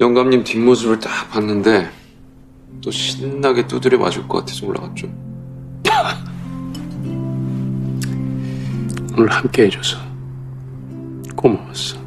영감님 0.00 0.42
뒷모습을 0.44 0.98
딱 0.98 1.28
봤는데 1.30 1.88
또 2.82 2.90
신나게 2.90 3.66
두드려 3.68 3.98
맞을 3.98 4.26
것 4.26 4.38
같아서 4.38 4.66
올라갔죠. 4.66 5.08
오늘 9.16 9.30
함께 9.30 9.64
해줘서 9.64 9.98
고마웠어. 11.36 11.98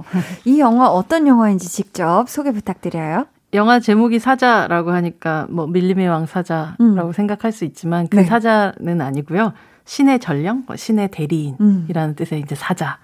어, 0.00 0.18
이 0.44 0.60
영화 0.60 0.88
어떤 0.88 1.26
영화인지 1.26 1.68
직접 1.68 2.28
소개 2.28 2.52
부탁드려요. 2.52 3.26
영화 3.52 3.80
제목이 3.80 4.18
사자라고 4.18 4.92
하니까 4.92 5.46
뭐 5.50 5.66
밀림의 5.66 6.08
왕 6.08 6.26
사자라고 6.26 6.76
음. 6.80 7.12
생각할 7.12 7.52
수 7.52 7.64
있지만 7.64 8.06
그 8.08 8.16
네. 8.16 8.24
사자는 8.24 9.00
아니고요. 9.00 9.52
신의 9.84 10.20
전령, 10.20 10.64
뭐 10.66 10.76
신의 10.76 11.10
대리인이라는 11.10 12.10
음. 12.10 12.14
뜻의 12.14 12.40
이제 12.40 12.54
사자. 12.54 12.98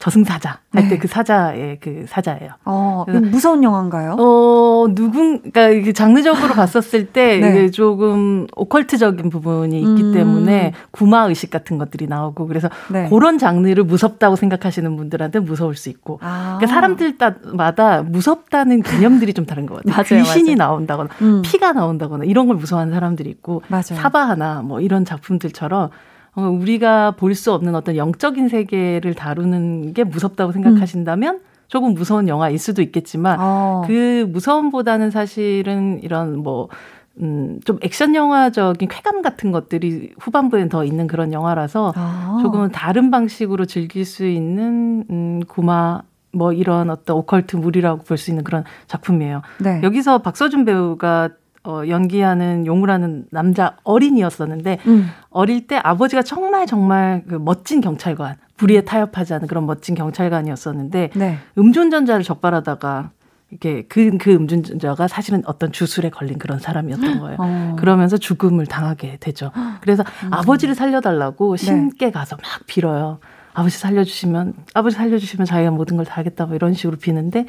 저승사자 0.00 0.60
할 0.72 0.88
때그 0.88 1.06
네. 1.06 1.08
사자의 1.08 1.78
그 1.78 2.06
사자예요. 2.08 2.52
어, 2.64 3.04
무서운 3.06 3.62
영화인가요? 3.62 4.16
어, 4.18 4.86
누군, 4.94 5.42
그러니까 5.52 5.92
장르적으로 5.92 6.54
봤었을 6.56 7.08
때 7.08 7.38
네. 7.38 7.50
이게 7.50 7.70
조금 7.70 8.46
오컬트적인 8.56 9.28
부분이 9.28 9.78
있기 9.78 10.02
음. 10.04 10.12
때문에 10.14 10.72
구마 10.90 11.24
의식 11.24 11.50
같은 11.50 11.76
것들이 11.76 12.06
나오고 12.06 12.46
그래서 12.46 12.70
네. 12.90 13.10
그런 13.10 13.36
장르를 13.36 13.84
무섭다고 13.84 14.36
생각하시는 14.36 14.96
분들한테 14.96 15.38
무서울 15.40 15.76
수 15.76 15.90
있고 15.90 16.18
아. 16.22 16.56
그러니까 16.58 16.66
사람들마다 16.74 18.02
무섭다는 18.02 18.82
개념들이 18.82 19.34
좀 19.34 19.44
다른 19.44 19.66
것 19.66 19.84
같아요. 19.84 19.92
맞아요, 19.92 20.24
귀신이 20.24 20.56
맞아요. 20.56 20.70
나온다거나 20.70 21.10
음. 21.20 21.42
피가 21.44 21.72
나온다거나 21.72 22.24
이런 22.24 22.46
걸 22.46 22.56
무서워하는 22.56 22.94
사람들이 22.94 23.28
있고 23.28 23.62
맞아요. 23.68 24.00
사바하나 24.00 24.62
뭐 24.62 24.80
이런 24.80 25.04
작품들처럼 25.04 25.90
어, 26.34 26.42
우리가 26.42 27.12
볼 27.12 27.34
수 27.34 27.52
없는 27.52 27.74
어떤 27.74 27.96
영적인 27.96 28.48
세계를 28.48 29.14
다루는 29.14 29.94
게 29.94 30.04
무섭다고 30.04 30.52
생각하신다면 30.52 31.34
음. 31.36 31.40
조금 31.68 31.94
무서운 31.94 32.26
영화일 32.28 32.58
수도 32.58 32.82
있겠지만 32.82 33.38
어. 33.40 33.82
그 33.86 34.26
무서움보다는 34.32 35.10
사실은 35.10 36.00
이런 36.02 36.38
뭐 36.38 36.68
음, 37.20 37.60
좀 37.64 37.78
액션 37.82 38.14
영화적인 38.14 38.88
쾌감 38.88 39.22
같은 39.22 39.52
것들이 39.52 40.12
후반부엔 40.18 40.68
더 40.68 40.84
있는 40.84 41.06
그런 41.06 41.32
영화라서 41.32 41.92
아. 41.96 42.38
조금은 42.42 42.70
다른 42.70 43.10
방식으로 43.10 43.66
즐길 43.66 44.04
수 44.04 44.26
있는 44.26 45.04
음, 45.10 45.40
구마 45.46 46.02
뭐 46.32 46.52
이런 46.52 46.90
어떤 46.90 47.16
오컬트 47.16 47.56
물이라고 47.56 48.04
볼 48.04 48.16
수 48.16 48.30
있는 48.30 48.44
그런 48.44 48.64
작품이에요. 48.86 49.42
네. 49.58 49.80
여기서 49.82 50.18
박서준 50.18 50.64
배우가 50.64 51.30
어, 51.64 51.82
연기하는 51.88 52.64
용우라는 52.66 53.26
남자 53.30 53.76
어린이였었는데 53.84 54.78
음. 54.86 55.10
어릴 55.28 55.66
때 55.66 55.76
아버지가 55.82 56.22
정말 56.22 56.66
정말 56.66 57.22
그 57.28 57.34
멋진 57.34 57.80
경찰관 57.80 58.36
불의에 58.56 58.82
타협하지 58.82 59.34
않은 59.34 59.46
그런 59.46 59.66
멋진 59.66 59.94
경찰관이었었는데 59.94 61.10
네. 61.14 61.38
음주운전자를 61.58 62.24
적발하다가 62.24 63.10
이게 63.52 63.84
그, 63.88 64.16
그 64.18 64.32
음주운전자가 64.32 65.08
사실은 65.08 65.42
어떤 65.44 65.72
주술에 65.72 66.08
걸린 66.08 66.38
그런 66.38 66.58
사람이었던 66.58 67.18
거예요. 67.20 67.36
어. 67.38 67.76
그러면서 67.78 68.16
죽음을 68.16 68.66
당하게 68.66 69.18
되죠. 69.20 69.50
그래서 69.82 70.02
음. 70.24 70.32
아버지를 70.32 70.74
살려달라고 70.74 71.56
네. 71.56 71.64
신께 71.64 72.06
네. 72.06 72.10
가서 72.12 72.36
막 72.36 72.44
빌어요. 72.66 73.18
아버지 73.52 73.76
살려주시면 73.78 74.54
아버지 74.74 74.96
살려주시면 74.96 75.44
자기가 75.44 75.72
모든 75.72 75.96
걸 75.96 76.06
다 76.06 76.16
하겠다 76.16 76.46
뭐 76.46 76.54
이런 76.54 76.72
식으로 76.72 76.96
비는데 76.96 77.46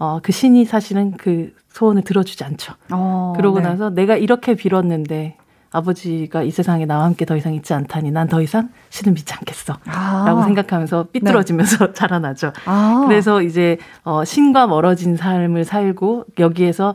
어, 0.00 0.18
그 0.22 0.32
신이 0.32 0.64
사실은 0.64 1.12
그 1.16 1.52
소원을 1.68 2.02
들어주지 2.02 2.42
않죠. 2.42 2.72
어, 2.90 3.34
그러고 3.36 3.60
네. 3.60 3.68
나서 3.68 3.90
내가 3.90 4.16
이렇게 4.16 4.54
빌었는데 4.56 5.36
아버지가 5.72 6.42
이 6.42 6.50
세상에 6.50 6.84
나와 6.86 7.04
함께 7.04 7.24
더 7.24 7.36
이상 7.36 7.54
있지 7.54 7.74
않다니 7.74 8.10
난 8.10 8.26
더 8.26 8.42
이상 8.42 8.70
신을 8.88 9.12
믿지 9.12 9.32
않겠어. 9.34 9.76
아. 9.86 10.24
라고 10.26 10.42
생각하면서 10.42 11.08
삐뚤어지면서 11.12 11.86
네. 11.88 11.92
자라나죠. 11.94 12.52
아. 12.64 13.04
그래서 13.06 13.42
이제 13.42 13.78
어, 14.02 14.24
신과 14.24 14.66
멀어진 14.66 15.16
삶을 15.16 15.64
살고 15.64 16.24
여기에서 16.38 16.94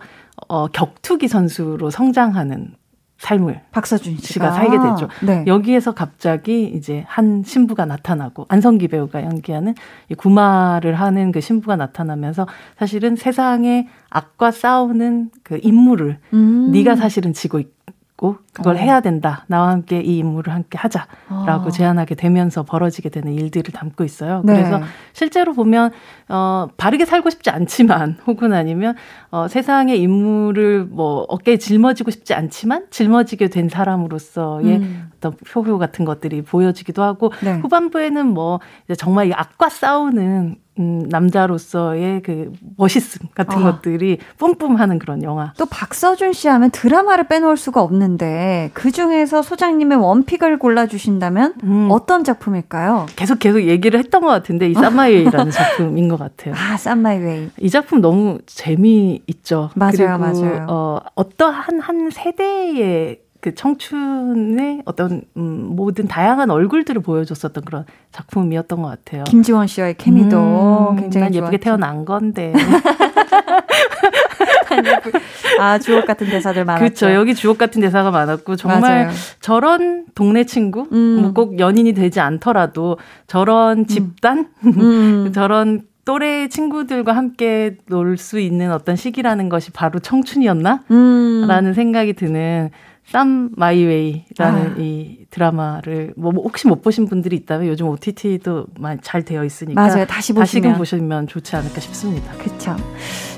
어, 0.49 0.67
격투기 0.67 1.27
선수로 1.27 1.89
성장하는 1.89 2.73
삶을 3.17 3.61
박서준 3.71 4.17
씨가, 4.17 4.51
살게 4.51 4.77
되죠. 4.77 5.07
네. 5.25 5.43
여기에서 5.47 5.93
갑자기 5.93 6.65
이제 6.65 7.05
한 7.07 7.43
신부가 7.45 7.85
나타나고 7.85 8.45
안성기 8.49 8.89
배우가 8.89 9.23
연기하는 9.23 9.73
이 10.09 10.15
구마를 10.15 10.95
하는 10.95 11.31
그 11.31 11.39
신부가 11.39 11.75
나타나면서 11.77 12.45
사실은 12.77 13.15
세상의 13.15 13.87
악과 14.09 14.51
싸우는 14.51 15.31
그 15.43 15.59
임무를 15.63 16.19
음. 16.33 16.71
네가 16.71 16.95
사실은 16.95 17.33
지고 17.33 17.59
있, 17.59 17.67
있고 18.15 18.37
그걸 18.53 18.75
어. 18.75 18.79
해야 18.79 19.01
된다. 19.01 19.45
나와 19.47 19.69
함께 19.69 20.01
이 20.01 20.17
임무를 20.17 20.53
함께 20.53 20.77
하자라고 20.77 21.67
어. 21.67 21.69
제안하게 21.69 22.15
되면서 22.15 22.63
벌어지게 22.63 23.09
되는 23.09 23.33
일들을 23.33 23.73
담고 23.73 24.03
있어요. 24.03 24.41
네. 24.45 24.53
그래서 24.53 24.81
실제로 25.13 25.53
보면 25.53 25.91
어 26.29 26.67
바르게 26.77 27.05
살고 27.05 27.29
싶지 27.29 27.49
않지만 27.49 28.17
혹은 28.25 28.53
아니면 28.53 28.95
어 29.31 29.47
세상의 29.47 29.99
임무를 30.01 30.85
뭐 30.85 31.25
어깨에 31.27 31.57
짊어지고 31.57 32.11
싶지 32.11 32.33
않지만 32.33 32.87
짊어지게 32.89 33.49
된 33.49 33.69
사람으로서의 33.69 34.77
음. 34.77 35.11
어떤 35.17 35.33
표효 35.47 35.77
같은 35.77 36.05
것들이 36.05 36.41
보여지기도 36.41 37.03
하고 37.03 37.31
네. 37.43 37.59
후반부에는 37.59 38.27
뭐 38.27 38.59
정말 38.97 39.27
이 39.27 39.33
악과 39.33 39.69
싸우는 39.69 40.57
음, 40.77 41.05
남자로서의 41.09 42.21
그 42.21 42.51
멋있음 42.77 43.29
같은 43.33 43.59
아. 43.59 43.71
것들이 43.71 44.17
뿜뿜하는 44.37 44.99
그런 44.99 45.23
영화. 45.23 45.53
또 45.57 45.65
박서준 45.65 46.33
씨 46.33 46.47
하면 46.47 46.69
드라마를 46.71 47.27
빼놓을 47.27 47.55
수가 47.55 47.81
없는데 47.81 48.71
그 48.73 48.91
중에서 48.91 49.41
소장님의 49.41 49.97
원픽을 49.97 50.59
골라주신다면 50.59 51.53
음. 51.63 51.87
어떤 51.91 52.23
작품일까요? 52.23 53.05
계속 53.15 53.39
계속 53.39 53.61
얘기를 53.61 53.97
했던 53.99 54.21
것 54.21 54.27
같은데 54.27 54.69
이 54.69 54.73
쌈마이웨이라는 54.75 55.51
작품인 55.51 56.09
것 56.09 56.19
같아요. 56.19 56.53
아 56.55 56.75
쌈마이웨이. 56.77 57.49
이 57.61 57.69
작품 57.69 58.01
너무 58.01 58.39
재미있죠. 58.45 59.69
맞아요, 59.75 59.91
그리고 59.95 60.17
맞아요. 60.17 60.65
어, 60.69 60.99
어떠한 61.15 61.79
한 61.79 62.09
세대의 62.11 63.24
그 63.45 63.53
청춘의 63.53 64.81
어떤 64.85 65.21
음, 65.37 65.67
모든 65.75 66.07
다양한 66.07 66.49
얼굴들을 66.49 67.03
보여줬었던 67.03 67.63
그런 67.63 67.85
작품이었던 68.11 68.81
것 68.81 68.87
같아요. 68.87 69.23
김지원 69.25 69.67
씨와의 69.67 69.97
케미도 69.99 70.89
음, 70.89 70.95
굉장히 70.95 71.25
난 71.25 71.35
예쁘게 71.35 71.57
태어난 71.57 72.05
건데. 72.05 72.53
아 75.59 75.77
주옥 75.77 76.07
같은 76.07 76.27
대사들 76.27 76.65
많았죠. 76.65 76.83
그렇죠. 76.83 77.13
여기 77.13 77.35
주옥 77.35 77.59
같은 77.59 77.81
대사가 77.81 78.09
많았고 78.09 78.55
정말 78.55 78.81
맞아요. 79.05 79.11
저런 79.41 80.05
동네 80.15 80.43
친구, 80.45 80.87
음. 80.91 81.19
뭐꼭 81.21 81.59
연인이 81.59 81.93
되지 81.93 82.19
않더라도 82.21 82.97
저런 83.27 83.79
음. 83.79 83.85
집단, 83.85 84.47
음. 84.65 85.31
저런 85.33 85.83
또래 86.03 86.47
친구들과 86.47 87.15
함께 87.15 87.77
놀 87.87 88.17
수 88.17 88.39
있는 88.39 88.71
어떤 88.71 88.95
시기라는 88.95 89.49
것이 89.49 89.69
바로 89.71 89.99
청춘이었나? 89.99 90.81
음. 90.89 91.45
라는 91.47 91.75
생각이 91.75 92.13
드는 92.13 92.71
쌈 93.07 93.51
마이웨이라는 93.55 94.71
아. 94.71 94.75
이 94.79 95.25
드라마를 95.29 96.13
뭐, 96.17 96.31
뭐 96.31 96.43
혹시 96.43 96.67
못 96.67 96.81
보신 96.81 97.05
분들이 97.05 97.35
있다면 97.35 97.67
요즘 97.67 97.87
OTT도 97.87 98.65
잘 99.01 99.23
되어 99.23 99.43
있으니까 99.45 99.79
맞아요. 99.79 100.05
다시 100.05 100.33
보시면 100.33 100.43
다시금 100.43 100.73
보시면 100.77 101.27
좋지 101.27 101.55
않을까 101.55 101.79
싶습니다. 101.81 102.33
그렇죠. 102.33 102.75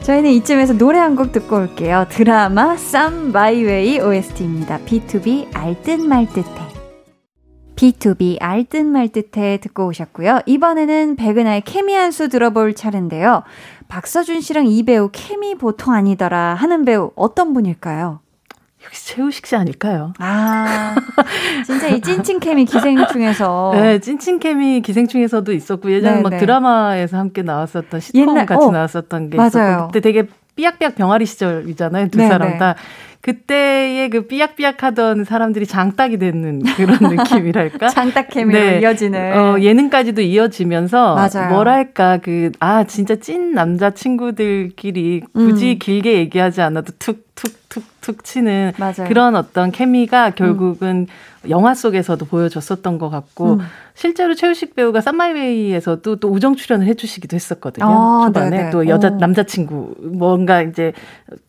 저희는 0.04 0.32
이쯤에서 0.32 0.78
노래 0.78 1.00
한 1.00 1.16
곡 1.18 1.32
듣고 1.32 1.58
올게요. 1.58 2.06
드라마 2.10 2.78
쌈 2.78 3.32
마이웨이 3.32 4.00
OST입니다. 4.00 4.80
B2B 4.86 5.54
알듯 5.56 6.00
말듯해. 6.02 6.68
B2B 7.76 8.38
알듯 8.40 8.86
말듯해 8.86 9.60
듣고 9.62 9.88
오셨고요. 9.88 10.40
이번에는 10.46 11.16
백은하의 11.16 11.62
케미 11.62 11.94
한 11.94 12.12
수 12.12 12.30
들어볼 12.30 12.74
차례인데요. 12.74 13.44
박서준 13.88 14.42
씨랑 14.42 14.68
이 14.68 14.84
배우 14.84 15.10
케미 15.12 15.56
보통 15.56 15.94
아니더라 15.94 16.54
하는 16.56 16.86
배우 16.86 17.12
어떤 17.16 17.54
분일까요? 17.54 18.20
역시 18.88 19.08
최우식 19.16 19.46
씨 19.46 19.56
아닐까요? 19.56 20.14
아, 20.20 20.96
진짜 21.66 21.88
이 21.88 22.00
찐친케미 22.02 22.66
기생충에서. 22.66 23.72
네, 23.76 24.00
찐친케미 24.00 24.82
기생충에서도 24.82 25.52
있었고, 25.52 25.92
예전에 25.92 26.18
네, 26.18 26.22
막 26.22 26.30
네. 26.30 26.38
드라마에서 26.38 27.18
함께 27.18 27.42
나왔었던 27.42 28.00
시트콤 28.00 28.30
옛날, 28.30 28.46
같이 28.46 28.66
어, 28.66 28.72
나왔었던 28.72 29.30
게 29.30 29.38
맞아요. 29.38 29.48
있었고, 29.50 29.88
그때 29.88 30.00
되게 30.00 30.28
삐약삐약 30.56 30.96
병아리 30.96 31.26
시절이잖아요, 31.26 32.08
두 32.10 32.18
네, 32.20 32.28
사람 32.28 32.52
네. 32.52 32.58
다. 32.58 32.76
그때의 33.20 34.10
그 34.10 34.26
삐약삐약하던 34.28 35.26
사람들이 35.26 35.66
장딱이 35.66 36.18
되는 36.18 36.62
그런 36.64 36.98
느낌이랄까? 37.14 37.90
장딱 37.90 38.30
케미로 38.30 38.58
네. 38.58 38.80
이어지는. 38.80 39.38
어, 39.38 39.60
예능까지도 39.60 40.22
이어지면서 40.22 41.16
맞아요. 41.16 41.50
뭐랄까 41.54 42.20
그 42.20 42.52
아 42.62 42.86
진짜 42.86 43.16
찐 43.18 43.54
남자 43.54 43.90
친구들끼리 43.90 45.24
굳이 45.34 45.72
음. 45.74 45.80
길게 45.80 46.14
얘기하지 46.20 46.62
않아도 46.62 46.94
툭 47.00 47.27
툭툭툭 47.38 48.24
치는 48.24 48.74
맞아요. 48.78 49.08
그런 49.08 49.36
어떤 49.36 49.72
케미가 49.72 50.32
결국은 50.32 51.08
음. 51.10 51.50
영화 51.50 51.74
속에서도 51.74 52.26
보여줬었던 52.26 52.98
것 52.98 53.10
같고 53.10 53.54
음. 53.54 53.60
실제로 53.94 54.36
최우식 54.36 54.76
배우가 54.76 55.02
쌈마이웨이에서도 55.02 56.18
또 56.18 56.30
우정 56.30 56.56
출연을 56.56 56.88
해주시기도 56.88 57.36
했었거든요. 57.36 57.86
아, 57.86 58.26
초반에 58.26 58.50
네네. 58.50 58.70
또 58.72 58.88
여자 58.88 59.10
오. 59.10 59.18
남자친구 59.18 59.96
뭔가 60.14 60.62
이제 60.62 60.94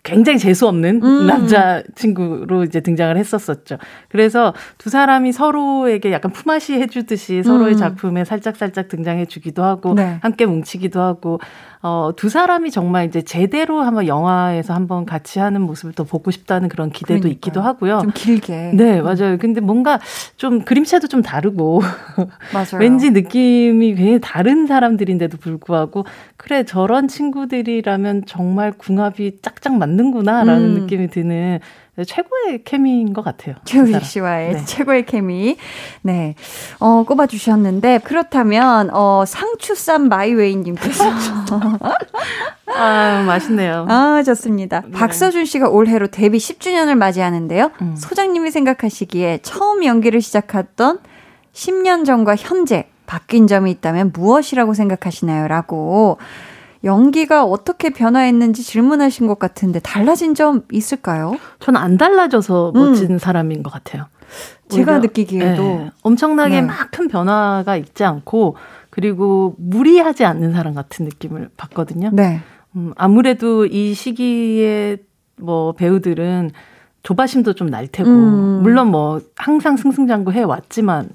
굉장히 0.02 0.38
재수 0.38 0.68
없는 0.68 1.02
음. 1.02 1.26
남자 1.26 1.78
여자친구로 1.78 2.64
이제 2.64 2.80
등장을 2.80 3.16
했었었죠. 3.16 3.78
그래서 4.08 4.54
두 4.78 4.90
사람이 4.90 5.32
서로에게 5.32 6.12
약간 6.12 6.32
품앗이 6.32 6.80
해주듯이 6.80 7.42
서로의 7.42 7.74
음. 7.74 7.78
작품에 7.78 8.24
살짝살짝 8.24 8.88
등장해주기도 8.88 9.62
하고, 9.62 9.94
네. 9.94 10.18
함께 10.22 10.46
뭉치기도 10.46 11.00
하고, 11.00 11.40
어, 11.80 12.10
두 12.16 12.28
사람이 12.28 12.70
정말 12.70 13.06
이제 13.06 13.22
제대로 13.22 13.80
한번 13.82 14.06
영화에서 14.08 14.74
한번 14.74 15.06
같이 15.06 15.38
하는 15.38 15.60
모습을 15.62 15.92
더 15.92 16.02
보고 16.04 16.30
싶다는 16.30 16.68
그런 16.68 16.90
기대도 16.90 17.20
그러니까요. 17.20 17.32
있기도 17.32 17.60
하고요. 17.60 18.00
좀 18.00 18.10
길게. 18.12 18.72
네, 18.74 19.00
맞아요. 19.00 19.38
근데 19.38 19.60
뭔가 19.60 20.00
좀 20.36 20.62
그림체도 20.62 21.06
좀 21.06 21.22
다르고. 21.22 21.80
맞아요. 22.52 22.80
왠지 22.80 23.10
느낌이 23.10 23.94
굉장히 23.94 24.20
다른 24.20 24.66
사람들인데도 24.66 25.38
불구하고, 25.38 26.04
그래, 26.36 26.64
저런 26.64 27.06
친구들이라면 27.06 28.24
정말 28.26 28.72
궁합이 28.72 29.38
짝짝 29.42 29.76
맞는구나라는 29.76 30.64
음. 30.64 30.80
느낌이 30.80 31.08
드는 31.08 31.60
최고의 32.04 32.64
케미인 32.64 33.12
것 33.12 33.22
같아요. 33.22 33.56
최우식 33.64 34.04
씨와의 34.04 34.52
네. 34.54 34.64
최고의 34.64 35.06
케미. 35.06 35.56
네. 36.02 36.34
어, 36.78 37.04
꼽아주셨는데, 37.04 38.00
그렇다면, 38.04 38.90
어, 38.92 39.24
상추쌈 39.26 40.08
마이웨이님께서. 40.08 41.04
아, 42.76 43.24
맛있네요. 43.26 43.86
아, 43.88 44.22
좋습니다. 44.24 44.82
네. 44.86 44.90
박서준 44.92 45.44
씨가 45.44 45.68
올해로 45.68 46.08
데뷔 46.08 46.38
10주년을 46.38 46.96
맞이하는데요. 46.96 47.70
음. 47.82 47.96
소장님이 47.96 48.50
생각하시기에 48.50 49.40
처음 49.42 49.84
연기를 49.84 50.20
시작했던 50.20 51.00
10년 51.52 52.04
전과 52.04 52.36
현재 52.36 52.88
바뀐 53.06 53.46
점이 53.46 53.70
있다면 53.72 54.12
무엇이라고 54.12 54.74
생각하시나요? 54.74 55.48
라고 55.48 56.18
연기가 56.84 57.44
어떻게 57.44 57.90
변화했는지 57.90 58.62
질문하신 58.62 59.26
것 59.26 59.38
같은데 59.38 59.80
달라진 59.80 60.34
점 60.34 60.62
있을까요? 60.72 61.36
저는 61.60 61.80
안 61.80 61.98
달라져서 61.98 62.72
멋진 62.74 63.12
음. 63.12 63.18
사람인 63.18 63.62
것 63.62 63.72
같아요. 63.72 64.06
제가 64.68 64.98
느끼기에도 64.98 65.62
네, 65.62 65.90
엄청나게 66.02 66.60
네. 66.60 66.66
막큰 66.66 67.08
변화가 67.08 67.76
있지 67.76 68.04
않고 68.04 68.56
그리고 68.90 69.54
무리하지 69.58 70.24
않는 70.24 70.52
사람 70.52 70.74
같은 70.74 71.04
느낌을 71.06 71.50
받거든요. 71.56 72.10
네. 72.12 72.40
음, 72.76 72.92
아무래도 72.96 73.64
이 73.64 73.94
시기에 73.94 74.98
뭐 75.36 75.72
배우들은 75.72 76.50
조바심도 77.02 77.54
좀 77.54 77.70
날 77.70 77.86
테고 77.86 78.10
음. 78.10 78.60
물론 78.62 78.90
뭐 78.90 79.20
항상 79.36 79.76
승승장구 79.76 80.32
해 80.32 80.42
왔지만 80.42 81.08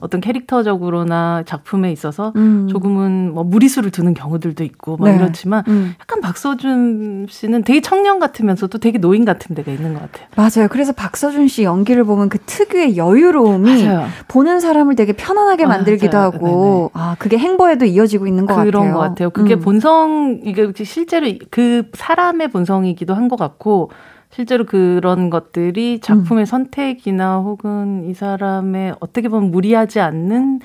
어떤 0.00 0.20
캐릭터적으로나 0.20 1.42
작품에 1.46 1.92
있어서 1.92 2.32
음. 2.36 2.66
조금은 2.68 3.32
뭐 3.34 3.44
무리수를 3.44 3.90
두는 3.90 4.14
경우들도 4.14 4.64
있고 4.64 4.96
막 4.96 5.08
네. 5.10 5.16
이렇지만 5.16 5.62
음. 5.68 5.94
약간 6.00 6.20
박서준 6.20 7.26
씨는 7.30 7.62
되게 7.62 7.80
청년 7.80 8.18
같으면서도 8.18 8.78
되게 8.78 8.98
노인 8.98 9.24
같은 9.24 9.54
데가 9.54 9.70
있는 9.70 9.94
것 9.94 10.00
같아요. 10.00 10.26
맞아요. 10.36 10.68
그래서 10.68 10.92
박서준 10.92 11.48
씨 11.48 11.62
연기를 11.62 12.04
보면 12.04 12.28
그 12.28 12.38
특유의 12.38 12.96
여유로움이 12.96 13.84
맞아요. 13.84 14.06
보는 14.28 14.60
사람을 14.60 14.96
되게 14.96 15.12
편안하게 15.12 15.66
만들기도 15.66 16.16
맞아요. 16.16 16.26
하고 16.32 16.90
네네. 16.94 17.04
아 17.04 17.16
그게 17.18 17.38
행보에도 17.38 17.84
이어지고 17.84 18.26
있는 18.26 18.46
것 18.46 18.54
그런 18.54 18.66
같아요. 18.66 18.70
그런 18.82 18.92
것 18.94 18.98
같아요. 19.00 19.30
그게 19.30 19.54
음. 19.54 19.60
본성 19.60 20.40
이게 20.44 20.72
실제로 20.84 21.26
그 21.50 21.84
사람의 21.94 22.48
본성이기도 22.48 23.14
한 23.14 23.28
것 23.28 23.36
같고 23.38 23.90
실제로 24.30 24.64
그런 24.64 25.30
것들이 25.30 26.00
작품의 26.00 26.42
음. 26.42 26.46
선택이나 26.46 27.38
혹은 27.38 28.04
이 28.08 28.14
사람의 28.14 28.96
어떻게 29.00 29.28
보면 29.28 29.50
무리하지 29.50 30.00
않는 30.00 30.60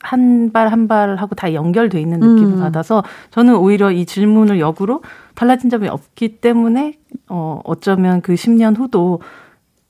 한 0.00 0.52
발 0.52 0.68
한 0.70 0.86
발 0.86 1.16
하고 1.16 1.34
다 1.34 1.52
연결돼 1.52 2.00
있는 2.00 2.20
느낌을 2.20 2.54
음. 2.54 2.60
받아서 2.60 3.02
저는 3.32 3.56
오히려 3.56 3.90
이 3.90 4.06
질문을 4.06 4.60
역으로 4.60 5.02
달라진 5.34 5.70
점이 5.70 5.88
없기 5.88 6.40
때문에 6.40 6.94
어 7.28 7.60
어쩌면 7.64 8.20
그 8.22 8.34
10년 8.34 8.78
후도 8.78 9.20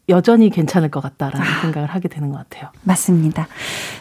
여전히 0.09 0.51
괜찮을 0.51 0.91
것 0.91 1.01
같다라는 1.01 1.47
아, 1.47 1.61
생각을 1.63 1.89
하게 1.89 2.09
되는 2.09 2.31
것 2.31 2.39
같아요. 2.39 2.71
맞습니다. 2.83 3.47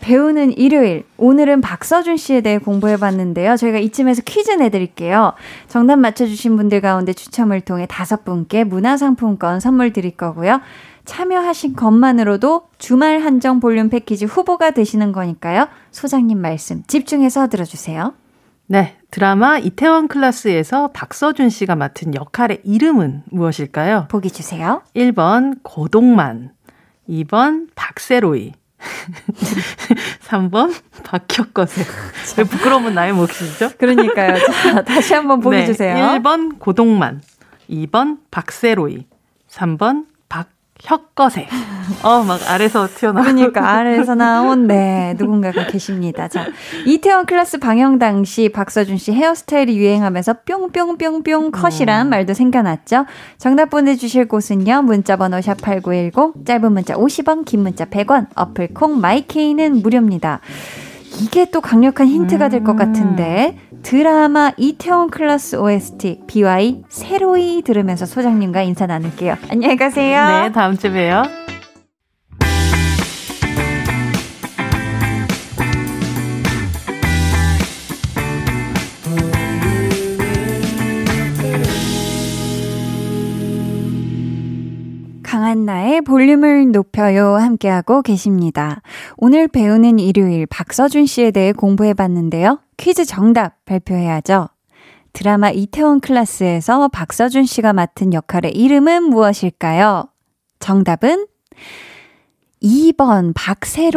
배우는 0.01 0.57
일요일. 0.57 1.03
오늘은 1.17 1.61
박서준 1.61 2.17
씨에 2.17 2.41
대해 2.41 2.57
공부해 2.57 2.97
봤는데요. 2.97 3.57
저희가 3.57 3.77
이쯤에서 3.79 4.21
퀴즈 4.23 4.51
내드릴게요. 4.51 5.33
정답 5.67 5.97
맞춰주신 5.97 6.55
분들 6.55 6.81
가운데 6.81 7.13
추첨을 7.13 7.61
통해 7.61 7.85
다섯 7.89 8.23
분께 8.23 8.63
문화상품권 8.63 9.59
선물 9.59 9.91
드릴 9.91 10.11
거고요. 10.15 10.61
참여하신 11.05 11.75
것만으로도 11.75 12.67
주말 12.77 13.19
한정 13.19 13.59
볼륨 13.59 13.89
패키지 13.89 14.25
후보가 14.25 14.71
되시는 14.71 15.13
거니까요. 15.13 15.67
소장님 15.91 16.37
말씀 16.39 16.83
집중해서 16.87 17.47
들어주세요. 17.47 18.13
네. 18.67 18.97
드라마 19.11 19.57
이태원 19.57 20.09
클라스에서 20.09 20.89
박서준 20.91 21.49
씨가 21.49 21.75
맡은 21.77 22.13
역할의 22.13 22.61
이름은 22.65 23.23
무엇일까요? 23.31 24.07
보기 24.09 24.29
주세요. 24.29 24.83
1번 24.95 25.59
고동만, 25.63 26.51
2번 27.09 27.69
박세로이, 27.75 28.51
3번 30.27 30.73
박혁거세. 31.05 31.83
왜 32.37 32.43
부끄러움은 32.43 32.93
나의 32.93 33.13
몫이죠? 33.13 33.69
그러니까요. 33.77 34.35
자, 34.37 34.83
다시 34.83 35.13
한번 35.13 35.39
보기 35.39 35.55
네, 35.55 35.65
주세요. 35.65 35.95
1번 35.95 36.59
고동만, 36.59 37.21
2번 37.69 38.19
박세로이, 38.29 39.05
3번 39.49 40.05
혁거세. 40.81 41.47
어, 42.03 42.23
막 42.23 42.39
아래서 42.47 42.87
튀어나온. 42.87 43.23
그러니까 43.25 43.69
아래에서 43.69 44.15
나온, 44.15 44.67
네, 44.67 45.15
누군가가 45.17 45.67
계십니다. 45.67 46.27
자, 46.27 46.47
이태원 46.85 47.25
클래스 47.25 47.59
방영 47.59 47.99
당시 47.99 48.49
박서준 48.49 48.97
씨 48.97 49.11
헤어스타일이 49.13 49.77
유행하면서 49.77 50.41
뿅뿅뿅뿅 50.45 51.51
컷이란 51.51 52.07
음. 52.07 52.09
말도 52.09 52.33
생겨났죠. 52.33 53.05
정답 53.37 53.69
보내주실 53.69 54.27
곳은요, 54.27 54.83
문자번호 54.83 55.39
샵8910, 55.39 56.45
짧은 56.45 56.71
문자 56.71 56.95
50원, 56.95 57.45
긴 57.45 57.61
문자 57.61 57.85
100원, 57.85 58.27
어플콩 58.35 58.99
마이케이는 58.99 59.81
무료입니다. 59.81 60.41
이게 61.21 61.49
또 61.51 61.61
강력한 61.61 62.07
힌트가 62.07 62.49
될 62.49 62.63
것 62.63 62.75
같은데 62.75 63.57
드라마 63.83 64.51
이태원 64.57 65.09
클래스 65.09 65.55
OST 65.57 66.21
BY 66.27 66.83
새로이 66.89 67.61
들으면서 67.63 68.05
소장님과 68.05 68.61
인사 68.63 68.85
나눌게요. 68.87 69.35
안녕히 69.49 69.77
가세요. 69.77 70.43
네, 70.43 70.51
다음 70.51 70.77
주에 70.77 70.91
봬요. 70.91 71.23
강한나의 85.47 86.01
볼륨을 86.01 86.71
높여요 86.73 87.35
함께하고 87.35 88.01
계십니다. 88.01 88.81
오늘 89.15 89.47
배우는 89.47 89.97
일요일 89.97 90.45
박서준 90.45 91.05
씨에 91.05 91.31
대해 91.31 91.53
공부해 91.53 91.93
봤는데요. 91.93 92.59
퀴즈 92.75 93.05
정답 93.05 93.63
발표해야죠. 93.63 94.49
드라마 95.13 95.49
이태원 95.49 96.01
클라스에서 96.01 96.89
박서준 96.89 97.45
씨가 97.45 97.71
맡은 97.71 98.13
역할의 98.13 98.51
이름은 98.51 99.03
무엇일까요? 99.03 100.09
정답은 100.59 101.27
2번 102.61 103.31
박세로이였습니다. 103.33 103.93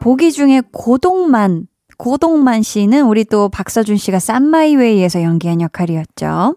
보기 0.00 0.32
중에 0.32 0.62
고동만 0.72 1.68
고동만 1.98 2.62
씨는 2.62 3.06
우리 3.06 3.24
또 3.24 3.48
박서준 3.48 3.96
씨가 3.96 4.18
쌈마이웨이에서 4.18 5.22
연기한 5.22 5.60
역할이었죠. 5.60 6.56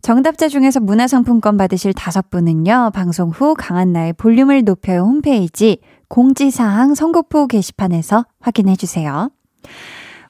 정답자 0.00 0.48
중에서 0.48 0.80
문화상품권 0.80 1.56
받으실 1.56 1.92
다섯 1.92 2.30
분은요, 2.30 2.92
방송 2.94 3.30
후 3.30 3.54
강한나의 3.54 4.14
볼륨을 4.14 4.64
높여요 4.64 5.02
홈페이지 5.02 5.78
공지사항 6.08 6.94
선곡표 6.94 7.46
게시판에서 7.46 8.24
확인해주세요. 8.40 9.30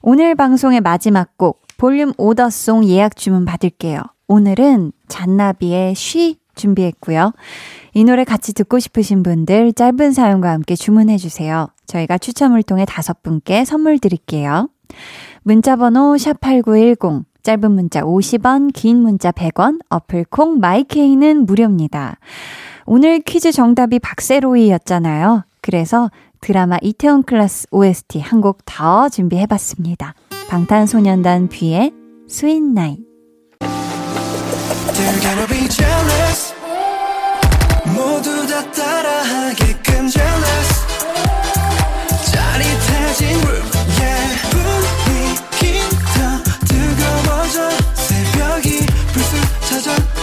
오늘 0.01 0.35
방송의 0.35 0.81
마지막 0.81 1.37
곡, 1.37 1.61
볼륨 1.77 2.11
오더송 2.17 2.85
예약 2.85 3.15
주문 3.15 3.45
받을게요. 3.45 4.01
오늘은 4.27 4.91
잔나비의 5.07 5.95
쉬 5.95 6.37
준비했고요. 6.55 7.31
이 7.93 8.03
노래 8.03 8.25
같이 8.25 8.53
듣고 8.53 8.79
싶으신 8.79 9.23
분들 9.23 9.73
짧은 9.73 10.11
사연과 10.11 10.51
함께 10.51 10.75
주문해주세요. 10.75 11.69
저희가 11.85 12.17
추첨을 12.17 12.63
통해 12.63 12.85
다섯 12.85 13.23
분께 13.23 13.63
선물 13.63 13.97
드릴게요. 13.99 14.69
문자번호 15.43 16.15
샵8910, 16.15 17.23
짧은 17.49 17.71
문자 17.71 18.01
50원, 18.01 18.71
긴 18.73 18.97
문자 19.01 19.31
100원, 19.31 19.79
어플 19.89 20.25
콩 20.29 20.59
마이케이는 20.59 21.47
무료입니다. 21.47 22.19
오늘 22.85 23.21
퀴즈 23.21 23.51
정답이 23.51 23.97
박새로이였잖아요. 23.97 25.45
그래서 25.59 26.11
드라마 26.41 26.77
이태원 26.83 27.23
클래스 27.23 27.65
OST 27.71 28.19
한 28.19 28.41
곡 28.41 28.59
더 28.65 29.09
준비해 29.09 29.47
봤습니다. 29.47 30.13
방탄소년단 30.47 31.47
뷔의 31.49 31.91
Sweet 32.27 32.61
Night. 32.61 32.99
모두 37.95 38.45
다 38.47 38.71
따라하게 38.71 39.68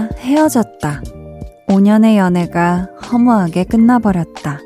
헤어졌다. 0.00 1.02
5년의 1.68 2.16
연애가 2.16 2.88
허무하게 3.10 3.64
끝나버렸다. 3.64 4.60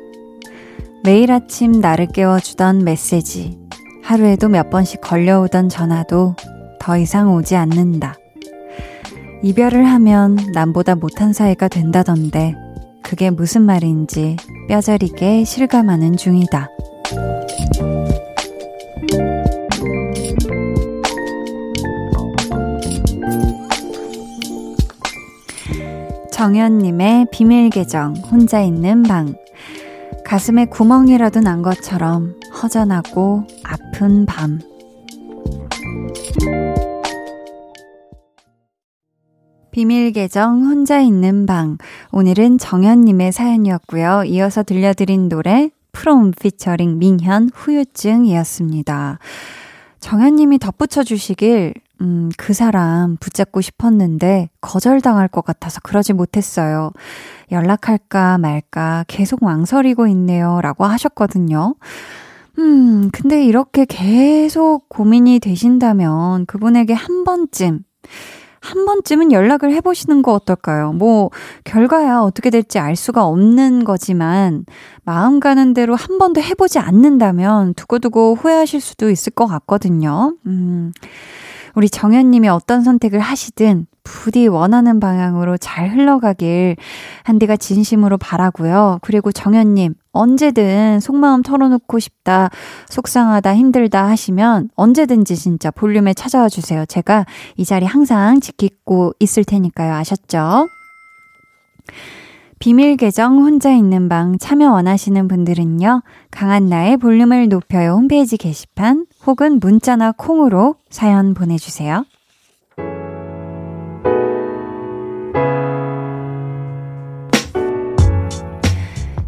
매일 1.03 1.31
아침 1.31 1.71
나를 1.71 2.07
깨워주던 2.07 2.83
메시지, 2.83 3.57
하루에도 4.03 4.49
몇 4.49 4.69
번씩 4.69 5.01
걸려오던 5.01 5.69
전화도 5.69 6.35
더 6.79 6.97
이상 6.97 7.33
오지 7.33 7.55
않는다. 7.55 8.15
이별을 9.43 9.85
하면 9.85 10.37
남보다 10.53 10.95
못한 10.95 11.33
사이가 11.33 11.67
된다던데, 11.67 12.55
그게 13.03 13.29
무슨 13.29 13.61
말인지 13.61 14.35
뼈저리게 14.67 15.43
실감하는 15.45 16.17
중이다. 16.17 16.69
정현님의 26.37 27.29
비밀 27.31 27.71
계정, 27.71 28.13
혼자 28.13 28.61
있는 28.61 29.01
방. 29.01 29.33
가슴에 30.23 30.65
구멍이라도 30.65 31.39
난 31.39 31.63
것처럼 31.63 32.39
허전하고 32.61 33.47
아픈 33.63 34.27
밤. 34.27 34.59
비밀 39.71 40.11
계정 40.11 40.61
혼자 40.61 41.01
있는 41.01 41.47
방. 41.47 41.79
오늘은 42.11 42.59
정현님의 42.59 43.31
사연이었고요. 43.31 44.25
이어서 44.27 44.61
들려드린 44.61 45.29
노래 45.29 45.71
프롬 45.91 46.33
피처링 46.39 46.99
민현 46.99 47.49
후유증이었습니다. 47.51 49.17
정현님이 50.01 50.59
덧붙여 50.59 51.01
주시길 51.01 51.73
음, 52.01 52.29
그 52.37 52.53
사람 52.53 53.17
붙잡고 53.17 53.61
싶었는데 53.61 54.49
거절당할 54.61 55.27
것 55.27 55.43
같아서 55.43 55.79
그러지 55.81 56.13
못했어요. 56.13 56.91
연락할까 57.51 58.37
말까 58.37 59.05
계속 59.07 59.43
망설이고 59.43 60.07
있네요. 60.07 60.59
라고 60.61 60.85
하셨거든요. 60.85 61.75
음, 62.59 63.09
근데 63.11 63.45
이렇게 63.45 63.85
계속 63.85 64.89
고민이 64.89 65.39
되신다면 65.39 66.45
그분에게 66.47 66.93
한 66.93 67.23
번쯤, 67.23 67.81
한 68.61 68.85
번쯤은 68.85 69.31
연락을 69.31 69.71
해보시는 69.73 70.23
거 70.23 70.33
어떨까요? 70.33 70.91
뭐, 70.91 71.29
결과야 71.63 72.19
어떻게 72.21 72.49
될지 72.49 72.79
알 72.79 72.95
수가 72.95 73.25
없는 73.25 73.83
거지만, 73.83 74.65
마음 75.03 75.39
가는 75.39 75.73
대로 75.73 75.95
한 75.95 76.17
번도 76.17 76.41
해보지 76.41 76.79
않는다면 76.79 77.75
두고두고 77.75 78.35
후회하실 78.35 78.81
수도 78.81 79.09
있을 79.09 79.31
것 79.33 79.45
같거든요. 79.45 80.35
음. 80.47 80.91
우리 81.77 81.91
정현님이 81.91 82.49
어떤 82.49 82.81
선택을 82.81 83.19
하시든 83.19 83.85
부디 84.03 84.47
원하는 84.47 84.99
방향으로 84.99 85.57
잘 85.57 85.91
흘러가길 85.91 86.75
한디가 87.21 87.55
진심으로 87.55 88.17
바라고요. 88.17 88.97
그리고 89.03 89.31
정현님 89.31 89.93
언제든 90.11 90.99
속마음 90.99 91.43
털어놓고 91.43 91.99
싶다, 91.99 92.49
속상하다, 92.89 93.55
힘들다 93.55 94.07
하시면 94.07 94.71
언제든지 94.73 95.35
진짜 95.35 95.69
볼륨에 95.69 96.15
찾아와 96.15 96.49
주세요. 96.49 96.83
제가 96.87 97.27
이 97.57 97.63
자리 97.63 97.85
항상 97.85 98.39
지키고 98.39 99.13
있을 99.19 99.43
테니까요. 99.43 99.93
아셨죠? 99.93 100.67
비밀 102.59 102.97
계정 102.97 103.43
혼자 103.43 103.71
있는 103.71 104.09
방 104.09 104.37
참여 104.39 104.71
원하시는 104.71 105.27
분들은요. 105.27 106.01
강한나의 106.31 106.97
볼륨을 106.97 107.49
높여요 107.49 107.91
홈페이지 107.93 108.35
게시판 108.37 109.05
혹은 109.25 109.59
문자나 109.59 110.13
콩으로 110.17 110.75
사연 110.89 111.33
보내주세요. 111.33 112.03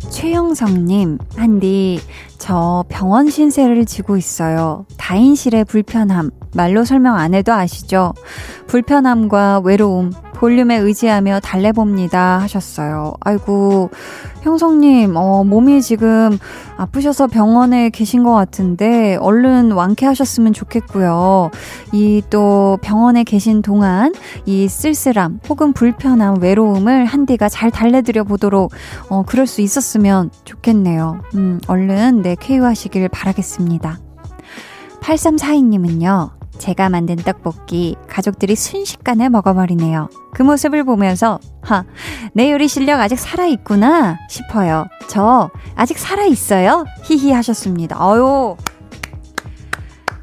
최영성님, 0.10 1.20
한디, 1.38 2.00
저 2.40 2.84
병원 2.90 3.30
신세를 3.30 3.86
지고 3.86 4.18
있어요. 4.18 4.86
다인실의 4.98 5.66
불편함, 5.66 6.32
말로 6.56 6.84
설명 6.84 7.16
안 7.16 7.34
해도 7.34 7.54
아시죠? 7.54 8.14
불편함과 8.68 9.62
외로움, 9.64 10.12
볼륨에 10.40 10.78
의지하며 10.78 11.42
달래봅니다 11.42 12.40
하셨어요. 12.40 13.14
아이고, 13.20 13.90
형성님, 14.42 15.18
어, 15.18 15.44
몸이 15.44 15.82
지금 15.82 16.38
아프셔서 16.78 17.28
병원에 17.28 17.90
계신 17.90 18.24
것 18.24 18.34
같은데, 18.34 19.18
얼른 19.18 19.72
완쾌하셨으면 19.74 20.54
좋겠고요. 20.54 21.52
이 21.92 22.22
또 22.30 22.78
병원에 22.82 23.24
계신 23.24 23.62
동안 23.62 24.14
이 24.46 24.68
쓸쓸함 24.68 25.40
혹은 25.50 25.74
불편함, 25.74 26.42
외로움을 26.42 27.06
한디가 27.06 27.50
잘 27.50 27.72
달래드려 27.72 28.24
보도록, 28.24 28.72
어, 29.10 29.24
그럴 29.26 29.48
수 29.48 29.62
있었으면 29.62 30.30
좋겠네요. 30.46 31.22
음, 31.36 31.60
얼른 31.68 32.22
네, 32.22 32.36
쾌유하시길 32.40 33.10
바라겠습니다. 33.10 34.00
8342님은요, 35.02 36.30
제가 36.60 36.90
만든 36.90 37.16
떡볶이 37.16 37.96
가족들이 38.08 38.56
순식간에 38.56 39.30
먹어버리네요. 39.30 40.10
그 40.34 40.44
모습을 40.44 40.84
보면서 40.84 41.40
하, 41.62 41.86
내 42.34 42.52
요리 42.52 42.68
실력 42.68 43.00
아직 43.00 43.18
살아있구나 43.18 44.18
싶어요. 44.30 44.86
저 45.08 45.50
아직 45.76 45.98
살아있어요? 45.98 46.86
히히 47.04 47.32
하셨습니다. 47.32 47.98
어유 48.00 48.58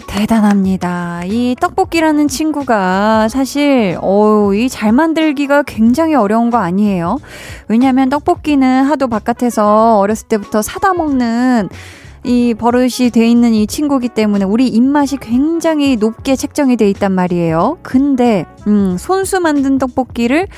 대단합니다. 0.06 1.22
이 1.26 1.54
떡볶이라는 1.60 2.28
친구가 2.28 3.28
사실, 3.28 3.98
어우, 4.00 4.54
이 4.54 4.68
잘 4.70 4.92
만들기가 4.92 5.62
굉장히 5.64 6.14
어려운 6.14 6.48
거 6.50 6.56
아니에요? 6.58 7.18
왜냐면 7.68 8.08
떡볶이는 8.08 8.84
하도 8.84 9.08
바깥에서 9.08 9.98
어렸을 9.98 10.28
때부터 10.28 10.62
사다 10.62 10.94
먹는 10.94 11.68
이 12.26 12.54
버릇이 12.54 13.10
돼 13.12 13.24
있는 13.28 13.54
이 13.54 13.68
친구기 13.68 14.08
때문에 14.08 14.44
우리 14.44 14.66
입맛이 14.66 15.16
굉장히 15.16 15.96
높게 15.96 16.34
책정이 16.34 16.76
돼 16.76 16.90
있단 16.90 17.12
말이에요. 17.12 17.78
근데 17.82 18.44
음, 18.66 18.96
손수 18.98 19.38
만든 19.38 19.78
떡볶이를 19.78 20.48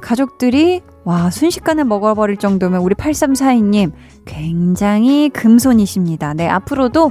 가족들이 0.00 0.82
와, 1.02 1.30
순식간에 1.30 1.82
먹어버릴 1.82 2.36
정도면 2.36 2.80
우리 2.80 2.94
8342님 2.94 3.90
굉장히 4.24 5.28
금손이십니다. 5.30 6.34
네, 6.34 6.48
앞으로도 6.48 7.10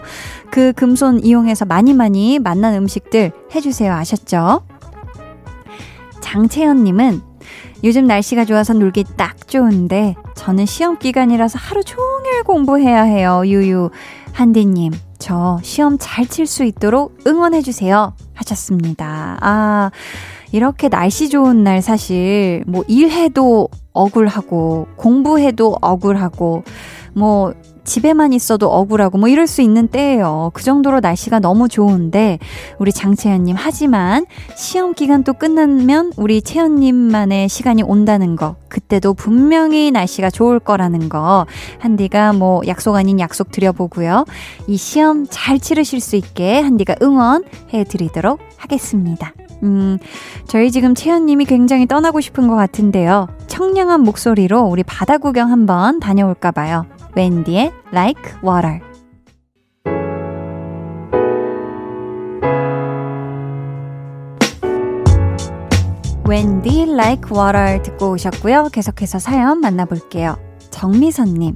그 0.50 0.72
금손 0.74 1.20
이용해서 1.22 1.66
많이 1.66 1.94
많이 1.94 2.40
만난 2.40 2.74
음식들 2.74 3.34
해주세요. 3.54 3.94
아셨죠? 3.94 4.62
장채연님은 6.22 7.35
요즘 7.86 8.08
날씨가 8.08 8.46
좋아서 8.46 8.74
놀기 8.74 9.06
딱 9.16 9.48
좋은데 9.48 10.16
저는 10.34 10.66
시험 10.66 10.98
기간이라서 10.98 11.60
하루 11.62 11.84
종일 11.84 12.42
공부해야 12.44 13.04
해요. 13.04 13.44
유유. 13.46 13.92
한디님, 14.34 14.92
저 15.20 15.60
시험 15.62 15.98
잘 16.00 16.26
칠 16.28 16.48
수 16.48 16.64
있도록 16.64 17.16
응원해 17.28 17.62
주세요. 17.62 18.14
하셨습니다. 18.34 19.38
아, 19.40 19.92
이렇게 20.52 20.90
날씨 20.90 21.30
좋은 21.30 21.64
날 21.64 21.84
사실 21.84 22.64
뭐 22.66 22.84
일해도 22.88 23.70
억울하고 23.94 24.88
공부해도 24.96 25.78
억울하고 25.80 26.64
뭐 27.14 27.54
집에만 27.86 28.34
있어도 28.34 28.70
억울하고 28.70 29.18
뭐 29.18 29.30
이럴 29.30 29.48
수 29.48 29.62
있는 29.62 29.88
때예요. 29.88 30.52
그 30.54 30.64
정도로 30.64 31.00
날씨가 31.00 31.40
너무 31.40 31.70
좋은데 31.70 32.40
우리 32.80 32.92
장채연님 32.92 33.56
하지만 33.58 34.26
시험 34.56 34.94
기간 34.94 35.24
또 35.24 35.34
끝나면 35.34 36.12
우리 36.18 36.42
채연님만의 36.42 37.48
시간이 37.48 37.84
온다는 37.84 38.36
거 38.36 38.56
그때도 38.68 39.14
분명히 39.14 39.92
날씨가 39.92 40.30
좋을 40.30 40.60
거라는 40.60 41.08
거 41.10 41.46
한디가 41.80 42.34
뭐 42.34 42.62
약속 42.68 42.96
아닌 42.96 43.20
약속 43.20 43.52
드려보고요. 43.52 44.26
이 44.68 44.76
시험 44.76 45.26
잘 45.30 45.60
치르실 45.60 46.02
수 46.02 46.16
있게 46.16 46.60
한디가 46.60 46.96
응원해 47.02 47.86
드리도록 47.88 48.40
하겠습니다. 48.58 49.34
음, 49.64 49.98
저희 50.48 50.72
지금 50.72 50.96
채연님이 50.96 51.46
굉장히 51.46 51.86
떠나고 51.86 52.22
싶은 52.22 52.48
것 52.48 52.56
같은데요. 52.56 53.28
청량한 53.48 54.02
목소리로 54.02 54.62
우리 54.62 54.84
바다 54.84 55.18
구경 55.18 55.52
한번 55.52 56.00
다녀올까봐요. 56.00 56.86
웬디의 57.16 57.72
Like 57.94 58.24
Water. 58.44 58.82
웬디 66.28 66.82
Like 66.90 67.32
Water 67.32 67.82
듣고 67.84 68.12
오셨고요. 68.12 68.70
계속해서 68.74 69.20
사연 69.20 69.62
만나볼게요. 69.62 70.36
정미선님. 70.72 71.56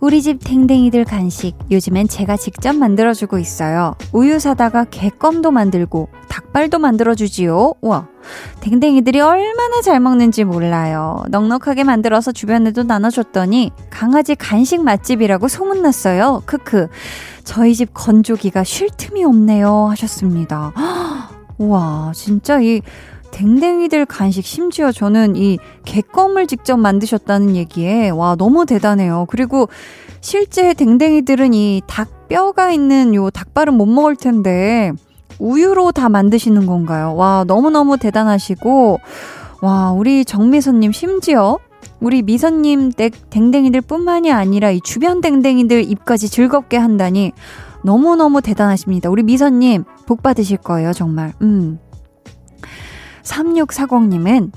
우리 0.00 0.22
집 0.22 0.38
댕댕이들 0.42 1.04
간식 1.04 1.58
요즘엔 1.70 2.08
제가 2.08 2.38
직접 2.38 2.74
만들어주고 2.74 3.38
있어요. 3.38 3.94
우유 4.12 4.38
사다가 4.38 4.84
개껌도 4.84 5.50
만들고 5.50 6.08
닭발도 6.30 6.78
만들어주지요. 6.78 7.74
와, 7.82 8.08
댕댕이들이 8.60 9.20
얼마나 9.20 9.82
잘 9.82 10.00
먹는지 10.00 10.44
몰라요. 10.44 11.22
넉넉하게 11.28 11.84
만들어서 11.84 12.32
주변에도 12.32 12.82
나눠줬더니 12.82 13.72
강아지 13.90 14.34
간식 14.34 14.82
맛집이라고 14.82 15.48
소문났어요. 15.48 16.44
크크. 16.46 16.88
저희 17.44 17.74
집 17.74 17.92
건조기가 17.92 18.64
쉴 18.64 18.88
틈이 18.96 19.22
없네요. 19.24 19.88
하셨습니다. 19.90 20.72
와, 21.58 22.10
진짜 22.14 22.58
이 22.60 22.80
댕댕이들 23.32 24.06
간식 24.06 24.44
심지어 24.44 24.92
저는 24.92 25.36
이 25.36 25.58
개껌을 25.84 26.46
직접 26.46 26.76
만드셨다는 26.76 27.56
얘기에 27.56 28.10
와 28.10 28.36
너무 28.36 28.66
대단해요. 28.66 29.26
그리고 29.28 29.68
실제 30.20 30.74
댕댕이들은 30.74 31.54
이 31.54 31.82
닭뼈가 31.86 32.70
있는 32.70 33.14
요 33.14 33.30
닭발은 33.30 33.74
못 33.74 33.86
먹을 33.86 34.16
텐데 34.16 34.92
우유로 35.38 35.92
다 35.92 36.08
만드시는 36.08 36.66
건가요? 36.66 37.14
와 37.16 37.44
너무너무 37.46 37.96
대단하시고 37.96 39.00
와 39.62 39.92
우리 39.92 40.24
정미선님 40.24 40.92
심지어 40.92 41.58
우리 42.00 42.22
미선님 42.22 42.92
댁 42.92 43.30
댕댕이들 43.30 43.82
뿐만이 43.82 44.32
아니라 44.32 44.70
이 44.70 44.80
주변 44.80 45.20
댕댕이들 45.20 45.90
입까지 45.90 46.28
즐겁게 46.28 46.76
한다니 46.76 47.32
너무너무 47.82 48.42
대단하십니다. 48.42 49.10
우리 49.10 49.22
미선님 49.22 49.84
복 50.06 50.22
받으실 50.22 50.56
거예요, 50.58 50.92
정말. 50.92 51.32
음. 51.42 51.78
3640님은 53.30 54.50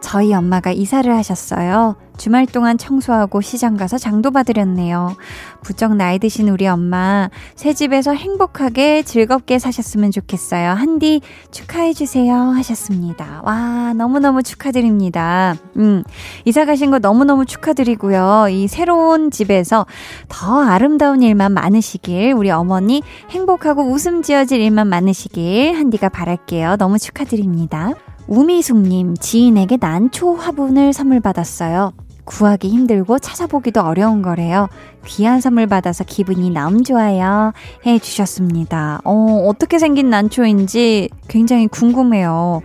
저희 0.00 0.32
엄마가 0.32 0.72
이사를 0.72 1.14
하셨어요. 1.14 1.96
주말 2.16 2.44
동안 2.46 2.76
청소하고 2.76 3.40
시장 3.40 3.76
가서 3.76 3.96
장도 3.96 4.30
받으렸네요. 4.30 5.16
부쩍 5.62 5.96
나이 5.96 6.18
드신 6.18 6.48
우리 6.48 6.66
엄마, 6.66 7.30
새 7.54 7.72
집에서 7.72 8.12
행복하게 8.12 9.02
즐겁게 9.02 9.58
사셨으면 9.58 10.10
좋겠어요. 10.10 10.70
한디 10.70 11.22
축하해주세요. 11.50 12.34
하셨습니다. 12.34 13.40
와, 13.44 13.94
너무너무 13.94 14.42
축하드립니다. 14.42 15.54
음, 15.76 16.02
이사 16.44 16.66
가신 16.66 16.90
거 16.90 16.98
너무너무 16.98 17.46
축하드리고요. 17.46 18.48
이 18.50 18.68
새로운 18.68 19.30
집에서 19.30 19.86
더 20.28 20.62
아름다운 20.62 21.22
일만 21.22 21.52
많으시길, 21.52 22.32
우리 22.32 22.50
어머니 22.50 23.02
행복하고 23.30 23.82
웃음 23.90 24.22
지어질 24.22 24.60
일만 24.60 24.88
많으시길 24.88 25.74
한디가 25.74 26.10
바랄게요. 26.10 26.76
너무 26.76 26.98
축하드립니다. 26.98 27.94
우미숙님, 28.30 29.16
지인에게 29.16 29.76
난초 29.80 30.36
화분을 30.36 30.92
선물 30.92 31.18
받았어요. 31.18 31.92
구하기 32.24 32.68
힘들고 32.68 33.18
찾아보기도 33.18 33.80
어려운 33.80 34.22
거래요. 34.22 34.68
귀한 35.04 35.40
선물 35.40 35.66
받아서 35.66 36.04
기분이 36.04 36.50
너무 36.50 36.84
좋아요. 36.84 37.52
해 37.84 37.98
주셨습니다. 37.98 39.00
어, 39.02 39.46
어떻게 39.48 39.80
생긴 39.80 40.10
난초인지 40.10 41.08
굉장히 41.26 41.66
궁금해요. 41.66 42.62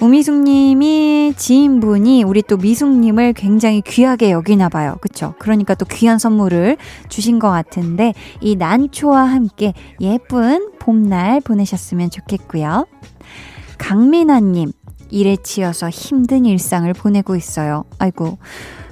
우미숙님이 0.00 1.34
지인분이 1.36 2.22
우리 2.22 2.42
또 2.42 2.56
미숙님을 2.56 3.32
굉장히 3.32 3.80
귀하게 3.80 4.30
여기나 4.30 4.68
봐요. 4.68 4.94
그쵸? 5.00 5.34
그러니까 5.40 5.74
또 5.74 5.86
귀한 5.86 6.20
선물을 6.20 6.76
주신 7.08 7.40
것 7.40 7.50
같은데 7.50 8.14
이 8.40 8.54
난초와 8.54 9.24
함께 9.24 9.74
예쁜 10.00 10.70
봄날 10.78 11.40
보내셨으면 11.40 12.10
좋겠고요. 12.10 12.86
강민아님, 13.80 14.72
일에 15.10 15.36
치여서 15.36 15.90
힘든 15.90 16.44
일상을 16.44 16.92
보내고 16.94 17.36
있어요. 17.36 17.84
아이고. 17.98 18.38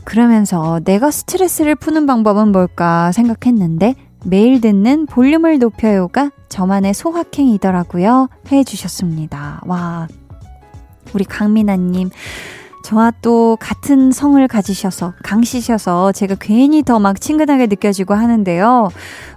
그러면서 0.04 0.80
내가 0.84 1.10
스트레스를 1.10 1.74
푸는 1.74 2.06
방법은 2.06 2.52
뭘까 2.52 3.12
생각했는데 3.12 3.94
매일 4.24 4.60
듣는 4.60 5.06
볼륨을 5.06 5.58
높여요가 5.58 6.30
저만의 6.48 6.94
소확행이더라고요. 6.94 8.28
해 8.50 8.64
주셨습니다. 8.64 9.60
와. 9.66 10.08
우리 11.14 11.24
강민아님. 11.24 12.10
저와 12.84 13.12
또 13.20 13.58
같은 13.60 14.12
성을 14.12 14.48
가지셔서 14.48 15.12
강씨셔서 15.22 16.12
제가 16.12 16.36
괜히 16.40 16.82
더 16.82 16.98
막 16.98 17.20
친근하게 17.20 17.66
느껴지고 17.66 18.14
하는데요. 18.14 18.88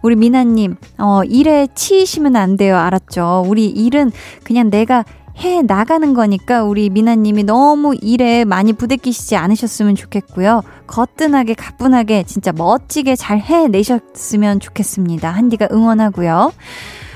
우리 0.03 0.15
미나님, 0.15 0.77
어, 0.97 1.21
일에 1.25 1.67
치이시면 1.75 2.37
안 2.37 2.55
돼요. 2.55 2.77
알았죠? 2.77 3.43
우리 3.45 3.65
일은 3.65 4.11
그냥 4.43 4.69
내가 4.69 5.03
해 5.41 5.61
나가는 5.61 6.13
거니까 6.13 6.63
우리 6.63 6.89
미나님이 6.89 7.43
너무 7.43 7.95
일에 7.99 8.45
많이 8.45 8.73
부대끼시지 8.73 9.35
않으셨으면 9.35 9.95
좋겠고요. 9.95 10.61
거뜬하게 10.87 11.55
가뿐하게 11.55 12.23
진짜 12.23 12.51
멋지게 12.51 13.15
잘 13.15 13.39
해내셨으면 13.39 14.59
좋겠습니다. 14.59 15.29
한디가 15.29 15.67
응원하고요. 15.71 16.51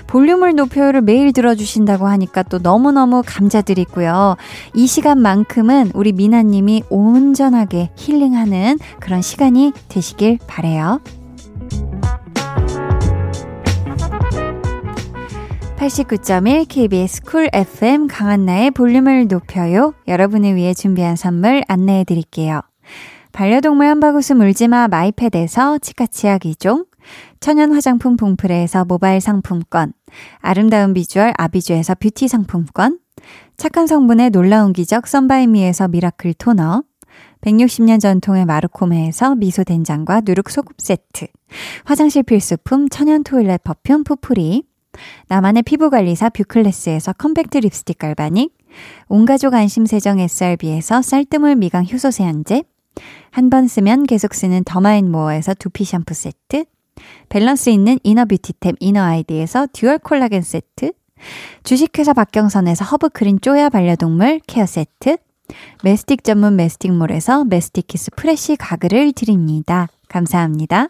볼륨을 0.08 0.56
높여요를 0.56 1.02
매일 1.02 1.34
들어주신다고 1.34 2.08
하니까 2.08 2.44
또 2.44 2.60
너무너무 2.60 3.24
감사드리고요. 3.26 4.36
이 4.74 4.88
시간만큼은 4.88 5.92
우리 5.94 6.12
미나님이 6.12 6.84
온전하게 6.90 7.90
힐링하는 7.96 8.80
그런 9.00 9.22
시간이 9.22 9.74
되시길 9.90 10.40
바래요. 10.48 11.00
89.1 15.78 16.68
KBS 16.70 17.22
Cool 17.24 17.50
FM 17.54 18.08
강한나의 18.08 18.72
볼륨을 18.72 19.28
높여요. 19.28 19.94
여러분을 20.08 20.56
위해 20.56 20.74
준비한 20.74 21.18
선물 21.18 21.64
안내해 21.68 22.06
드릴게요. 22.06 22.62
반려동물 23.34 23.86
한바구스 23.86 24.34
물지마 24.34 24.88
마이패드에서 24.88 25.80
치카치약 25.80 26.44
2종, 26.44 26.88
천연 27.42 27.74
화장품 27.74 28.16
봉프레에서 28.16 28.86
모바일 28.86 29.20
상품권, 29.20 29.92
아름다운 30.40 30.94
비주얼 30.94 31.34
아비주에서 31.38 31.96
뷰티 31.96 32.30
상품권, 32.30 33.00
착한 33.58 33.86
성분의 33.86 34.30
놀라운 34.30 34.72
기적 34.72 35.08
썬바이미에서 35.08 35.90
miracle 35.90 36.36
toner, 36.36 36.84
160년 37.42 38.00
전통의 38.00 38.46
마르코메에서 38.46 39.36
미소 39.36 39.66
된장과 39.66 40.22
누룩 40.26 40.50
소금 40.50 40.74
세트, 40.78 41.28
화장실 41.84 42.24
필수품 42.24 42.88
천연 42.88 43.24
toilet 43.24 43.64
perfume 43.64 44.06
푸풀이, 44.06 44.64
나만의 45.28 45.64
피부관리사 45.64 46.30
뷰클래스에서 46.30 47.14
compact 47.14 47.58
립스틱 47.60 47.98
galvanic, 48.00 48.54
온가족 49.08 49.54
안심세정 49.54 50.20
SRB에서 50.20 51.02
쌀뜨물 51.02 51.56
미강 51.56 51.86
효소 51.92 52.12
세안제, 52.12 52.64
한 53.32 53.50
번 53.50 53.68
쓰면 53.68 54.06
계속 54.06 54.34
쓰는 54.34 54.64
더마앤모어에서 54.64 55.54
두피 55.56 55.84
샴푸 55.84 56.14
세트, 56.14 56.66
밸런스 57.30 57.70
있는 57.70 58.00
inner 58.04 58.26
beauty템 58.26 58.76
이너 58.80 59.02
아이디에서 59.02 59.68
dual 59.74 60.00
콜라겐 60.00 60.42
세트, 60.42 60.94
주식회사 61.64 62.14
박경선에서 62.14 62.86
허브크린 62.86 63.40
쪼야 63.42 63.70
반려동물 63.70 64.40
care 64.48 64.66
세트, 64.66 65.18
메스틱 65.84 66.24
전문 66.24 66.56
메스틱몰에서 66.56 67.46
메스틱 67.46 67.88
kiss 67.88 68.12
fresh 68.16 68.56
가글을 68.56 69.12
드립니다. 69.14 69.88
감사합니다. 70.08 70.90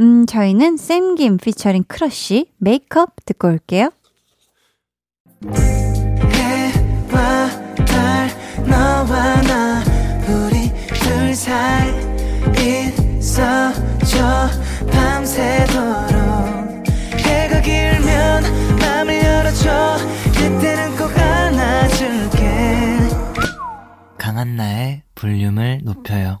음, 0.00 0.26
저희는 0.26 0.76
샘김 0.76 1.36
피처링 1.38 1.84
크러쉬 1.86 2.50
Make 2.58 2.97
Up 2.97 3.16
듣고 3.24 3.48
올게요. 3.48 3.90
해와 6.32 7.48
달 7.86 8.28
너와 8.66 9.42
나. 9.42 9.82
우리 10.28 10.72
둘 10.98 11.34
사이 11.34 11.90
있어줘. 13.18 14.48
밤새도록. 14.90 16.86
해가 17.18 17.60
길면 17.60 18.78
맘을 18.80 19.22
열어줘. 19.22 19.96
그때는 20.34 20.96
꼭 20.96 21.10
안아줄게. 21.18 22.98
강한나의 24.18 25.02
볼륨을 25.14 25.80
높여요 25.84 26.40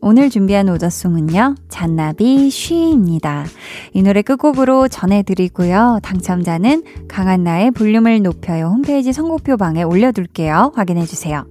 오늘 0.00 0.30
준비한 0.30 0.68
오더송은요, 0.68 1.56
잔나비 1.68 2.50
쉬입니다. 2.50 3.44
이 3.92 4.02
노래 4.02 4.22
끝곡으로 4.22 4.86
전해드리고요. 4.86 5.98
당첨자는 6.02 6.84
강한나의 7.08 7.72
볼륨을 7.72 8.22
높여요 8.22 8.66
홈페이지 8.66 9.12
선곡표 9.12 9.56
방에 9.56 9.82
올려둘게요. 9.82 10.72
확인해주세요. 10.76 11.46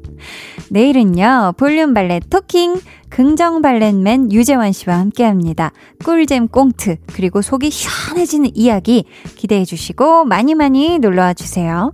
내일은요, 0.70 1.54
볼륨 1.58 1.94
발렛 1.94 2.30
토킹, 2.30 2.80
긍정 3.10 3.62
발렛맨 3.62 4.32
유재환 4.32 4.72
씨와 4.72 4.98
함께 4.98 5.26
합니다. 5.26 5.72
꿀잼 6.06 6.48
꽁트, 6.48 6.98
그리고 7.14 7.42
속이 7.42 7.70
시원해지는 7.70 8.52
이야기 8.56 9.06
기대해 9.36 9.66
주시고 9.66 10.24
많이 10.24 10.56
많이 10.56 11.00
놀러와 11.00 11.34
주세요. 11.34 11.92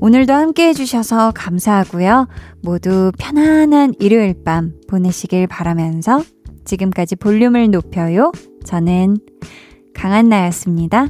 오늘도 0.00 0.32
함께 0.32 0.68
해주셔서 0.68 1.32
감사하고요. 1.34 2.28
모두 2.62 3.12
편안한 3.18 3.94
일요일 3.98 4.34
밤 4.44 4.72
보내시길 4.88 5.46
바라면서 5.46 6.22
지금까지 6.64 7.16
볼륨을 7.16 7.70
높여요. 7.70 8.32
저는 8.64 9.16
강한나였습니다. 9.94 11.08